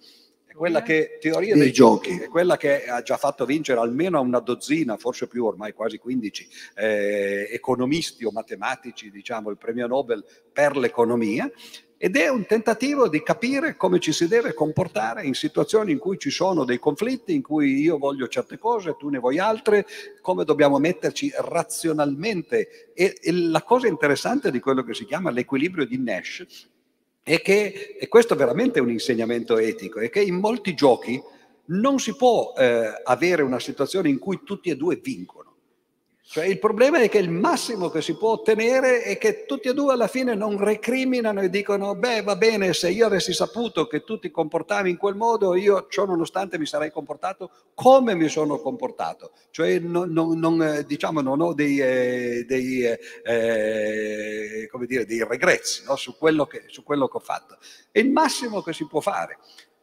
[0.55, 2.11] quella che teoria dei dei, giochi.
[2.11, 5.73] giochi è quella che ha già fatto vincere almeno a una dozzina, forse più ormai
[5.73, 11.51] quasi 15 eh, economisti o matematici, diciamo, il premio Nobel per l'economia
[12.03, 16.17] ed è un tentativo di capire come ci si deve comportare in situazioni in cui
[16.17, 19.85] ci sono dei conflitti, in cui io voglio certe cose, tu ne vuoi altre,
[20.23, 22.91] come dobbiamo metterci razionalmente.
[22.95, 26.47] E, e la cosa interessante di quello che si chiama l'equilibrio di Nash
[27.23, 31.23] è che, e questo è veramente un insegnamento etico, è che in molti giochi
[31.67, 35.50] non si può eh, avere una situazione in cui tutti e due vincono.
[36.33, 39.75] Cioè il problema è che il massimo che si può ottenere è che tutti e
[39.75, 44.05] due alla fine non recriminano e dicono beh va bene se io avessi saputo che
[44.05, 48.61] tu ti comportavi in quel modo io ciò nonostante mi sarei comportato come mi sono
[48.61, 49.33] comportato.
[49.51, 52.85] Cioè non, non, non diciamo non ho dei, eh, dei,
[53.25, 55.97] eh, come dire, dei regrezzi no?
[55.97, 57.59] su, quello che, su quello che ho fatto.
[57.91, 59.39] È il massimo che si può fare.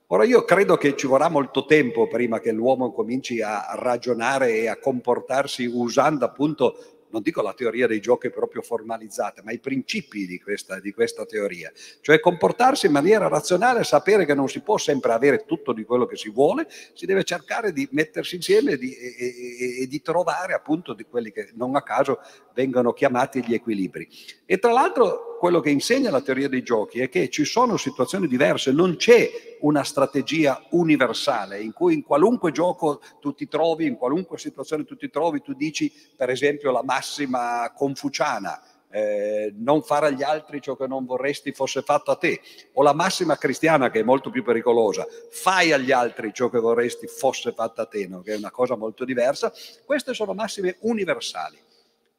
[0.09, 4.67] Ora io credo che ci vorrà molto tempo prima che l'uomo cominci a ragionare e
[4.67, 10.25] a comportarsi usando appunto non dico la teoria dei giochi proprio formalizzata, ma i principi
[10.25, 11.71] di questa, di questa, teoria.
[12.01, 16.05] Cioè comportarsi in maniera razionale, sapere che non si può sempre avere tutto di quello
[16.05, 20.53] che si vuole, si deve cercare di mettersi insieme e di, e, e, di trovare
[20.53, 22.19] appunto di quelli che non a caso
[22.53, 24.07] vengono chiamati gli equilibri.
[24.45, 28.27] E tra l'altro quello che insegna la teoria dei giochi è che ci sono situazioni
[28.27, 29.29] diverse, non c'è
[29.61, 34.95] una strategia universale in cui in qualunque gioco tu ti trovi, in qualunque situazione tu
[34.95, 40.75] ti trovi, tu dici per esempio la massima confuciana, eh, non fare agli altri ciò
[40.75, 42.41] che non vorresti fosse fatto a te,
[42.73, 47.07] o la massima cristiana che è molto più pericolosa, fai agli altri ciò che vorresti
[47.07, 48.21] fosse fatto a te, no?
[48.21, 49.51] che è una cosa molto diversa,
[49.85, 51.65] queste sono massime universali.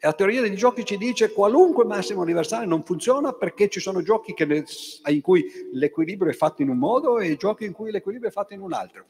[0.00, 4.00] La teoria dei giochi ci dice che qualunque massimo universale non funziona perché ci sono
[4.00, 4.64] giochi ne,
[5.06, 8.54] in cui l'equilibrio è fatto in un modo e giochi in cui l'equilibrio è fatto
[8.54, 9.06] in un altro.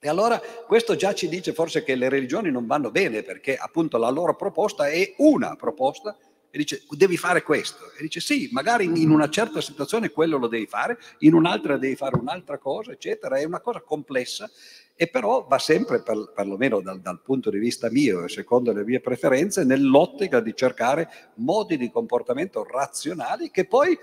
[0.00, 3.98] E allora questo già ci dice forse che le religioni non vanno bene perché appunto
[3.98, 6.16] la loro proposta è una proposta
[6.50, 7.92] e dice devi fare questo.
[7.98, 11.96] E dice sì, magari in una certa situazione quello lo devi fare, in un'altra devi
[11.96, 13.36] fare un'altra cosa, eccetera.
[13.36, 14.48] È una cosa complessa
[14.96, 18.84] e però va sempre, per, perlomeno dal, dal, punto di vista mio e secondo le
[18.84, 23.98] mie preferenze, nell'ottica di cercare modi di comportamento razionali che poi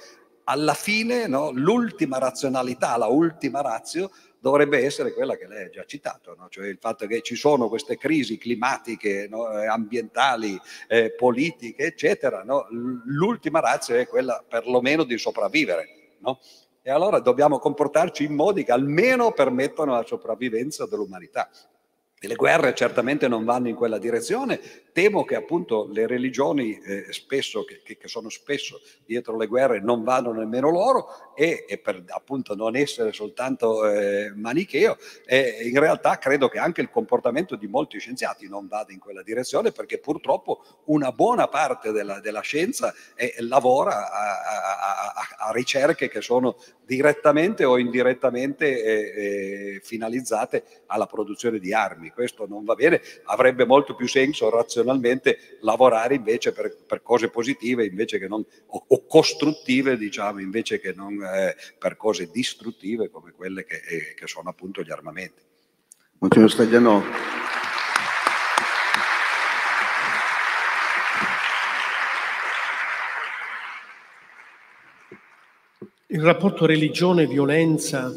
[0.46, 4.12] alla fine no, l'ultima razionalità, la ultima razio,
[4.42, 6.48] dovrebbe essere quella che lei ha già citato, no?
[6.50, 9.46] cioè il fatto che ci sono queste crisi climatiche, no?
[9.46, 12.44] ambientali, eh, politiche, eccetera.
[12.44, 12.66] No?
[13.06, 16.18] L'ultima razza è quella perlomeno di sopravvivere.
[16.84, 21.50] E allora dobbiamo comportarci in modi che almeno permettano la sopravvivenza dell'umanità.
[22.24, 24.60] Le guerre certamente non vanno in quella direzione.
[24.94, 30.04] Temo che appunto le religioni, eh, spesso, che, che, sono spesso dietro le guerre, non
[30.04, 36.20] vanno nemmeno loro e, e per appunto non essere soltanto eh, manicheo, eh, in realtà
[36.20, 40.64] credo che anche il comportamento di molti scienziati non vada in quella direzione perché purtroppo
[40.86, 46.58] una buona parte della, della scienza eh, lavora a, a, a, a, ricerche che sono
[46.92, 53.66] direttamente o indirettamente eh, eh, finalizzate alla produzione di armi questo non va bene, avrebbe
[53.66, 59.06] molto più senso razionalmente lavorare invece per, per cose positive invece che non, o, o
[59.06, 64.50] costruttive, diciamo, invece che non eh, per cose distruttive come quelle che, eh, che sono
[64.50, 65.42] appunto gli armamenti.
[66.20, 67.51] Monsignor Stagliano.
[76.12, 78.14] Il rapporto religione-violenza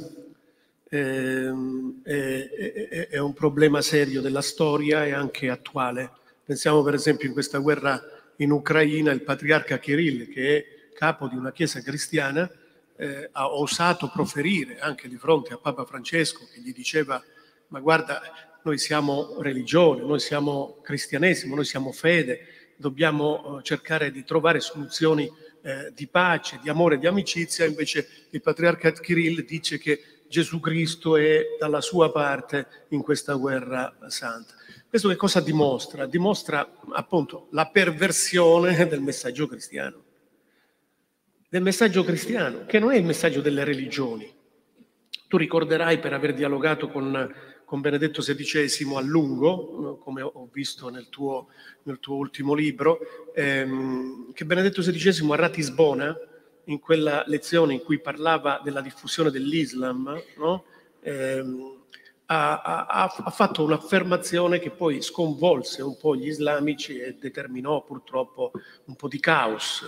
[0.95, 2.49] Ehm, è,
[2.89, 6.09] è, è, un problema serio della storia e anche attuale.
[6.45, 8.01] Pensiamo per esempio in questa guerra
[8.37, 10.65] in Ucraina, il patriarca Kirill, che è
[10.95, 12.49] capo di una chiesa cristiana,
[12.95, 17.21] eh, ha osato proferire anche di fronte a Papa Francesco che gli diceva
[17.69, 18.21] ma guarda,
[18.63, 22.47] noi siamo religione, noi siamo cristianesimo, noi siamo fede,
[22.77, 25.29] dobbiamo eh, cercare di trovare soluzioni
[25.65, 31.17] eh, di pace, di amore, di amicizia, invece il patriarca Kirill dice che Gesù Cristo
[31.17, 34.55] è dalla sua parte in questa guerra santa.
[34.87, 36.05] Questo che cosa dimostra?
[36.05, 40.03] Dimostra appunto la perversione del messaggio cristiano.
[41.49, 44.31] Del messaggio cristiano, che non è il messaggio delle religioni.
[45.29, 47.35] Tu ricorderai per aver dialogato con,
[47.65, 51.49] con Benedetto XVI a lungo, come ho visto nel tuo,
[51.85, 56.17] nel tuo ultimo libro, ehm, che Benedetto XVI a Ratisbona,
[56.65, 60.65] in quella lezione in cui parlava della diffusione dell'Islam, no?
[61.01, 61.45] eh,
[62.27, 68.53] ha, ha, ha, fatto un'affermazione che poi sconvolse un po' gli islamici e determinò purtroppo
[68.85, 69.83] un po' di caos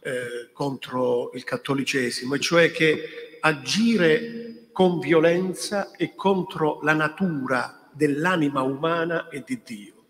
[0.00, 8.62] eh, contro il cattolicesimo, e cioè che agire con violenza e contro la natura dell'anima
[8.62, 10.04] umana e di Dio.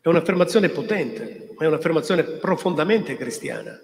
[0.00, 3.78] È un'affermazione potente, ma è un'affermazione profondamente cristiana.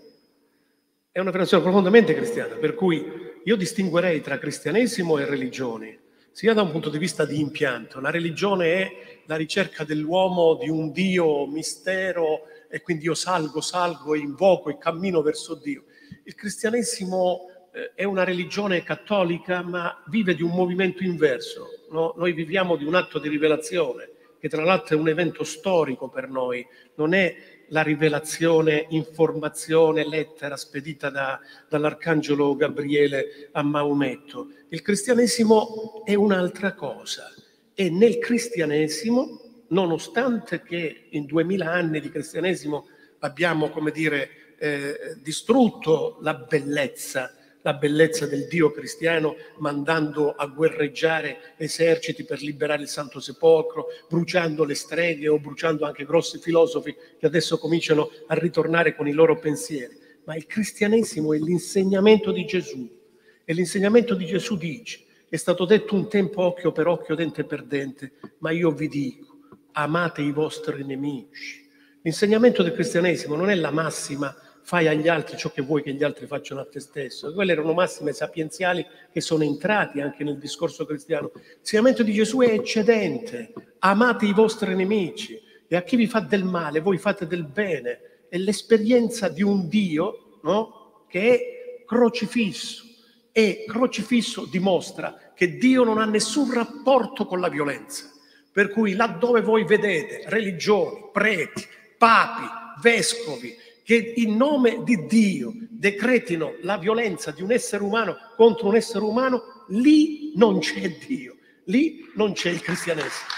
[1.11, 3.05] È un'affermazione profondamente cristiana, per cui
[3.45, 5.99] io distinguerei tra cristianesimo e religioni,
[6.31, 8.01] sia da un punto di vista di impianto.
[8.01, 8.93] La religione è
[9.27, 15.21] la ricerca dell'uomo di un Dio mistero e quindi io salgo, salgo, invoco e cammino
[15.21, 15.85] verso Dio.
[16.25, 17.52] Il cristianesimo eh,
[17.95, 21.69] è una religione cattolica, ma vive di un movimento inverso.
[21.91, 22.15] No?
[22.17, 26.29] Noi viviamo di un atto di rivelazione, che tra l'altro è un evento storico per
[26.29, 26.67] noi,
[26.97, 27.35] non è
[27.69, 34.49] la rivelazione, informazione, lettera spedita da, dall'arcangelo Gabriele a Maometto.
[34.69, 37.33] Il cristianesimo è un'altra cosa
[37.75, 42.87] e nel cristianesimo, nonostante che in duemila anni di cristianesimo
[43.21, 51.55] abbiamo, come dire, eh, distrutto la bellezza la bellezza del Dio cristiano mandando a guerreggiare
[51.57, 57.27] eserciti per liberare il Santo Sepolcro, bruciando le streghe o bruciando anche grossi filosofi che
[57.27, 59.99] adesso cominciano a ritornare con i loro pensieri.
[60.25, 63.01] Ma il cristianesimo è l'insegnamento di Gesù
[63.45, 67.65] e l'insegnamento di Gesù dice, è stato detto un tempo occhio per occhio, dente per
[67.65, 69.39] dente, ma io vi dico,
[69.73, 71.69] amate i vostri nemici.
[72.03, 76.05] L'insegnamento del cristianesimo non è la massima fai agli altri ciò che vuoi che gli
[76.05, 77.33] altri facciano a te stesso.
[77.33, 81.31] Quelle erano massime sapienziali che sono entrati anche nel discorso cristiano.
[81.57, 83.53] L'insegnamento di Gesù è eccedente.
[83.81, 88.27] Amate i vostri nemici e a chi vi fa del male voi fate del bene.
[88.29, 91.05] È l'esperienza di un Dio no?
[91.09, 92.85] che è crocifisso
[93.33, 98.11] e crocifisso dimostra che Dio non ha nessun rapporto con la violenza.
[98.53, 101.67] Per cui laddove voi vedete religioni, preti,
[101.97, 102.45] papi,
[102.83, 103.57] vescovi,
[103.93, 109.05] che in nome di Dio decretino la violenza di un essere umano contro un essere
[109.05, 113.29] umano, lì non c'è Dio, lì non c'è il cristianesimo.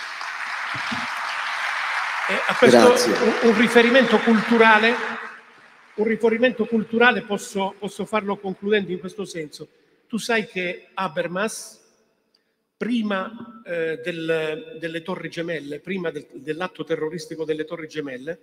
[2.30, 4.94] E a questo un, un, riferimento culturale,
[5.96, 9.68] un riferimento culturale posso, posso farlo concludendo in questo senso.
[10.06, 11.80] Tu sai che Habermas,
[12.76, 18.38] prima eh, del, delle torri gemelle, prima del, dell'atto terroristico delle torri gemelle,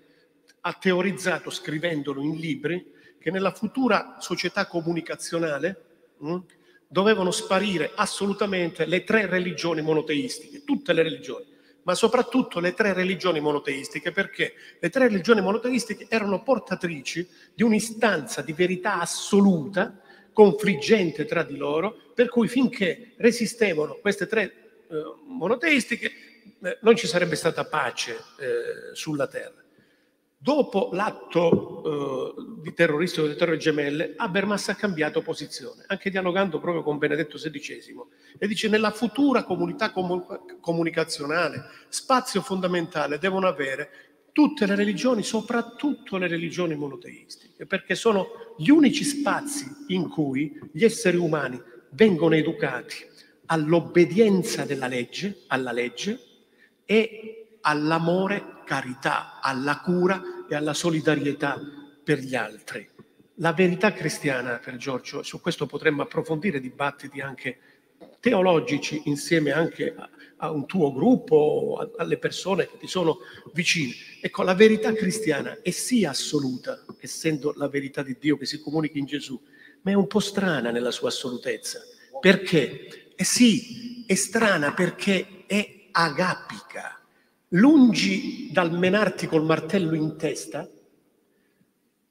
[0.61, 5.83] ha teorizzato, scrivendolo in libri, che nella futura società comunicazionale
[6.17, 6.37] mh, mm,
[6.87, 11.45] dovevano sparire assolutamente le tre religioni monoteistiche, tutte le religioni,
[11.83, 18.41] ma soprattutto le tre religioni monoteistiche, perché le tre religioni monoteistiche erano portatrici di un'istanza
[18.41, 19.99] di verità assoluta,
[20.33, 24.43] confliggente tra di loro, per cui finché resistevano queste tre
[24.89, 26.11] eh, monoteistiche
[26.63, 29.61] eh, non ci sarebbe stata pace eh, sulla terra.
[30.43, 36.81] Dopo l'atto eh, di terroristico delle Torri Gemelle, Habermas ha cambiato posizione, anche dialogando proprio
[36.81, 37.93] con Benedetto XVI,
[38.39, 43.89] e dice nella futura comunità comu- comunicazionale, spazio fondamentale devono avere
[44.31, 50.83] tutte le religioni, soprattutto le religioni monoteistiche, perché sono gli unici spazi in cui gli
[50.83, 51.61] esseri umani
[51.91, 52.95] vengono educati
[53.45, 56.19] all'obbedienza della legge, alla legge
[56.83, 61.59] e all'amore carità, alla cura e alla solidarietà
[62.03, 62.87] per gli altri.
[63.35, 67.57] La verità cristiana, per Giorgio, su questo potremmo approfondire dibattiti anche
[68.19, 73.19] teologici insieme anche a, a un tuo gruppo, a, alle persone che ti sono
[73.53, 73.93] vicine.
[74.21, 78.97] Ecco, la verità cristiana è sì assoluta, essendo la verità di Dio che si comunica
[78.97, 79.41] in Gesù,
[79.81, 81.81] ma è un po' strana nella sua assolutezza.
[82.19, 83.13] Perché?
[83.15, 87.00] Eh sì, è strana perché è agapica
[87.53, 90.69] lungi dal menarti col martello in testa,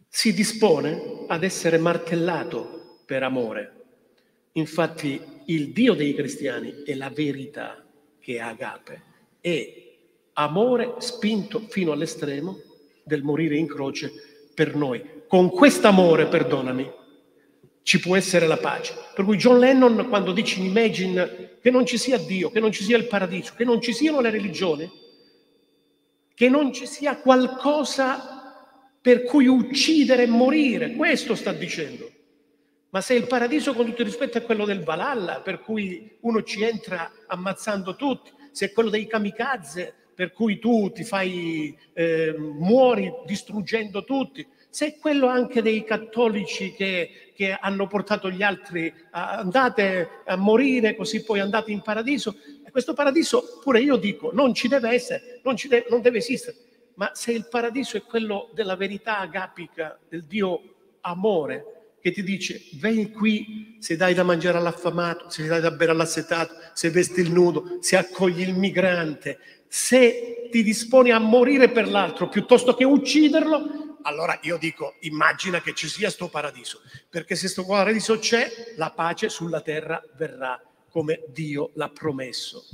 [0.08, 3.74] si dispone ad essere martellato per amore.
[4.52, 7.84] Infatti il Dio dei cristiani è la verità
[8.18, 9.02] che è agape,
[9.40, 9.88] è
[10.34, 12.58] amore spinto fino all'estremo
[13.04, 14.12] del morire in croce
[14.52, 15.02] per noi.
[15.26, 16.90] Con quest'amore, perdonami,
[17.82, 18.94] ci può essere la pace.
[19.14, 22.72] Per cui John Lennon quando dice in Imagine che non ci sia Dio, che non
[22.72, 24.90] ci sia il paradiso, che non ci siano le religioni,
[26.40, 32.10] che non ci sia qualcosa per cui uccidere e morire, questo sta dicendo.
[32.88, 36.42] Ma se il paradiso con tutto il rispetto è quello del Valhalla, per cui uno
[36.42, 42.34] ci entra ammazzando tutti, se è quello dei kamikaze, per cui tu ti fai, eh,
[42.38, 48.90] muori distruggendo tutti, se è quello anche dei cattolici che, che hanno portato gli altri,
[49.10, 52.36] a, andate a morire così poi andate in paradiso,
[52.70, 56.56] questo paradiso, pure io dico, non ci deve essere, non, deve, non deve esistere.
[56.94, 60.60] Ma se il paradiso è quello della verità agapica, del Dio
[61.01, 65.92] amore, che ti dice vieni qui se dai da mangiare all'affamato, se dai da bere
[65.92, 69.38] all'assetato, se vesti il nudo, se accogli il migrante,
[69.68, 75.74] se ti disponi a morire per l'altro piuttosto che ucciderlo, allora io dico immagina che
[75.74, 80.60] ci sia sto paradiso, perché se sto paradiso c'è, la pace sulla terra verrà
[80.90, 82.64] come Dio l'ha promesso.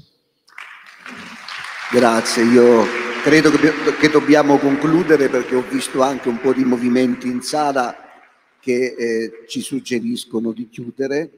[1.93, 2.85] Grazie, io
[3.23, 7.97] credo che, dobbiamo concludere perché ho visto anche un po' di movimenti in sala
[8.61, 11.31] che eh, ci suggeriscono di chiudere.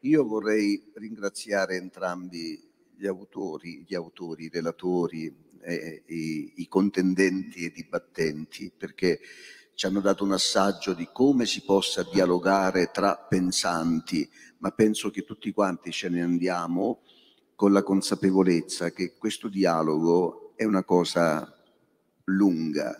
[0.00, 2.62] Io vorrei ringraziare entrambi
[2.96, 9.20] gli autori, gli autori, i relatori, eh, i, i contendenti e i dibattenti, perché
[9.74, 14.28] ci hanno dato un assaggio di come si possa dialogare tra pensanti,
[14.58, 17.02] ma penso che tutti quanti ce ne andiamo
[17.56, 21.52] con la consapevolezza che questo dialogo è una cosa
[22.24, 22.96] lunga,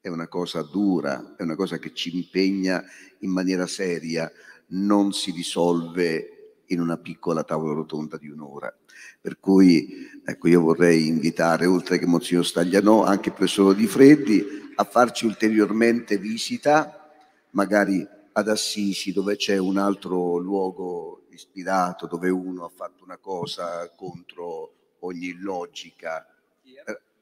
[0.00, 2.82] è una cosa dura, è una cosa che ci impegna
[3.20, 4.30] in maniera seria,
[4.68, 8.74] non si risolve in una piccola tavola rotonda di un'ora.
[9.20, 14.61] Per cui ecco, io vorrei invitare, oltre che Monsignor Staglianò, anche il professor Di Freddi
[14.74, 17.10] a farci ulteriormente visita,
[17.50, 23.90] magari ad Assisi, dove c'è un altro luogo ispirato, dove uno ha fatto una cosa
[23.94, 26.26] contro ogni logica.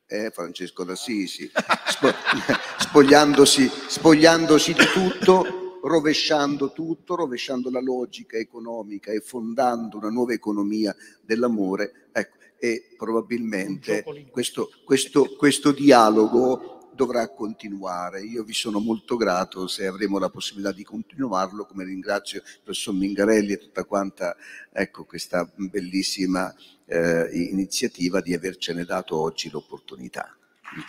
[0.07, 1.51] Eh, Francesco d'Assisi,
[1.87, 2.11] spo-
[2.79, 10.95] spogliandosi, spogliandosi di tutto, rovesciando tutto, rovesciando la logica economica e fondando una nuova economia
[11.23, 12.09] dell'amore.
[12.11, 18.23] Ecco, e probabilmente questo, questo, questo dialogo dovrà continuare.
[18.23, 22.95] Io vi sono molto grato se avremo la possibilità di continuarlo, come ringrazio il professor
[22.95, 24.37] Mingarelli e tutta quanta
[24.73, 26.55] ecco, questa bellissima
[26.87, 30.35] eh, iniziativa di avercene dato oggi l'opportunità.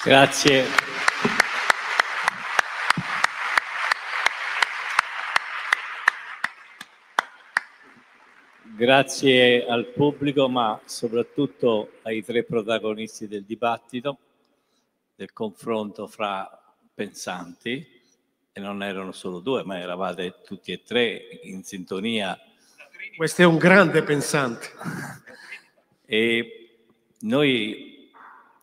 [0.04, 0.66] Grazie.
[8.82, 14.18] Grazie al pubblico, ma soprattutto ai tre protagonisti del dibattito,
[15.22, 16.50] del confronto fra
[16.96, 18.02] pensanti,
[18.54, 22.36] e non erano solo due, ma eravate tutti e tre in sintonia.
[23.16, 24.70] Questo è un grande pensante.
[26.04, 26.86] E
[27.20, 28.12] noi,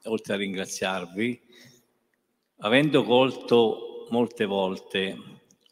[0.07, 1.41] oltre a ringraziarvi,
[2.57, 5.17] avendo colto molte volte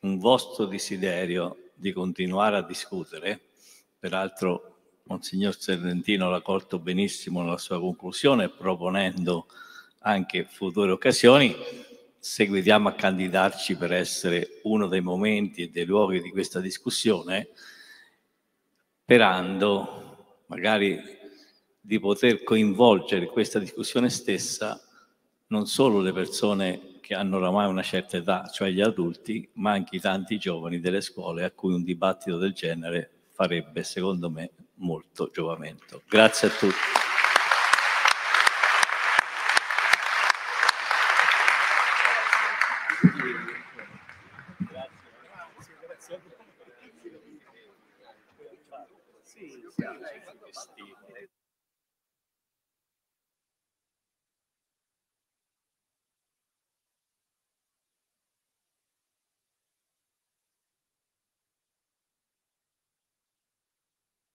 [0.02, 3.40] un vostro desiderio di continuare a discutere,
[3.98, 9.46] peraltro Monsignor Serrentino l'ha colto benissimo nella sua conclusione, proponendo
[10.06, 11.54] anche future occasioni,
[12.16, 17.48] seguitiamo a candidarci per essere uno dei momenti e dei luoghi di questa discussione,
[19.02, 21.00] sperando magari
[21.80, 24.80] di poter coinvolgere in questa discussione stessa
[25.48, 29.96] non solo le persone che hanno oramai una certa età, cioè gli adulti, ma anche
[29.96, 35.30] i tanti giovani delle scuole a cui un dibattito del genere farebbe, secondo me, molto
[35.32, 36.02] giovamento.
[36.08, 36.95] Grazie a tutti.